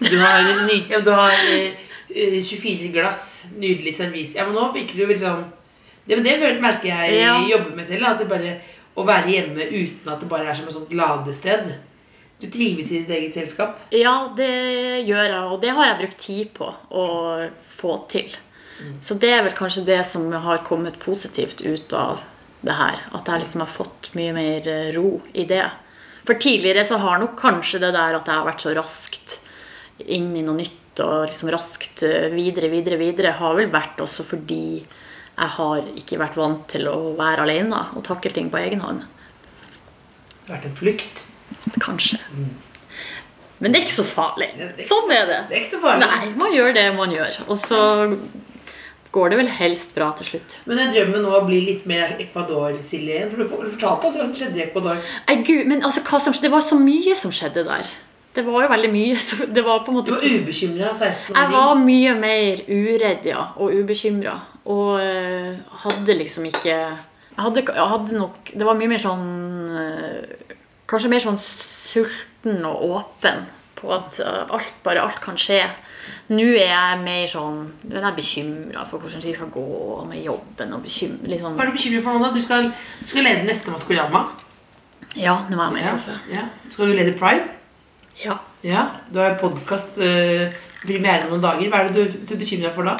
Du 0.00 0.14
har, 0.16 0.40
ny, 0.64 0.78
du 1.04 1.10
har 1.12 1.34
eh, 1.36 1.74
eh, 2.08 2.38
24 2.40 2.88
glass. 2.94 3.26
Nydelig 3.60 3.92
servis. 3.98 4.32
Ja, 4.38 4.46
men 4.48 4.56
nå 4.56 4.70
virker 4.72 5.02
jo 5.02 5.08
veldig 5.10 5.20
sånn 5.20 5.44
det, 6.08 6.16
men 6.16 6.24
det 6.24 6.56
merker 6.64 6.88
jeg 6.88 7.18
Ja. 7.20 7.34
jobber 7.46 7.76
med 7.76 7.86
selv. 7.86 8.08
At 8.08 8.22
det 8.24 8.30
bare 8.32 8.56
Å 8.98 9.04
være 9.06 9.30
hjemme 9.30 9.62
uten 9.70 10.08
at 10.10 10.18
det 10.24 10.26
bare 10.32 10.48
er 10.50 10.56
som 10.58 10.66
et 10.66 10.74
sånt 10.74 10.90
ladested. 10.98 11.68
Du 12.40 12.48
trives 12.50 12.88
i 12.90 13.02
ditt 13.04 13.12
eget 13.14 13.36
selskap. 13.36 13.76
Ja, 13.94 14.14
det 14.36 14.48
gjør 15.06 15.22
jeg, 15.28 15.44
og 15.52 15.60
det 15.62 15.70
har 15.76 15.86
jeg 15.92 15.98
brukt 16.00 16.18
tid 16.24 16.50
på 16.56 16.66
å 16.90 17.04
få 17.76 17.94
til. 18.10 18.32
Så 19.00 19.14
det 19.22 19.30
er 19.36 19.44
vel 19.46 19.54
kanskje 19.56 19.84
det 19.86 20.00
som 20.08 20.26
har 20.32 20.64
kommet 20.66 20.98
positivt 21.04 21.62
ut 21.62 21.94
av 21.96 22.18
det 22.66 22.76
her. 22.76 23.00
At 23.16 23.28
jeg 23.28 23.44
liksom 23.44 23.64
har 23.64 23.72
fått 23.72 24.10
mye 24.18 24.34
mer 24.36 24.68
eh, 24.68 24.90
ro 24.96 25.20
i 25.32 25.46
det. 25.48 25.64
For 26.26 26.40
tidligere 26.40 26.84
så 26.86 27.00
har 27.00 27.20
nok 27.20 27.38
kanskje 27.40 27.80
det 27.82 27.94
der 27.96 28.18
at 28.18 28.28
jeg 28.28 28.36
har 28.36 28.48
vært 28.48 28.64
så 28.64 28.74
raskt 28.76 29.38
inn 30.00 30.30
i 30.36 30.44
noe 30.44 30.58
nytt 30.60 31.00
og 31.04 31.28
liksom 31.28 31.52
raskt 31.52 32.04
eh, 32.06 32.28
videre, 32.34 32.70
videre, 32.72 32.98
videre, 33.00 33.36
har 33.38 33.56
vel 33.56 33.70
vært 33.72 34.00
også 34.02 34.26
fordi 34.28 34.80
jeg 34.80 35.52
har 35.56 35.86
ikke 35.96 36.18
vært 36.20 36.36
vant 36.36 36.66
til 36.68 36.88
å 36.90 37.14
være 37.16 37.46
alene 37.46 37.84
og 37.96 38.04
takle 38.04 38.32
ting 38.36 38.50
på 38.52 38.60
egen 38.60 38.82
hånd. 38.84 39.06
Det 40.40 40.50
har 40.50 40.58
vært 40.58 40.68
en 40.68 40.76
flukt. 40.76 41.24
Kanskje. 41.80 42.18
Men 43.60 43.72
det 43.72 43.80
er 43.80 43.84
ikke 43.84 44.00
så 44.00 44.06
farlig. 44.08 44.50
Sånn 44.88 45.10
er 45.12 45.26
det. 45.28 45.38
Det 45.48 45.56
er 45.56 45.62
ikke 45.62 45.74
så 45.76 45.82
farlig. 45.82 46.08
Nei, 46.08 46.28
man 46.40 46.54
gjør 46.54 46.76
det 46.76 46.84
man 46.96 47.12
gjør. 47.14 47.40
Og 47.48 47.58
så 47.60 47.80
går 49.12 49.32
det 49.32 49.38
vel 49.40 49.48
helst 49.50 49.94
bra 49.94 50.10
til 50.18 50.26
slutt. 50.28 50.58
Men 50.70 50.78
er 50.78 50.92
drømmen 50.94 51.24
nå 51.24 51.32
å 51.34 51.42
bli 51.46 51.58
litt 51.66 51.86
mer 51.90 52.14
Ecuador, 52.22 52.76
Silje? 52.86 53.24
For 53.30 53.42
du 53.42 53.48
for- 53.48 53.64
du 53.64 53.70
fortalte 53.74 54.06
aldri 54.06 54.20
hva 54.22 54.28
som 54.28 54.36
skjedde 54.38 54.60
i 54.60 54.64
Ecuador. 54.68 55.02
Nei, 55.28 55.36
gud, 55.42 55.66
men 55.66 55.82
altså, 55.82 56.04
som, 56.20 56.36
det 56.40 56.50
var 56.52 56.60
så 56.60 56.78
mye 56.78 57.16
som 57.18 57.34
skjedde 57.34 57.66
der. 57.66 57.90
Det 58.34 58.44
var 58.46 58.62
jo 58.62 58.68
veldig 58.70 58.90
mye. 58.92 59.18
Det 59.56 59.64
var 59.66 59.82
på 59.82 59.90
en 59.90 60.04
Du 60.06 60.12
var 60.14 60.22
ubekymra 60.22 60.94
16 60.94 61.34
år. 61.34 61.40
Jeg 61.40 61.52
var 61.56 61.74
mye 61.82 62.14
mer 62.14 62.62
uredd, 62.68 63.26
ja, 63.26 63.48
og 63.56 63.74
ubekymra. 63.74 64.36
Og 64.70 65.00
eh, 65.02 65.56
hadde 65.84 66.14
liksom 66.14 66.46
ikke 66.46 66.76
jeg 67.40 67.44
hadde, 67.46 67.62
jeg 67.64 67.88
hadde 67.88 68.18
nok 68.18 68.50
Det 68.52 68.66
var 68.66 68.76
mye 68.76 68.90
mer 68.90 69.00
sånn 69.00 69.22
eh, 69.80 70.56
Kanskje 70.90 71.08
mer 71.08 71.22
sånn 71.24 71.38
sulten 71.40 72.58
og 72.68 72.82
åpen 72.90 73.46
på 73.78 73.88
at 73.96 74.18
eh, 74.20 74.42
alt, 74.52 74.72
bare 74.84 75.00
alt 75.06 75.20
kan 75.24 75.38
skje. 75.40 75.62
Nå 76.30 76.44
er 76.54 76.70
jeg 76.70 76.98
mer 77.04 77.26
sånn 77.26 77.72
er 77.90 78.12
bekymra 78.16 78.84
for 78.86 78.98
hvordan 79.02 79.20
de 79.22 79.34
skal 79.34 79.50
gå 79.50 80.06
med 80.08 80.22
jobben. 80.24 80.72
og 80.74 80.82
bekym- 80.84 81.18
litt 81.26 81.40
sånn, 81.40 81.56
Hva 81.56 81.62
er 81.62 81.66
du 81.66 81.72
bekymret 81.78 82.02
for 82.04 82.12
nå, 82.18 82.24
da? 82.24 82.32
Du 82.34 82.40
skal, 82.40 82.70
du 83.02 83.06
skal 83.06 83.22
lede 83.24 83.44
neste 83.46 83.70
Maskorama. 83.70 84.26
Ja, 85.16 85.38
nå 85.50 85.58
er 85.58 85.64
jeg 85.64 85.72
med 85.72 85.82
i 85.82 85.84
Ja. 85.86 85.90
kaffe. 85.96 86.18
Ja. 86.32 86.44
Skal 86.72 86.86
du 86.86 86.92
lede 86.94 87.18
Pride? 87.18 87.48
Ja. 88.24 88.38
Ja. 88.62 88.86
Du 89.12 89.18
har 89.18 89.34
podkast 89.40 89.98
uh, 89.98 90.52
premiere 90.86 91.28
noen 91.30 91.40
dager. 91.42 91.70
Hva 91.70 91.80
er 91.80 91.88
det 91.92 92.26
du 92.28 92.34
er 92.34 92.38
bekymra 92.38 92.72
for 92.74 92.84
da? 92.84 92.96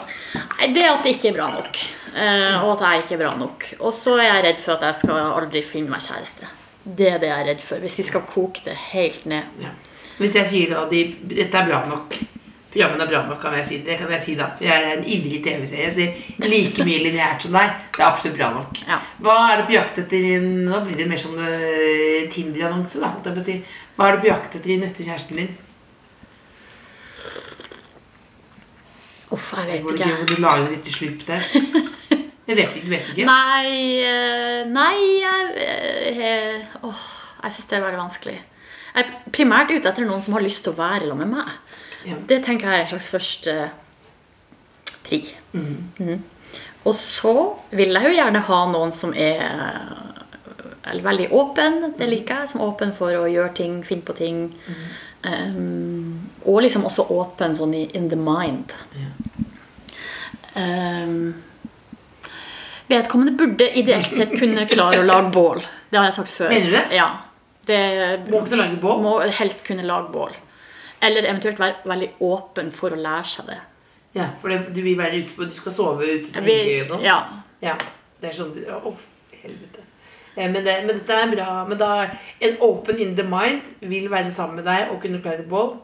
Nei, 0.59 0.73
Det 0.73 0.83
at 0.85 1.03
det 1.05 1.17
ikke 1.17 1.29
er 1.31 1.37
bra 1.37 1.51
nok. 1.53 1.77
eh, 2.17 2.65
og 2.65 2.81
at 2.81 2.81
jeg 2.81 3.03
ikke 3.05 3.15
er 3.15 3.23
bra 3.29 3.37
nok. 3.39 3.65
Og 3.81 3.93
så 3.93 4.17
er 4.19 4.27
jeg 4.35 4.45
redd 4.45 4.59
for 4.61 4.73
at 4.73 4.81
jeg 4.81 4.95
skal 4.95 5.15
aldri 5.41 5.63
finne 5.63 5.91
meg 5.91 6.01
kjæreste. 6.01 6.49
Det 6.85 7.07
er 7.13 7.19
det 7.19 7.29
jeg 7.29 7.41
er 7.41 7.49
redd 7.55 7.61
for. 7.63 7.77
Hvis 7.79 7.99
vi 7.99 8.03
skal 8.03 8.23
koke 8.23 8.61
det 8.65 8.75
helt 8.93 9.27
ned. 9.27 9.45
Ja. 9.61 9.69
Hvis 10.19 10.35
jeg 10.35 10.47
sier 10.51 10.71
da 10.75 10.89
de, 10.91 11.17
dette 11.29 11.55
er 11.55 11.67
bra 11.69 11.87
nok, 11.87 12.17
Programmene 12.71 13.03
er 13.03 13.11
bra 13.11 13.21
nok, 13.27 13.41
kan 13.43 13.57
jeg 13.59 13.67
si. 13.67 13.79
Det 13.87 13.97
kan 13.99 14.13
jeg 14.15 14.23
si 14.23 14.35
da. 14.39 14.53
Jeg 14.63 14.71
er 14.71 14.93
en 14.93 15.03
ivrig 15.03 15.41
TV-serie. 15.43 15.89
Jeg 15.89 15.95
ser 15.97 16.51
like 16.53 16.85
mye 16.87 17.01
lineært 17.03 17.47
som 17.47 17.57
deg. 17.57 17.73
Det 17.97 18.05
er 18.05 18.07
absolutt 18.07 18.37
bra 18.37 18.51
nok. 18.55 18.83
Ja. 18.87 19.01
Hva 19.27 19.39
er 19.49 19.59
du 19.59 19.65
på 19.67 19.75
jakt 19.75 19.99
etter 20.05 20.29
i 20.29 20.37
Nå 20.45 20.85
blir 20.85 21.01
det 21.01 21.09
mer 21.11 21.19
sånn 21.19 21.41
uh, 21.41 22.29
Tinder-annonse, 22.31 23.01
da. 23.03 23.11
holdt 23.17 23.27
jeg 23.27 23.39
på 23.39 23.43
å 23.43 23.49
si. 23.49 23.57
Hva 23.97 24.07
er 24.07 24.17
du 24.17 24.23
på 24.23 24.31
jakt 24.31 24.55
etter 24.61 24.75
i 24.77 24.79
neste 24.85 25.07
kjæresten 25.09 25.43
din? 25.43 25.51
Uff, 29.31 29.51
jeg 29.59 29.67
vet 29.67 29.91
ikke. 29.91 30.13
hvor 30.15 30.31
du 30.31 30.41
la 30.43 30.55
inn 30.61 30.71
litt 30.71 30.91
slutt 30.95 31.27
der. 31.27 31.51
Jeg 32.51 32.57
vet 32.59 32.73
ikke, 32.75 32.87
du 32.87 32.91
vet 32.91 33.11
ikke? 33.13 33.27
Nei 33.29 33.67
eh, 34.03 34.63
Nei, 34.67 34.97
jeg 35.23 35.51
eh, 36.11 36.79
Åh, 36.83 37.03
jeg 37.45 37.55
syns 37.55 37.69
det 37.71 37.77
er 37.79 37.85
veldig 37.85 38.01
vanskelig. 38.01 38.39
Jeg 38.91 39.05
er 39.05 39.13
primært 39.31 39.71
ute 39.71 39.87
etter 39.87 40.03
noen 40.07 40.23
som 40.25 40.35
har 40.35 40.43
lyst 40.43 40.65
til 40.67 40.75
å 40.75 40.81
være 40.81 41.07
sammen 41.07 41.31
med 41.31 41.39
meg. 41.39 41.70
Ja. 42.07 42.17
Det 42.27 42.43
tenker 42.45 42.71
jeg 42.71 42.79
er 42.79 42.87
en 42.87 42.93
slags 42.95 43.09
første 43.13 43.71
pri. 45.05 45.25
Mhm. 45.53 46.23
Og 46.85 46.95
så 46.97 47.35
vil 47.77 47.93
jeg 47.93 48.09
jo 48.09 48.17
gjerne 48.17 48.41
ha 48.47 48.61
noen 48.73 48.93
som 48.93 49.13
er 49.13 49.43
veldig 51.05 51.29
åpen. 51.37 51.95
Det 51.99 52.09
liker 52.09 52.41
jeg. 52.41 52.49
Som 52.49 52.63
er 52.63 52.71
åpen 52.71 52.95
for 52.97 53.13
å 53.13 53.27
gjøre 53.29 53.53
ting, 53.55 53.83
finne 53.85 54.07
på 54.07 54.17
ting. 54.17 54.47
Um, 55.21 56.31
og 56.49 56.63
liksom 56.65 56.87
også 56.89 57.05
åpen 57.13 57.53
sånn 57.59 57.75
i 57.77 57.85
in 57.95 58.09
the 58.09 58.17
mind. 58.17 58.73
Um, 60.57 61.35
vedkommende 62.89 63.37
burde 63.37 63.69
ideelt 63.77 64.09
sett 64.09 64.33
kunne 64.41 64.65
klare 64.71 65.03
å 65.03 65.07
lage 65.07 65.35
bål. 65.35 65.61
Det 65.91 66.01
har 66.01 66.09
jeg 66.09 66.17
sagt 66.17 66.33
før. 66.33 66.49
Mener 66.55 66.71
du 66.71 66.79
det? 66.79 66.87
Ja. 66.97 67.11
Det 67.69 67.83
Må 68.31 68.41
kunne 68.47 68.63
lage 68.65 68.81
bål? 68.81 69.03
må 69.05 69.19
helst 69.37 69.67
kunne 69.67 69.85
lage 69.87 70.09
bål. 70.15 70.33
Eller 71.03 71.25
eventuelt 71.29 71.59
være 71.61 71.75
veldig 71.89 72.11
åpen 72.21 72.71
for 72.77 72.93
å 72.93 72.99
lære 73.01 73.25
seg 73.27 73.47
det. 73.47 73.59
Ja, 74.15 74.27
for 74.41 74.51
det, 74.51 74.59
du 74.75 74.81
vil 74.83 74.99
være 74.99 75.21
ute 75.23 75.37
på 75.37 75.47
Du 75.47 75.55
skal 75.55 75.73
sove 75.73 76.03
ute 76.03 76.29
i 76.29 76.33
sengetøy 76.35 76.81
og 76.83 76.89
sånn? 76.95 77.05
ja. 77.07 77.19
Ja, 77.63 77.75
det 78.21 78.31
er 78.31 78.35
sånn 78.37 78.55
du 78.57 78.61
Å, 78.73 78.91
helvete. 79.43 79.83
Eh, 80.37 80.49
Men, 80.51 80.65
det, 80.65 80.75
men 80.87 80.97
dette 80.97 81.13
er 81.13 81.31
bra. 81.35 81.49
Men 81.69 81.79
da 81.79 81.91
En 82.41 82.57
open 82.65 82.99
in 82.99 83.15
the 83.17 83.23
mind 83.27 83.63
vil 83.81 84.09
være 84.11 84.33
sammen 84.33 84.57
med 84.61 84.65
deg 84.65 84.91
og 84.95 85.01
kunne 85.03 85.21
klare 85.23 85.43
bål. 85.47 85.75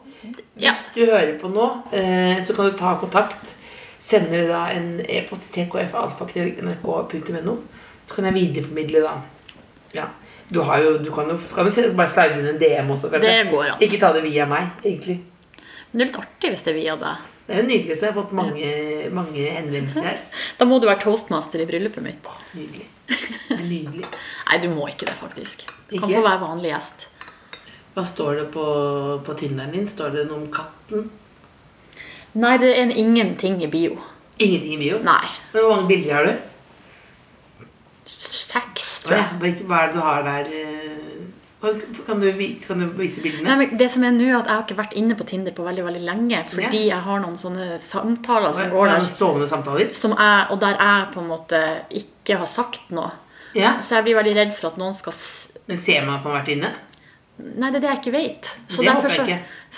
Ja. 0.57 0.71
Hvis 0.73 0.87
du 0.95 1.03
hører 1.05 1.35
på 1.39 1.47
nå, 1.53 1.67
eh, 1.93 2.43
så 2.43 2.55
kan 2.57 2.65
du 2.71 2.77
ta 2.77 2.95
kontakt. 2.99 3.55
Sender 3.99 4.43
du 4.43 4.47
da 4.51 4.65
en 4.73 4.99
e-post 5.09 5.41
til 5.53 5.65
tkfalfakrøll.nrk.no, 5.71 7.55
så 8.07 8.15
kan 8.15 8.25
jeg 8.29 8.33
videreformidle 8.37 9.01
da. 9.03 9.13
Ja. 9.95 10.05
Du 10.49 10.61
har 10.63 10.79
jo 10.83 10.97
Du 11.03 11.09
kan 11.11 11.27
jo 11.29 11.37
kan 11.55 11.65
vi 11.65 11.71
se- 11.71 11.89
bare 11.91 12.07
slide 12.09 12.39
inn 12.39 12.47
en 12.53 12.59
DM 12.61 12.91
også, 12.93 13.09
kanskje. 13.11 13.31
Det 13.43 13.51
går 13.51 13.71
an. 13.73 13.81
Ikke 13.81 13.99
ta 13.99 14.13
det 14.13 14.23
via 14.23 14.45
meg, 14.45 14.69
egentlig. 14.83 15.17
Men 15.91 15.99
det 15.99 16.01
er 16.01 16.05
litt 16.11 16.19
artig 16.21 16.49
hvis 16.53 16.63
det 16.63 16.71
er 16.73 16.79
via 16.81 16.95
deg. 16.95 17.25
Det 17.47 17.55
er 17.55 17.61
jo 17.61 17.67
nydelig, 17.67 17.95
så 17.97 18.01
jeg 18.07 18.13
har 18.13 18.21
fått 18.21 18.31
mange, 18.35 18.71
mange 19.15 19.43
henvendelser 19.55 20.03
her. 20.03 20.17
Da 20.59 20.65
må 20.67 20.79
du 20.81 20.87
være 20.87 20.99
toastmaster 20.99 21.61
i 21.63 21.65
bryllupet 21.69 22.03
mitt. 22.03 22.25
Nydelig. 22.53 22.87
Nydelig. 23.51 24.03
Nei, 24.49 24.57
du 24.63 24.67
må 24.73 24.87
ikke 24.91 25.05
det, 25.07 25.15
faktisk. 25.19 25.63
Du 25.89 25.95
kan 25.99 26.09
få 26.11 26.23
være 26.25 26.41
vanlig 26.43 26.73
gjest. 26.73 27.07
Hva 27.95 28.03
står 28.05 28.35
det 28.41 28.47
på, 28.53 28.65
på 29.25 29.37
Tinderen 29.39 29.71
din? 29.71 29.87
Står 29.87 30.11
det 30.13 30.25
noe 30.27 30.41
om 30.43 30.51
katten? 30.51 31.07
Nei, 32.35 32.57
det 32.61 32.73
er 32.75 32.81
en 32.83 32.91
ingenting 32.91 33.61
i 33.63 33.67
bio. 33.71 33.95
Ingenting 34.37 34.73
i 34.75 34.77
bio? 34.83 34.99
Nei. 35.07 35.23
Men 35.53 35.63
Hvor 35.63 35.75
mange 35.77 35.87
bilder 35.87 36.13
har 36.19 36.27
du? 36.27 36.35
Seks, 38.07 38.96
tror 39.07 39.17
jeg. 39.17 39.57
Hva 39.67 39.81
er 39.83 39.91
det 39.91 39.95
du 39.95 40.01
har 40.05 40.25
der? 40.27 40.49
eh? 40.53 41.03
Kan 41.57 41.79
du, 41.79 41.85
kan 42.05 42.19
du 42.79 42.85
vise 42.93 43.21
bildene? 43.23 43.47
Nei, 43.49 43.55
men 43.63 43.77
det 43.79 43.87
som 43.89 44.03
er 44.05 44.11
nå, 44.13 44.27
at 44.37 44.45
jeg 44.45 44.53
har 44.53 44.65
ikke 44.67 44.77
vært 44.77 44.93
inne 44.99 45.15
på 45.17 45.25
Tinder 45.25 45.55
på 45.57 45.63
veldig 45.65 45.85
veldig 45.87 46.03
lenge. 46.05 46.43
Fordi 46.51 46.83
jeg 46.91 46.99
har 47.07 47.23
noen 47.23 47.37
sånne 47.41 47.79
samtaler 47.81 48.53
som 48.53 48.69
går 48.75 48.91
der, 48.91 49.07
Sovende 49.09 49.47
samtaler? 49.49 49.89
som 49.97 50.13
jeg, 50.13 50.43
og 50.53 50.59
der 50.61 50.77
jeg 50.77 51.07
på 51.15 51.23
en 51.23 51.31
måte 51.31 51.61
ikke 51.97 52.37
har 52.43 52.51
sagt 52.51 52.91
noe. 52.93 53.09
Ja. 53.57 53.79
Så 53.81 53.97
jeg 53.97 54.05
blir 54.05 54.19
veldig 54.19 54.35
redd 54.37 54.53
for 54.53 54.69
at 54.69 54.77
noen 54.77 54.93
skal 54.93 55.15
Men 55.67 55.79
ser 55.81 56.05
man 56.05 56.19
at 56.19 56.27
man 56.27 56.35
har 56.35 56.43
vært 56.43 56.53
inne? 56.53 56.69
Nei, 57.37 57.71
det 57.71 57.79
er 57.79 57.83
det 57.83 57.89
jeg 57.89 57.99
ikke 58.03 58.13
vet. 58.13 58.51
Så, 58.69 58.83
derfor, 58.85 59.13
så, 59.13 59.25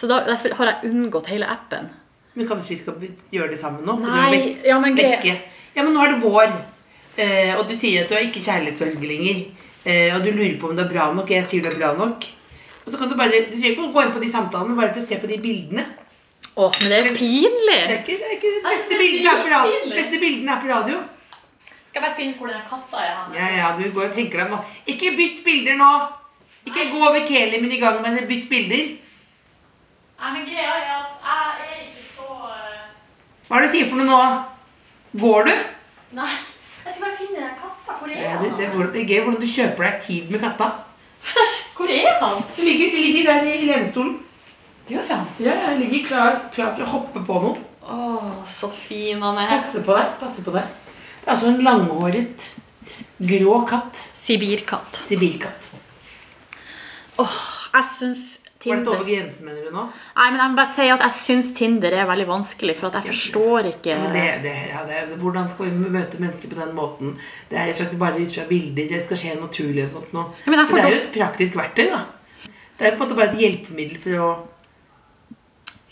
så 0.02 0.10
da, 0.12 0.20
derfor 0.28 0.54
har 0.60 0.74
jeg 0.74 0.92
unngått 0.92 1.32
hele 1.32 1.48
appen. 1.48 1.88
Men 2.36 2.48
kanskje 2.48 2.76
vi 2.76 2.80
skal 2.84 3.08
gjøre 3.36 3.54
det 3.54 3.60
sammen 3.60 3.88
nå? 3.88 3.98
Nei, 4.04 4.60
ja, 4.68 4.78
men. 4.84 5.00
Ja, 5.00 5.84
men 5.84 5.96
nå 5.96 6.04
er 6.04 6.14
det 6.14 6.22
vår. 6.24 6.52
Eh, 7.20 7.54
og 7.58 7.68
du 7.68 7.76
sier 7.76 8.06
at 8.06 8.12
du 8.12 8.16
er 8.16 8.28
ikke 8.28 8.44
kjærlighetsfølge 8.46 9.10
lenger. 9.12 9.46
Eh, 9.84 10.16
og 10.16 10.24
du 10.24 10.32
lurer 10.32 10.58
på 10.62 10.70
om 10.70 10.76
det 10.78 10.86
er 10.86 10.92
bra 10.94 11.10
nok. 11.14 11.32
Jeg 11.36 11.48
sier 11.50 11.66
det 11.66 11.74
er 11.74 11.80
bra 11.82 11.94
nok. 12.00 12.28
Og 12.86 12.92
så 12.92 12.98
kan 13.00 13.10
du 13.12 13.16
bare 13.20 13.44
Du 13.50 13.56
trenger 13.56 13.74
ikke 13.76 13.92
gå 13.94 14.04
inn 14.06 14.14
på 14.16 14.22
de 14.24 14.32
samtalene, 14.32 14.78
bare 14.80 14.94
for 14.96 15.04
å 15.04 15.08
se 15.10 15.20
på 15.22 15.30
de 15.30 15.38
bildene. 15.44 15.86
Åh, 16.60 16.72
men 16.82 16.90
det 16.92 16.98
er 16.98 17.06
jo 17.08 17.14
Det 17.14 17.76
er 17.78 17.92
ikke, 18.00 18.16
det 18.20 18.28
er 18.28 18.36
ikke 18.36 18.54
Nei, 18.64 18.72
beste 18.74 18.90
det 18.90 18.96
er 18.96 19.04
bildene 19.04 19.34
er 19.34 19.44
på 19.44 19.52
radio. 19.54 19.96
beste 19.96 20.20
bildene 20.24 20.56
er 20.56 20.62
på 20.64 20.72
radio. 20.72 21.02
Skal 21.90 22.02
jeg 22.02 22.06
bare 22.06 22.18
finne 22.18 22.38
hvor 22.38 22.48
den 22.52 22.66
katta 22.70 23.04
er. 23.04 23.14
hen? 23.18 23.36
Ja, 23.38 23.48
ja, 23.58 23.70
du 23.78 23.92
går 23.94 24.10
og 24.10 24.16
tenker 24.16 24.44
deg 24.44 24.52
nå. 24.52 24.60
Ikke 24.88 25.14
bytt 25.18 25.44
bilder 25.46 25.78
nå! 25.80 25.92
Ikke 26.68 26.90
gå 26.92 27.00
over 27.00 27.24
Kelimen 27.28 27.72
i 27.72 27.80
gang 27.82 28.02
men. 28.04 28.20
Bytt 28.28 28.50
bilder. 28.50 28.84
Nei, 30.20 30.32
men 30.36 30.46
greia 30.46 30.76
er 30.76 30.90
at 30.98 31.14
jeg 31.24 31.70
er 31.70 31.82
ikke 31.86 32.04
så 32.18 32.28
eh, 32.52 32.82
Hva 33.48 33.58
er 33.58 33.64
det 33.64 33.70
du 33.70 33.74
sier 33.78 33.88
for 33.90 34.02
noe 34.02 34.10
nå? 34.10 34.20
Går 35.24 35.48
du? 35.48 35.54
Nei, 36.20 36.34
jeg 36.84 36.94
skal 36.94 37.06
bare 37.06 37.18
finne 37.22 37.48
er 38.16 38.24
Ja, 38.26 38.38
det, 38.42 38.52
det, 38.58 38.66
er- 38.70 38.92
det 38.94 39.02
er 39.04 39.08
gøy 39.14 39.24
hvordan 39.26 39.42
du 39.42 39.48
kjøper 39.48 39.84
deg 39.88 40.02
tid 40.06 40.32
med 40.32 40.40
katta. 40.44 40.70
Hvor 41.78 41.88
er 41.92 42.18
han? 42.22 42.44
De 42.56 42.62
ligger, 42.66 42.92
de 42.92 43.04
ligger 43.06 43.24
der 43.32 43.44
i 43.54 43.66
lenestolen. 43.68 44.18
Gjør 44.90 45.06
han? 45.10 45.26
Ja, 45.40 45.54
jeg 45.70 45.80
ligger 45.84 46.08
klar, 46.08 46.40
klar 46.54 46.72
for 46.76 46.84
å 46.86 46.92
hoppe 46.94 47.22
på 47.28 47.42
noe. 47.44 47.58
Åh, 47.90 48.32
så 48.50 48.70
fin 48.74 49.22
han 49.22 49.38
er. 49.38 49.52
Passe 49.52 49.82
på 49.86 49.96
deg. 49.98 50.16
passe 50.20 50.44
på 50.46 50.52
deg. 50.56 50.64
Det 51.20 51.28
er 51.28 51.32
altså 51.36 51.48
en 51.52 51.62
langhåret, 51.66 52.48
grå 53.22 53.60
katt. 53.70 54.02
Sibirkatt. 54.18 54.98
Sibirkatt. 55.06 55.72
Åh, 57.20 57.38
jeg 57.76 57.86
syns 58.00 58.39
Var 58.60 58.76
dette 58.76 58.84
Tinder 58.84 58.98
over 59.00 59.08
grensen, 59.08 59.46
mener 59.48 59.64
du 59.64 59.72
nå? 59.72 59.86
Nei, 60.18 60.26
men 60.34 60.42
jeg 60.42 60.52
må 60.52 60.58
bare 60.58 60.72
si 60.74 60.88
at 60.92 61.04
jeg 61.06 61.16
syns 61.16 61.52
Tinder 61.56 61.94
er 61.96 62.08
veldig 62.10 62.26
vanskelig, 62.28 62.74
for 62.76 62.90
at 62.90 62.98
jeg 63.00 63.14
forstår 63.14 63.70
ikke 63.70 63.96
Men 64.02 64.18
det, 64.18 64.24
det, 64.44 64.56
ja, 64.74 64.82
det, 64.90 65.16
hvordan 65.22 65.48
skal 65.50 65.70
vi 65.70 65.92
møte 65.94 66.20
mennesker 66.20 66.52
på 66.52 66.60
den 66.60 66.74
måten? 66.76 67.14
Det 67.48 67.56
er 67.56 67.72
et 67.72 67.80
slags 67.80 67.96
bare 68.02 68.20
ut 68.20 68.36
fra 68.36 68.44
bilder. 68.50 68.90
Det 68.92 69.00
skal 69.06 69.22
skje 69.22 69.38
naturlig 69.40 69.86
og 69.86 69.92
sånt 69.94 70.12
noe. 70.12 70.36
Ja, 70.44 70.52
jeg 70.52 70.68
det 70.74 70.82
er 70.82 70.92
jo 70.92 71.00
et 71.00 71.14
praktisk 71.16 71.56
verktøy, 71.56 71.88
da. 71.94 72.02
Det 72.80 72.84
er 72.88 72.98
på 72.98 73.00
en 73.00 73.04
måte 73.06 73.16
bare 73.22 73.32
et 73.32 73.40
hjelpemiddel 73.46 73.98
for 74.04 74.12
å, 74.20 74.28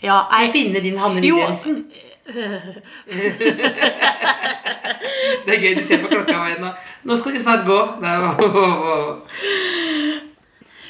Ja, 0.04 0.18
for 0.28 0.36
å 0.36 0.42
jeg 0.44 0.52
finne 0.58 0.84
din 0.84 1.00
Hanne 1.00 1.24
Wilhelmsen. 1.24 1.80
Det 5.48 5.54
er 5.54 5.62
gøy, 5.62 5.74
du 5.78 5.84
ser 5.88 6.02
på 6.02 6.10
klokka 6.12 6.36
nå. 6.60 6.68
Nå 7.08 7.16
skal 7.16 7.32
de 7.32 7.40
snart 7.40 7.64
gå. 7.64 7.80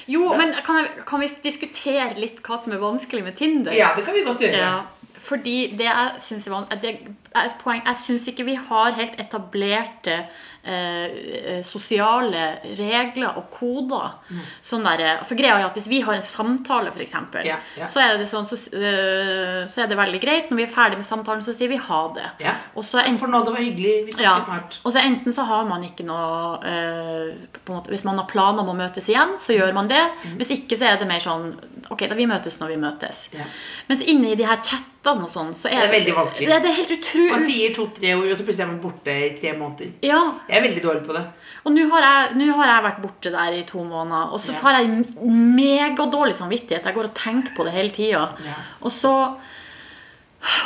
Jo, 0.09 0.29
men 0.37 0.53
kan, 0.65 0.79
jeg, 0.83 1.05
kan 1.07 1.21
vi 1.21 1.29
diskutere 1.45 2.15
litt 2.17 2.39
hva 2.47 2.57
som 2.63 2.73
er 2.73 2.81
vanskelig 2.81 3.23
med 3.27 3.37
Tinder? 3.37 3.75
Ja, 3.77 3.91
det 3.97 4.05
kan 4.07 4.15
vi 4.17 4.23
godt 4.25 4.41
gjøre. 4.41 4.57
Ja, 4.63 5.19
fordi 5.29 5.57
det 5.77 5.85
jeg 5.85 6.21
syns 6.25 6.47
er 6.49 6.55
van- 6.55 6.69
det 6.83 6.95
er 7.35 7.49
et 7.51 7.59
poeng 7.63 7.83
Jeg 7.85 8.01
syns 8.01 8.29
ikke 8.31 8.47
vi 8.49 8.55
har 8.57 8.95
helt 8.97 9.19
etablerte 9.21 10.15
eh, 10.69 11.05
eh, 11.05 11.61
sosiale 11.67 12.45
regler 12.79 13.39
og 13.39 13.49
koder. 13.53 14.17
Sånn 14.65 14.87
der, 14.87 15.03
eh, 15.05 15.25
for 15.29 15.39
greia 15.39 15.59
er 15.59 15.67
at 15.69 15.77
Hvis 15.79 15.89
vi 15.91 16.01
har 16.05 16.15
en 16.15 16.23
samtale, 16.23 16.93
f.eks., 16.93 17.15
yeah, 17.45 17.61
yeah. 17.77 17.89
så, 17.89 18.05
det 18.19 18.29
sånn, 18.29 18.47
så, 18.49 18.57
uh, 18.75 19.63
så 19.69 19.85
er 19.85 19.91
det 19.91 19.99
veldig 19.99 20.21
greit. 20.23 20.51
Når 20.51 20.61
vi 20.61 20.67
er 20.67 20.73
ferdig 20.73 20.99
med 20.99 21.07
samtalen, 21.07 21.43
så 21.45 21.55
sier 21.55 21.71
vi 21.71 21.79
ha 21.79 22.01
det. 22.17 22.27
Yeah. 22.43 22.65
Enten 22.75 23.21
For 23.21 23.31
nå, 23.31 23.43
det 23.47 23.55
var 23.55 23.63
hyggelig. 23.63 23.95
Vi 24.09 24.17
snakkes 24.17 24.27
ja. 24.27 24.37
snart. 24.47 24.81
Og 24.83 24.95
så 24.95 25.03
enten 25.05 25.35
så 25.35 25.47
har 25.49 25.69
man 25.69 25.85
ikke 25.87 26.07
noe 26.09 26.59
uh, 26.65 27.61
måte, 27.69 27.93
Hvis 27.93 28.05
man 28.09 28.19
har 28.19 28.29
planer 28.31 28.65
om 28.65 28.73
å 28.73 28.79
møtes 28.79 29.09
igjen, 29.11 29.37
så 29.41 29.57
gjør 29.57 29.77
man 29.77 29.91
det. 29.91 30.03
Hvis 30.41 30.55
ikke 30.57 30.79
så 30.79 30.93
er 30.93 31.01
det 31.01 31.09
mer 31.11 31.23
sånn 31.23 31.53
Ok, 31.89 32.05
da 32.11 32.17
vi 32.19 32.27
møtes 32.29 32.59
når 32.61 32.75
vi 32.75 32.81
møtes. 32.83 33.21
Mm. 33.33 33.53
Mens 33.89 34.03
inne 34.13 34.33
i 34.33 34.37
de 34.37 34.45
her 34.45 34.59
chattene 34.61 35.25
og 35.25 35.31
sånn, 35.33 35.55
så 35.57 35.71
er 35.71 35.87
Det 35.87 35.87
er 35.87 35.95
veldig 35.95 36.17
vanskelig. 36.17 36.49
Det, 36.51 36.59
det 36.65 36.71
er 36.73 36.79
helt 36.83 36.95
Man 37.31 37.45
sier 37.49 37.75
to-tre 37.77 38.15
ord, 38.15 38.27
og 38.33 38.39
så 38.39 38.45
plutselig 38.47 38.65
er 38.67 38.71
man 38.73 38.81
borte 38.83 39.15
i 39.27 39.31
tre 39.41 39.53
måneder. 39.59 39.93
Ja, 40.03 40.21
Jeg 40.49 40.59
er 40.59 40.63
veldig 40.69 40.83
dårlig 40.85 41.05
på 41.07 41.13
det. 41.17 41.25
og 41.65 41.73
nå 41.73 41.89
har, 41.91 42.03
jeg, 42.07 42.53
har 42.55 42.67
jeg 42.73 42.85
vært 42.85 43.03
borte 43.03 43.31
der 43.35 43.53
i 43.59 43.63
to 43.69 43.85
måneder, 43.85 44.33
og 44.33 44.41
så 44.41 44.53
Ja. 44.53 44.59
har 44.63 44.81
jeg 44.83 45.07
megadårlig 45.25 46.35
samvittighet. 46.35 46.85
Jeg 46.85 46.95
går 46.95 47.05
og 47.11 47.15
tenker 47.15 47.55
på 47.57 47.65
det 47.65 47.73
hele 47.73 47.91
tida. 47.91 48.29
Ja. 48.45 48.55
Og 48.83 48.93
så 48.93 49.13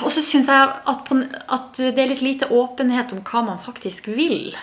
og 0.05 0.11
så 0.13 0.21
syns 0.21 0.49
jeg 0.49 0.69
at, 0.87 1.05
på, 1.09 1.17
at 1.49 1.79
det 1.79 1.99
er 1.99 2.09
litt 2.13 2.21
lite 2.23 2.49
åpenhet 2.53 3.13
om 3.13 3.23
hva 3.25 3.43
man 3.47 3.59
faktisk 3.59 4.07
vil. 4.13 4.55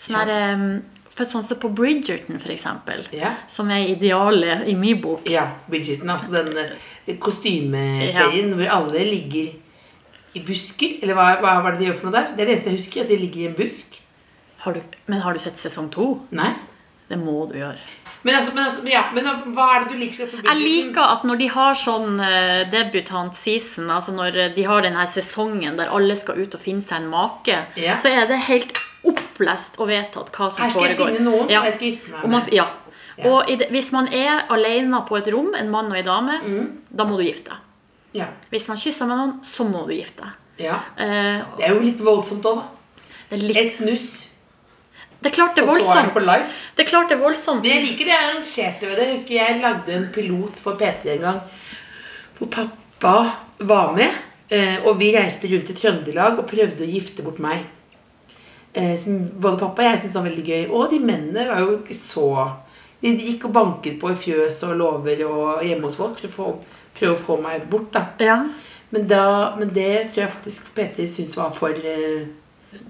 Sånn 0.00 0.16
Ja. 0.16 0.24
der, 0.24 0.80
for 1.14 1.24
sånn 1.30 1.44
som 1.44 1.58
på 1.58 1.68
Bridgerton, 1.72 2.38
for 2.40 2.48
eksempel, 2.50 3.04
Ja. 3.12 3.34
som 3.46 3.70
er 3.70 3.86
idealet 3.86 4.66
i 4.66 4.74
min 4.74 5.00
bok. 5.00 5.28
Ja, 5.30 5.44
Bridgerton, 5.68 6.08
altså 6.10 6.30
den 6.32 6.54
kostymeserien 7.20 7.20
kostymeserien 7.20 8.54
hvor 8.56 8.68
alle 8.72 9.04
ligger 9.04 9.52
i 10.34 10.40
busker. 10.46 10.98
Eller 11.02 11.14
hva, 11.18 11.26
hva 11.42 11.56
var 11.64 11.72
det 11.74 11.80
de 11.84 11.90
gjør 11.90 11.98
for 12.00 12.10
noe 12.10 12.16
der? 12.18 12.30
Det 12.34 12.42
er 12.42 12.46
det 12.50 12.54
eneste 12.56 12.70
jeg 12.72 12.80
husker, 12.82 13.02
at 13.04 13.08
de 13.12 13.16
ligger 13.20 13.40
i 13.44 13.46
en 13.50 13.58
busk. 13.58 14.00
Har 14.64 14.72
du, 14.72 14.80
men 15.06 15.20
har 15.20 15.32
du 15.36 15.38
sett 15.42 15.58
sesong 15.60 15.90
to? 15.92 16.06
Nei. 16.34 16.52
Det 17.08 17.18
må 17.20 17.44
du 17.50 17.58
gjøre. 17.58 17.76
Men, 18.24 18.38
altså, 18.38 18.54
men, 18.56 18.64
altså, 18.64 18.80
ja, 18.88 19.02
men 19.12 19.26
hva 19.52 19.66
er 19.74 19.82
det 19.84 19.90
du 19.92 19.98
liker? 20.00 20.30
Jeg 20.46 20.56
liker 20.56 21.02
at 21.04 21.26
når 21.28 21.36
de 21.42 21.48
har 21.52 21.74
sånn 21.76 22.14
uh, 22.16 22.62
debutant 22.72 23.36
season, 23.36 23.90
altså 23.92 24.14
når 24.16 24.38
eh, 24.40 24.52
de 24.56 24.64
har 24.64 24.80
denne 24.86 25.04
sesongen 25.12 25.76
der 25.76 25.92
alle 25.92 26.16
skal 26.16 26.40
ut 26.40 26.56
og 26.56 26.62
finne 26.64 26.80
seg 26.80 27.02
en 27.02 27.10
make, 27.12 27.58
Ja. 27.76 27.98
så 28.00 28.08
er 28.08 28.24
det 28.30 28.38
helt 28.48 28.80
opplest 29.04 29.76
og 29.76 29.90
vedtatt 29.92 30.32
hva 30.32 30.48
som 30.48 30.64
foregår. 30.64 30.64
Her 30.64 30.72
skal 30.72 30.88
jeg 30.88 31.18
finne 31.18 31.28
noen, 31.28 31.52
Ja. 31.52 31.60
jeg 31.68 31.74
skal 31.76 31.88
gifte 31.90 32.14
meg 32.14 32.22
man, 32.24 32.40
med. 32.40 32.52
ja. 32.56 32.66
Ja. 33.18 33.28
Og 33.30 33.52
det, 33.60 33.68
hvis 33.70 33.92
man 33.92 34.08
er 34.08 34.46
alene 34.50 35.04
på 35.06 35.20
et 35.20 35.28
rom, 35.30 35.52
en 35.54 35.68
mann 35.70 35.92
og 35.92 35.98
en 36.00 36.08
dame, 36.08 36.40
Mm. 36.48 36.72
da 36.90 37.04
må 37.04 37.18
du 37.20 37.26
gifte 37.28 37.52
deg. 37.52 37.60
Ja. 38.14 38.28
Hvis 38.50 38.68
man 38.70 38.78
kysser 38.78 39.08
med 39.10 39.18
noen, 39.18 39.32
så 39.46 39.64
må 39.66 39.86
du 39.88 39.94
gifte 39.96 40.22
deg. 40.22 40.66
ja. 40.68 40.76
Uh, 40.98 41.56
Det 41.58 41.66
er 41.66 41.74
jo 41.74 41.80
litt 41.82 42.00
voldsomt 42.00 42.44
òg, 42.46 42.60
da. 42.60 42.68
det, 43.30 43.40
litt, 43.42 43.56
Et 43.58 43.80
nuss, 43.80 44.28
det 45.24 45.30
er 45.32 45.34
klart 45.38 45.56
det 45.56 45.64
er 45.64 45.66
voldsomt. 45.70 46.14
Det 46.76 46.84
er 46.84 46.88
klart 46.90 47.08
det 47.08 47.16
er 47.16 47.22
voldsomt. 47.22 47.62
Men 47.64 47.70
jeg 47.72 47.84
liker 47.86 48.04
det 48.04 48.12
jeg 48.12 48.24
arrangerte 48.28 48.88
ved 48.90 48.96
det. 49.00 49.06
Jeg 49.08 49.14
husker 49.16 49.34
jeg 49.38 49.60
lagde 49.62 49.94
en 49.96 50.08
pilot 50.12 50.58
for 50.60 50.76
P3 50.76 51.14
en 51.16 51.22
gang 51.24 51.40
hvor 52.38 52.50
pappa 52.52 53.14
var 53.64 53.94
med. 53.96 54.10
eh, 54.50 54.76
Og 54.84 54.98
vi 55.00 55.12
reiste 55.16 55.48
rundt 55.48 55.70
i 55.70 55.76
Trøndelag 55.78 56.38
og 56.38 56.46
prøvde 56.50 56.84
å 56.84 56.90
gifte 56.92 57.22
bort 57.24 57.38
meg. 57.40 57.64
Eh, 58.74 58.96
Som 59.00 59.30
både 59.40 59.58
pappa 59.58 59.82
og 59.82 59.88
jeg 59.90 60.00
syntes 60.02 60.14
var 60.18 60.26
veldig 60.28 60.44
gøy. 60.44 60.70
Og 60.70 60.90
de 60.90 60.98
mennene 61.00 61.48
var 61.48 61.60
jo 61.64 61.78
ikke 61.78 61.94
så 61.96 62.28
De 63.02 63.16
gikk 63.16 63.44
og 63.48 63.52
banket 63.52 63.98
på 64.00 64.10
i 64.12 64.14
fjøs 64.16 64.62
og 64.68 64.76
låver 64.76 65.24
og 65.26 65.64
hjemme 65.64 65.84
hos 65.88 65.96
folk 65.96 66.18
for 66.20 66.28
å 66.28 66.32
få, 66.36 66.52
prøve 66.94 67.16
å 67.16 67.24
få 67.26 67.40
meg 67.42 67.66
bort. 67.70 67.92
da 67.94 68.06
Ja. 68.20 68.38
Men, 68.94 69.08
da, 69.10 69.56
men 69.58 69.72
det 69.74 70.12
tror 70.12 70.22
jeg 70.22 70.30
faktisk 70.36 70.68
P3 70.76 71.08
syntes 71.10 71.36
var 71.36 71.50
for 71.56 71.74
eh, 71.74 72.28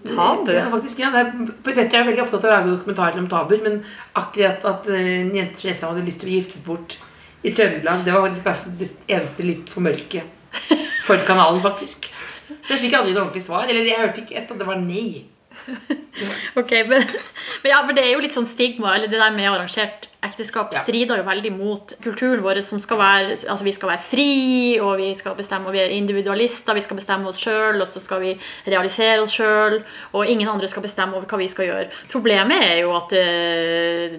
Tabu? 0.04 0.52
Ja, 0.52 0.66
faktisk, 0.72 1.00
ja. 1.00 1.10
Er, 1.16 1.30
Petter 1.64 1.98
er 2.00 2.06
veldig 2.08 2.24
opptatt 2.26 2.44
av 2.44 2.50
å 2.50 2.54
lage 2.54 2.72
dokumentarer 2.74 3.20
om 3.20 3.28
tabuer, 3.28 3.62
men 3.64 3.80
akkurat 4.16 4.64
at 4.68 4.88
eh, 4.92 5.20
en 5.22 5.34
jente 5.36 5.60
fra 5.60 5.70
Jessheim 5.70 5.92
hadde 5.92 6.06
lyst 6.06 6.20
til 6.20 6.28
å 6.28 6.30
bli 6.30 6.38
giftet 6.40 6.64
bort 6.66 6.96
i 7.44 7.52
Trøndelag, 7.52 8.04
det 8.04 8.12
var 8.14 8.24
faktisk 8.24 8.46
kanskje 8.46 8.70
det 8.80 8.88
eneste 9.12 9.44
litt 9.44 9.72
for 9.72 9.84
mørke 9.84 10.24
for 11.04 11.20
kanalen, 11.28 11.60
faktisk. 11.64 12.08
Så 12.64 12.76
jeg 12.76 12.86
fikk 12.86 12.96
aldri 12.96 13.12
noe 13.12 13.26
ordentlig 13.26 13.44
svar. 13.44 13.66
Eller 13.68 13.84
jeg 13.84 14.00
hørte 14.00 14.22
ikke 14.22 14.38
ett, 14.40 14.52
og 14.52 14.60
det 14.60 14.68
var 14.68 14.80
nei. 14.80 15.24
Ok, 16.60 16.70
men, 16.86 17.02
men 17.02 17.72
ja, 17.72 17.80
for 17.82 17.96
det 17.96 18.04
er 18.04 18.12
jo 18.14 18.22
litt 18.22 18.36
sånn 18.36 18.46
stigma, 18.46 18.92
eller 18.94 19.10
det 19.10 19.18
der 19.18 19.32
med 19.34 19.48
arrangert 19.50 20.06
ekteskap 20.24 20.72
strider 20.74 21.20
jo 21.20 21.24
veldig 21.26 21.50
mot 21.54 21.92
kulturen 22.02 22.42
vår 22.44 22.60
som 22.64 22.80
skal 22.82 22.98
være 23.00 23.30
Altså 23.50 23.64
vi 23.66 23.72
skal 23.76 23.90
være 23.92 24.04
fri, 24.10 24.28
og 24.80 24.96
vi 24.98 25.10
skal 25.18 25.36
bestemme, 25.38 25.66
og 25.68 25.74
vi 25.76 25.82
er 25.82 25.92
individualister, 25.96 26.74
vi 26.74 26.80
skal 26.84 26.96
bestemme 27.00 27.28
oss 27.30 27.42
sjøl, 27.44 27.80
og 27.80 27.88
så 27.88 28.00
skal 28.04 28.20
vi 28.24 28.32
realisere 28.66 29.20
oss 29.22 29.36
sjøl, 29.36 29.80
og 30.12 30.26
ingen 30.30 30.48
andre 30.48 30.68
skal 30.72 30.82
bestemme 30.86 31.16
over 31.18 31.26
hva 31.30 31.38
vi 31.42 31.48
skal 31.52 31.68
gjøre. 31.70 31.90
Problemet 32.12 32.64
er 32.70 32.80
jo 32.82 32.94
at 32.96 33.12
eh, 33.18 34.18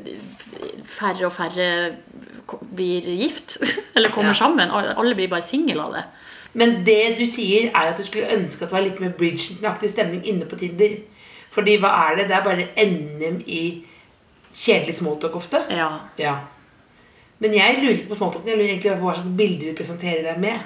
færre 0.86 1.26
og 1.30 1.34
færre 1.34 1.70
blir 2.76 3.01
gift, 3.18 3.58
eller 3.95 4.10
kommer 4.14 4.30
Ja. 4.36 4.39
sammen. 4.45 4.70
Alle 4.72 5.16
blir 5.16 5.28
bare 5.32 5.41
single 5.41 5.82
av 5.84 5.93
det. 5.97 6.03
Men 6.53 6.86
det 6.86 7.18
du 7.18 7.26
sier, 7.28 7.72
er 7.76 7.89
at 7.91 7.97
du 7.99 8.03
skulle 8.08 8.30
ønske 8.32 8.64
at 8.64 8.70
det 8.70 8.78
var 8.78 8.86
litt 8.86 8.99
mer 9.03 9.12
Bridgerton-aktig 9.18 9.89
stemning 9.91 10.22
inne 10.26 10.45
på 10.47 10.56
Tinder. 10.62 10.93
Fordi 11.51 11.78
hva 11.84 11.89
er 12.12 12.16
det? 12.22 12.28
Det 12.30 12.36
er 12.38 12.45
bare 12.45 12.68
NM 12.80 13.41
i 13.47 13.62
kjedelig 14.56 14.95
smalltalk 14.99 15.36
ofte. 15.36 15.62
Ja. 15.70 15.89
Ja. 16.22 16.36
Men 17.43 17.56
jeg 17.56 17.80
lurer 17.82 17.97
ikke 17.97 18.14
på 18.14 18.20
smalltalken. 18.20 18.49
Jeg 18.49 18.60
lurer 18.60 18.70
egentlig 18.72 18.93
på 18.95 19.08
hva 19.08 19.16
slags 19.18 19.34
bilder 19.39 19.72
du 19.72 19.78
presenterer 19.78 20.24
deg 20.30 20.39
med. 20.39 20.58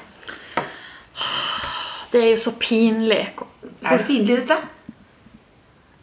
Det 2.12 2.22
er 2.24 2.30
jo 2.32 2.42
så 2.42 2.54
pinlig. 2.58 3.24
Er 3.82 3.98
det 3.98 4.06
pinlig, 4.08 4.38
dette? 4.44 4.58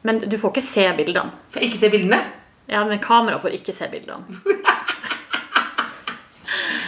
Men 0.06 0.20
du 0.22 0.36
får 0.38 0.54
ikke 0.54 0.66
se 0.66 0.86
bildene. 0.98 1.32
Får 1.50 1.62
jeg 1.62 1.70
ikke 1.70 1.82
se 1.82 1.90
bildene? 1.94 2.20
Ja, 2.70 2.82
men 2.86 2.98
kamera 3.02 3.38
får 3.42 3.58
ikke 3.58 3.74
se 3.74 3.88
bildene. 3.90 4.22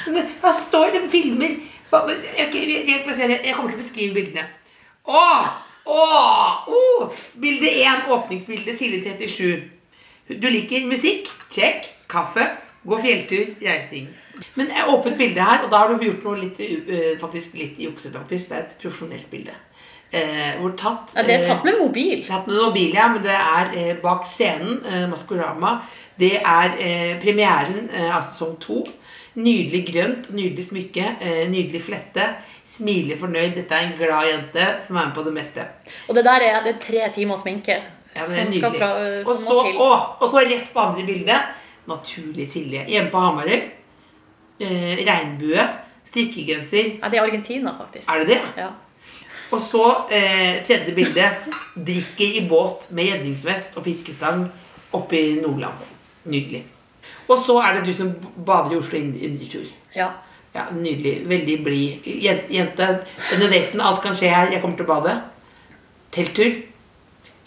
Men 0.09 0.25
Hva 0.41 0.51
står 0.57 0.95
det 0.95 1.03
filmer 1.13 1.59
jeg 1.89 2.49
kommer 3.57 3.71
til 3.71 3.77
å 3.77 3.81
beskrive 3.81 4.15
bildene. 4.17 4.45
Åh! 5.09 5.49
Åh! 5.89 6.69
Oh! 6.69 7.15
Bilde 7.41 7.71
1, 7.81 8.09
åpningsbilde, 8.13 8.75
side 8.77 9.01
37. 9.05 9.78
Du 10.29 10.49
liker 10.51 10.87
musikk? 10.87 11.29
Check. 11.51 11.89
Kaffe. 12.09 12.47
Gå 12.89 12.99
fjelltur. 13.03 13.55
Reising. 13.63 14.09
Men 14.55 14.69
jeg 14.71 14.89
åpent 14.89 15.19
bilde 15.19 15.43
her, 15.43 15.65
og 15.65 15.71
da 15.73 15.81
har 15.83 15.89
du 15.95 16.05
gjort 16.05 16.23
noe 16.25 16.37
litt, 16.39 16.61
uh, 16.61 17.15
faktisk 17.21 17.57
litt 17.59 17.81
juksete. 17.83 18.15
faktisk. 18.21 18.49
Det 18.53 18.57
er 18.57 18.67
et 18.69 18.77
profesjonelt 18.83 19.31
bilde. 19.31 19.57
Eh, 20.09 20.55
hvor 20.57 20.73
tatt 20.73 21.13
Ja, 21.19 21.23
det 21.23 21.35
er 21.35 21.43
eh, 21.43 21.49
tatt 21.51 21.65
med 21.67 21.75
mobil. 21.83 22.23
Tatt 22.25 22.47
med 22.49 22.57
mobil, 22.57 22.95
ja, 22.97 23.09
men 23.13 23.21
det 23.21 23.35
er 23.35 23.75
eh, 23.77 23.97
bak 24.01 24.23
scenen, 24.25 24.79
eh, 24.89 25.03
Maskorama. 25.11 25.75
Det 26.17 26.39
er 26.41 26.77
eh, 26.81 27.19
premieren 27.21 27.91
eh, 27.93 28.09
av 28.17 28.23
sesong 28.25 28.55
to. 28.63 28.79
Nydelig 29.37 29.83
grønt, 29.93 30.31
nydelig 30.33 30.65
smykke, 30.71 31.11
eh, 31.21 31.43
nydelig 31.53 31.83
flette. 31.85 32.25
Smiler 32.65 33.21
fornøyd. 33.21 33.53
Dette 33.59 33.77
er 33.77 33.91
en 33.91 33.93
glad 34.01 34.31
jente 34.33 34.65
som 34.87 34.97
er 34.97 35.11
med 35.11 35.15
på 35.19 35.27
det 35.29 35.35
meste. 35.37 35.69
Og 36.09 36.17
det 36.17 36.25
der 36.25 36.47
er, 36.47 36.63
det 36.65 36.75
er 36.79 36.81
tre 36.87 37.05
timer 37.13 37.37
sminke. 37.37 37.77
Ja, 38.19 38.27
som 38.29 38.53
skal 38.53 38.75
fra, 38.77 38.89
øh, 39.01 39.19
og, 39.25 39.35
så, 39.39 39.59
å, 39.79 39.89
og 40.19 40.31
så 40.33 40.43
rett 40.45 40.73
på 40.75 40.83
andre 40.83 41.05
bildet. 41.07 41.55
Naturlig 41.89 42.49
Silje. 42.53 42.85
Hjemme 42.91 43.11
på 43.13 43.23
Hamarøy. 43.23 43.61
Eh, 44.61 45.01
regnbue. 45.07 45.65
Strikkegenser. 46.09 46.95
Ja, 46.99 47.09
det 47.13 47.19
er 47.21 47.25
Argentina, 47.29 47.73
faktisk. 47.79 48.09
Er 48.09 48.25
det 48.25 48.29
det? 48.35 48.41
Ja. 48.59 48.69
Og 49.53 49.61
så 49.65 49.85
eh, 50.13 50.59
tredje 50.67 50.93
bilde. 50.97 51.29
Drikker 51.75 52.39
i 52.41 52.47
båt 52.49 52.89
med 52.93 53.13
redningsvest 53.15 53.77
og 53.81 53.87
fiskestang 53.89 54.47
oppe 54.97 55.17
i 55.21 55.37
Nordland. 55.41 55.85
Nydelig. 56.29 56.65
Og 57.29 57.39
så 57.41 57.59
er 57.65 57.79
det 57.79 57.87
du 57.89 57.95
som 57.97 58.11
bader 58.45 58.75
i 58.77 58.81
Oslo 58.81 58.99
indretur. 59.01 59.69
ja. 59.97 60.11
Ja, 60.57 60.63
nydelig. 60.73 61.29
Veldig 61.29 61.55
blid 61.65 62.07
jente. 62.51 62.87
Denne 63.31 63.51
daten, 63.53 63.83
alt 63.85 64.01
kan 64.03 64.15
skje 64.17 64.31
her. 64.33 64.49
Jeg 64.51 64.63
kommer 64.63 64.79
til 64.79 64.87
å 64.89 64.89
bade. 64.89 65.13
Telttur. 66.11 66.55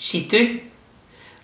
Skitur. 0.02 0.48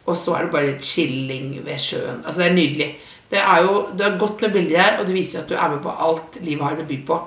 Og 0.07 0.15
så 0.17 0.33
er 0.37 0.45
det 0.47 0.51
bare 0.53 0.75
chilling 0.79 1.49
ved 1.65 1.79
sjøen. 1.83 2.21
Altså, 2.25 2.41
det 2.41 2.47
er 2.49 2.55
nydelig. 2.55 2.89
Det 3.31 3.39
er 3.39 3.61
jo, 3.65 3.87
Du 3.97 4.03
har 4.03 4.17
godt 4.19 4.41
med 4.41 4.51
bilder 4.55 4.81
her, 4.81 4.99
og 4.99 5.07
du 5.07 5.11
viser 5.11 5.41
at 5.41 5.49
du 5.49 5.55
er 5.55 5.69
med 5.73 5.81
på 5.83 5.91
alt 5.91 6.37
livet 6.41 6.63
har 6.63 6.79
å 6.79 6.87
by 6.87 6.99
på. 7.09 7.17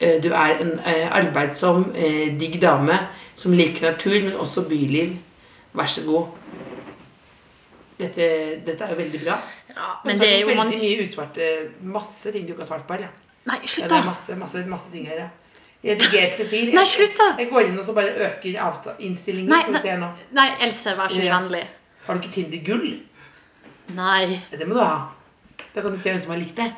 Eh, 0.00 0.20
Du 0.22 0.28
er 0.32 0.60
en 0.62 0.72
eh, 0.86 1.08
arbeidsom, 1.10 1.88
eh, 1.96 2.38
digg 2.40 2.60
dame 2.62 2.98
som 3.34 3.52
liker 3.52 3.90
natur, 3.90 4.14
men 4.28 4.36
også 4.38 4.68
byliv. 4.68 5.16
Vær 5.74 5.86
så 5.90 6.04
god. 6.06 6.26
Dette, 7.98 8.26
dette 8.66 8.84
er 8.84 8.90
jo 8.90 8.96
veldig 8.98 9.20
bra. 9.24 9.38
ja. 9.74 9.90
Men 10.04 10.18
det 10.18 10.28
er 10.28 10.40
jo 10.40 10.46
veldig 10.46 10.64
man... 10.64 10.80
mye 10.82 11.04
utsvarte. 11.06 11.50
Masse 11.82 12.32
ting 12.32 12.46
du 12.46 12.52
ikke 12.54 12.62
har 12.62 12.70
svart 12.72 12.86
på 12.88 12.94
her. 12.94 13.06
Ja. 13.08 13.12
Nei, 13.46 13.58
Ja, 13.62 13.66
slutt, 13.68 13.90
det 13.90 13.98
er 13.98 14.06
masse, 14.06 14.36
masse, 14.40 14.62
masse 14.70 14.90
ting 14.92 15.06
her, 15.08 15.18
ja. 15.26 15.28
Rediger 15.84 16.36
profil. 16.38 16.70
Nei, 16.74 16.84
slutt 16.88 17.16
da! 17.18 17.26
Jeg 17.38 17.50
går 17.50 17.68
inn 17.68 17.78
og 17.78 17.84
så 17.84 17.92
bare 17.96 18.14
øker 18.28 18.96
innstillingen. 19.04 19.50
Nei, 19.52 19.60
Skal 19.62 19.74
vi 19.76 19.82
se 19.84 19.96
nå. 20.00 20.08
Nei, 20.32 20.48
Else, 20.64 20.94
vær 20.96 21.08
så 21.12 21.22
Ja. 21.22 21.38
vennlig. 21.38 21.64
Har 22.06 22.14
du 22.14 22.20
ikke 22.20 22.32
Tinder 22.34 22.64
gull? 22.64 23.00
Nei. 23.94 24.40
Det 24.50 24.66
må 24.68 24.74
du 24.74 24.80
ha. 24.80 25.08
Da 25.74 25.82
kan 25.82 25.92
du 25.92 25.98
se 25.98 26.10
hvem 26.10 26.20
som 26.20 26.30
har 26.30 26.38
likt 26.40 26.56
det. 26.56 26.70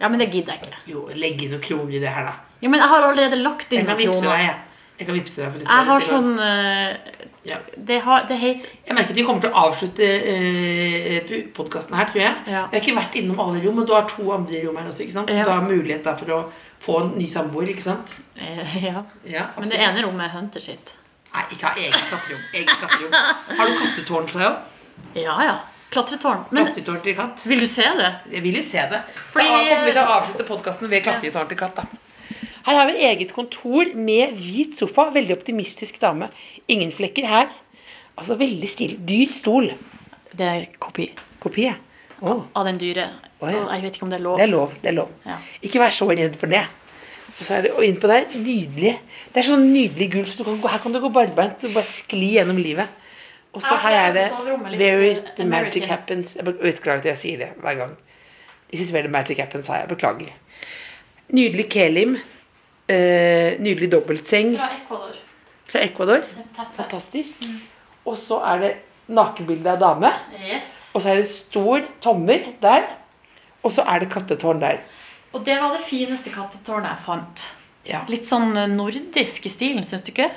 Ja, 0.00 0.08
men 0.08 0.18
det 0.18 0.30
gidder 0.32 0.54
jeg 0.54 0.62
ikke. 0.62 0.78
Jo, 0.86 1.08
legg 1.14 1.42
inn 1.42 1.50
noen 1.54 1.62
kroner 1.62 1.94
i 1.94 2.00
det 2.02 2.08
her, 2.14 2.24
da. 2.24 2.34
Jo, 2.62 2.70
men 2.70 2.80
jeg 2.80 2.88
har 2.88 3.02
allerede 3.02 3.38
lagt 3.42 3.72
inn 3.72 3.86
noen 3.86 3.96
deg, 3.98 4.10
kroner. 4.10 4.38
jeg. 4.42 4.56
Jeg 4.98 5.06
kan 5.06 5.14
vippse 5.14 5.38
deg 5.42 5.52
for 5.52 5.58
litt. 5.60 5.68
Jeg 5.70 5.86
har 5.86 6.00
sånn 6.00 6.30
uh, 6.42 7.26
ja. 7.46 7.56
Det, 7.76 8.00
har, 8.02 8.24
det 8.26 8.36
heter 8.40 8.72
Jeg 8.88 8.96
merker 8.96 9.12
at 9.14 9.16
vi 9.20 9.24
kommer 9.28 9.44
til 9.44 9.52
å 9.54 9.60
avslutte 9.68 10.08
uh, 10.26 11.36
podkasten 11.54 11.94
her, 11.94 12.08
tror 12.10 12.22
jeg. 12.24 12.34
Ja. 12.50 12.64
Vi 12.66 12.78
har 12.78 12.82
ikke 12.82 12.96
vært 12.98 13.18
innom 13.20 13.38
alle 13.44 13.62
rom, 13.62 13.78
og 13.78 13.86
du 13.86 13.94
har 13.94 14.08
to 14.10 14.26
andre 14.34 14.62
rom 14.66 14.80
her 14.80 14.88
også. 14.90 15.04
ikke 15.06 15.14
sant? 15.14 15.30
Så 15.30 15.38
Ja. 15.38 15.44
du 15.46 15.52
har 15.54 15.62
mulighet 15.68 16.02
da 16.06 16.16
for 16.18 16.34
å 16.34 16.40
få 16.88 16.98
en 17.04 17.10
ny 17.20 17.26
samboer, 17.30 17.68
ikke 17.74 17.84
sant? 17.84 18.18
eh, 18.40 18.76
Ja. 18.88 19.04
Ja, 19.28 19.46
Men 19.58 19.68
det 19.68 19.78
ene 19.78 20.02
rommet 20.06 20.26
er 20.30 20.34
Hunter 20.38 20.60
sitt. 20.64 20.94
Nei, 21.34 21.42
ikke 21.52 21.68
ha 21.68 21.74
eget 21.76 22.06
katterom. 22.10 22.40
Eget 22.56 22.78
katterom. 22.80 23.12
Har 23.58 23.66
du 23.68 23.74
kattetårn, 23.82 24.30
òg? 24.48 24.56
Ja, 25.14 25.34
ja. 25.44 25.58
Klatretårn. 25.92 26.42
Men 26.52 26.66
Klatretårn 26.66 27.00
til 27.04 27.14
katt. 27.16 27.44
vil 27.48 27.60
du 27.60 27.66
se 27.68 27.82
det? 27.96 28.08
Jeg 28.32 28.42
vil 28.44 28.56
jo 28.58 28.62
se 28.62 28.82
det. 28.90 29.02
Fordi- 29.32 29.46
da 29.48 29.58
kommer 29.68 29.84
vi 29.86 29.92
til 29.92 30.02
å 30.02 30.16
avslutte 30.18 30.46
podkasten 30.48 30.88
ved 30.90 31.02
klatretårn 31.04 31.48
til 31.48 31.56
katt. 31.56 31.76
da. 31.76 31.84
Her 32.66 32.74
har 32.76 32.86
vi 32.86 32.92
et 32.98 33.18
eget 33.18 33.32
kontor 33.32 33.94
med 33.94 34.34
hvit 34.36 34.76
sofa. 34.76 35.10
Veldig 35.14 35.36
optimistisk 35.38 36.00
dame. 36.00 36.28
Ingen 36.68 36.90
flekker 36.92 37.24
her. 37.26 37.48
Altså 38.18 38.36
veldig 38.36 38.68
stille. 38.68 38.96
Dyr 39.06 39.28
stol. 39.32 39.70
Det 40.36 40.46
er 40.46 40.66
kopi 40.78 41.10
Kopi, 41.40 41.62
ja. 41.68 41.74
Oh. 42.20 42.42
av 42.54 42.64
den 42.66 42.78
dyre. 42.78 43.08
Oh, 43.40 43.48
ja. 43.48 43.68
Jeg 43.72 43.82
vet 43.82 43.94
ikke 43.94 44.02
om 44.02 44.10
det 44.10 44.18
er 44.18 44.24
lov. 44.24 44.36
det 44.38 44.44
er 44.48 44.50
lov. 44.52 44.72
det 44.82 44.88
er 44.90 44.92
lov. 44.96 45.08
Ja. 45.24 45.36
Ikke 45.62 45.78
vær 45.80 45.90
så 45.94 46.08
redd 46.10 46.36
for 46.36 46.46
det. 46.48 46.66
Og 47.38 47.46
så 47.46 47.54
er 47.54 47.66
det 47.66 47.70
og 47.76 47.84
innpå 47.86 48.08
der, 48.10 48.24
nydelig. 48.34 48.96
Det 49.32 49.40
er 49.40 49.46
sånn 49.46 49.68
nydelig 49.70 50.08
gull, 50.12 50.26
så 50.26 50.46
kan 50.46 50.58
gå, 50.58 50.70
her 50.72 50.80
kan 50.82 50.94
du 50.94 50.98
gå 51.02 51.10
barbeint 51.14 51.62
og 51.68 51.76
bare 51.76 51.86
skli 51.86 52.32
gjennom 52.34 52.58
livet. 52.58 52.88
Og 53.54 53.62
så 53.62 53.76
her 53.82 53.94
er 54.08 54.12
det 54.16 54.24
There 54.78 55.06
is 55.10 55.22
the 55.36 55.46
magic 55.48 55.86
happens. 55.88 56.34
Jeg 56.36 56.44
beklager 56.48 56.98
at 57.00 57.06
jeg 57.12 57.20
sier 57.22 57.38
det 57.44 57.52
hver 57.62 57.78
gang. 57.78 57.94
This 58.68 58.82
is 58.84 58.92
where 58.92 59.06
the 59.06 59.12
magic 59.12 59.38
happens, 59.40 59.66
sa 59.66 59.78
jeg. 59.80 59.88
Beklager. 59.88 60.34
Nydelig 61.32 61.68
kelim. 61.72 62.18
Eh, 62.88 63.56
nydelig 63.60 63.90
dobbeltseng 63.92 64.54
Fra 64.56 64.68
Ecuador. 64.74 65.16
fra 65.68 65.80
Ecuador. 65.84 66.22
Fantastisk. 66.76 67.42
Og 68.08 68.16
så 68.16 68.38
er 68.52 68.62
det 68.62 68.70
nakenbilde 69.08 69.72
av 69.74 69.80
dame. 69.82 70.12
Yes. 70.40 70.88
Og 70.94 71.02
så 71.04 71.12
er 71.12 71.20
det 71.20 71.28
stor 71.28 71.84
tommer 72.04 72.46
der. 72.62 72.86
Og 73.62 73.72
så 73.74 73.84
er 73.84 74.00
det 74.04 74.10
kattetårn 74.12 74.60
der. 74.62 74.80
Og 75.36 75.44
det 75.44 75.56
var 75.60 75.74
det 75.76 75.84
fineste 75.84 76.32
kattetårnet 76.32 76.94
jeg 76.94 77.04
fant. 77.04 77.46
Ja. 77.88 78.02
Litt 78.10 78.28
sånn 78.28 78.52
eh, 78.56 78.68
nordisk 78.70 79.48
i 79.48 79.52
stilen, 79.52 79.84
syns 79.86 80.04
du 80.06 80.12
ikke? 80.12 80.28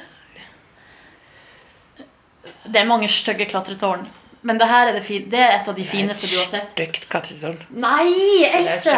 Det 2.71 2.79
er 2.79 2.87
mange 2.87 3.09
stygge 3.11 3.47
klatretårn. 3.51 4.07
Men 4.47 4.57
det 4.57 4.67
her 4.71 4.89
er, 4.89 4.97
det, 4.97 5.17
det 5.29 5.39
er 5.39 5.51
et 5.59 5.67
av 5.69 5.77
de 5.77 5.83
fineste 5.85 6.29
du 6.31 6.37
har 6.39 6.47
sett. 6.49 6.71
Det 6.77 6.87
er, 6.87 6.89
Else! 6.89 7.03
stygt, 7.05 7.11
det 7.11 7.77
Nei, 7.77 8.07
Else! 8.49 8.95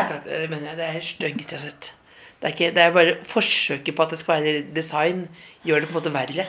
det 0.79 0.87
er 0.87 0.99
stygt 1.03 1.51
jeg 1.51 1.57
har 1.57 1.65
sett. 1.65 1.89
Det 2.39 2.49
er, 2.49 2.53
ikke, 2.55 2.69
det 2.75 2.83
er 2.83 2.95
bare 2.95 3.15
forsøket 3.27 3.95
på 3.95 4.03
at 4.03 4.13
det 4.13 4.19
skal 4.19 4.39
være 4.39 4.63
design, 4.75 5.25
gjør 5.67 5.83
det 5.83 5.89
på 5.89 5.95
en 5.95 5.99
måte 5.99 6.13
verre. 6.15 6.47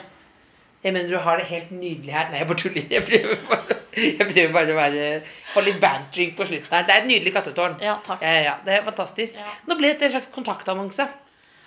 Jeg 0.85 0.93
mener 0.93 1.09
du 1.09 1.17
har 1.17 1.39
det 1.41 1.47
helt 1.49 1.71
nydelig 1.73 2.13
her. 2.13 2.27
Nei, 2.29 2.43
jeg 2.43 2.47
bare 2.51 2.61
tuller. 2.61 2.83
Jeg 2.93 3.05
prøver 3.07 3.39
bare, 3.49 3.77
jeg 3.97 4.27
prøver 4.29 4.51
bare 4.53 4.73
å 4.73 4.77
være 4.77 5.05
få 5.53 5.63
litt 5.65 5.79
bantering 5.81 6.35
på 6.37 6.45
slutten 6.45 6.75
her. 6.75 6.83
Det 6.85 6.93
er 6.93 7.01
et 7.01 7.07
nydelig 7.09 7.33
kattetårn. 7.33 7.79
Ja, 7.81 7.95
takk. 8.05 8.21
Ja, 8.21 8.33
ja. 8.51 8.57
Det 8.65 8.75
er 8.75 8.83
fantastisk. 8.85 9.39
Ja. 9.41 9.55
Nå 9.65 9.79
ble 9.79 9.95
det 9.95 10.11
en 10.11 10.13
slags 10.13 10.29
kontaktannonse. 10.35 11.07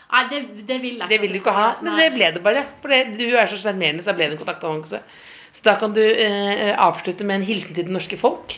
Nei, 0.09 0.23
det, 0.31 0.39
det 0.69 0.79
vil 0.85 1.03
jeg 1.03 1.11
Det 1.11 1.19
vil 1.21 1.35
du 1.35 1.41
ikke 1.41 1.57
ha, 1.57 1.67
men 1.83 1.99
det 1.99 2.07
ble 2.15 2.31
det 2.37 2.45
bare. 2.45 2.63
For 2.81 2.95
det, 2.95 3.19
du 3.19 3.27
er 3.27 3.51
så 3.51 3.59
sjarmerende, 3.61 4.05
så 4.05 4.13
da 4.13 4.17
ble 4.21 4.31
det 4.31 4.39
en 4.39 4.43
kontaktannonse. 4.45 5.03
Så 5.51 5.67
da 5.67 5.75
kan 5.81 5.93
du 5.97 6.01
eh, 6.05 6.71
avslutte 6.79 7.27
med 7.27 7.41
en 7.41 7.49
hilsen 7.51 7.75
til 7.75 7.89
det 7.89 7.93
norske 7.99 8.17
folk. 8.21 8.55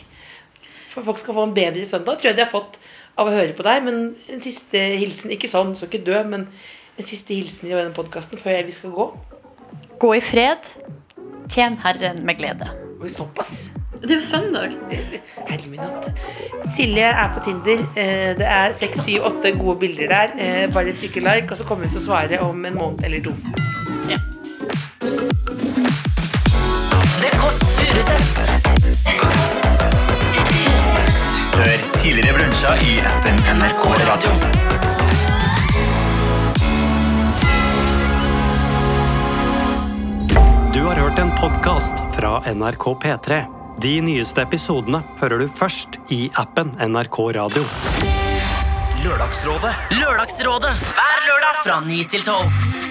For 0.91 1.07
folk 1.07 1.19
skal 1.19 1.35
få 1.39 1.49
en 1.49 1.57
bedre 1.57 1.83
søndag, 1.89 2.19
tror 2.19 2.31
jeg 2.31 2.37
de 2.37 2.45
har 2.45 2.53
fått 2.53 2.77
av 3.17 3.27
å 3.27 3.33
høre 3.33 3.57
på 3.57 3.65
deg. 3.65 3.81
Men 3.87 4.01
en 4.29 4.43
siste 4.45 4.77
hilsen, 5.01 5.33
ikke 5.33 5.49
sånn, 5.49 5.73
så 5.79 5.89
ikke 5.89 6.05
dø, 6.05 6.21
men 6.27 6.45
en 6.45 7.07
siste 7.07 7.33
hilsen 7.33 7.71
i 7.71 7.73
denne 7.73 7.95
podkasten 7.95 8.39
før 8.39 8.61
vi 8.67 8.75
skal 8.75 8.93
gå. 8.95 9.11
Gå 10.01 10.15
i 10.15 10.21
fred. 10.21 10.57
Tjen 11.49 11.77
Herren 11.83 12.25
med 12.25 12.37
glede. 12.37 12.67
Oi, 13.01 13.09
såpass. 13.09 13.69
Det 14.01 14.09
er 14.09 14.15
jo 14.15 14.21
søndag. 14.25 14.73
Herre 15.49 15.69
min 15.69 15.79
hatt. 15.83 16.07
Silje 16.73 17.05
er 17.11 17.29
på 17.35 17.43
Tinder. 17.45 17.83
Eh, 17.95 18.31
Det 18.39 18.47
er 18.47 18.73
seks, 18.79 19.03
syv, 19.05 19.27
åtte 19.29 19.51
gode 19.59 19.77
bilder 19.83 20.07
der. 20.15 20.33
Eh, 20.37 20.73
Bare 20.73 20.95
trykke 20.97 21.19
like, 21.21 21.51
og 21.51 21.57
så 21.57 21.63
kommer 21.63 21.85
hun 21.85 21.93
til 21.93 22.01
å 22.01 22.05
svare 22.07 22.41
om 22.41 22.65
en 22.65 22.75
måned 22.81 23.05
eller 23.05 23.21
to. 23.23 23.35
Ja. 24.09 24.17
Hør 31.53 31.77
tidligere 32.01 32.33
brunsjer 32.37 32.85
i 32.89 32.97
appen 33.13 33.43
NRK 33.59 33.85
Radio. 34.09 34.70
Podkast 41.41 41.93
fra 42.15 42.53
NRK 42.53 42.83
P3. 43.03 43.45
De 43.81 43.95
nyeste 44.05 44.43
episodene 44.45 44.99
hører 45.17 45.41
du 45.41 45.47
først 45.49 45.97
i 46.13 46.27
appen 46.37 46.69
NRK 46.77 47.17
Radio. 47.39 47.63
Lørdagsrådet 49.01 49.71
Lørdagsrådet 49.97 50.75
hver 50.91 51.17
lørdag 51.25 51.57
fra 51.63 51.79
9 51.87 51.97
til 52.13 52.21
12. 52.27 52.90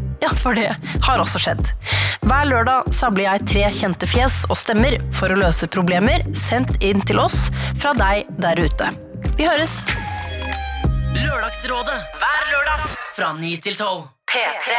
Ja, 0.21 0.29
for 0.37 0.53
det 0.53 0.69
har 1.01 1.21
også 1.21 1.41
skjedd. 1.41 1.71
Hver 2.21 2.45
lørdag 2.45 2.91
samler 2.93 3.25
jeg 3.25 3.47
tre 3.49 3.63
kjente 3.73 4.09
fjes 4.09 4.43
og 4.51 4.59
stemmer 4.59 4.99
for 5.17 5.33
å 5.33 5.39
løse 5.39 5.69
problemer 5.71 6.21
sendt 6.37 6.77
inn 6.85 7.01
til 7.09 7.21
oss 7.23 7.47
fra 7.81 7.95
deg 7.97 8.29
der 8.41 8.61
ute. 8.61 8.91
Vi 9.39 9.49
høres! 9.49 9.79
Lørdagsrådet 11.17 11.97
hver 12.21 12.43
lørdag 12.53 12.85
fra 13.17 13.33
9 13.41 13.55
til 13.65 13.75
12. 13.81 14.05
P3. 14.31 14.77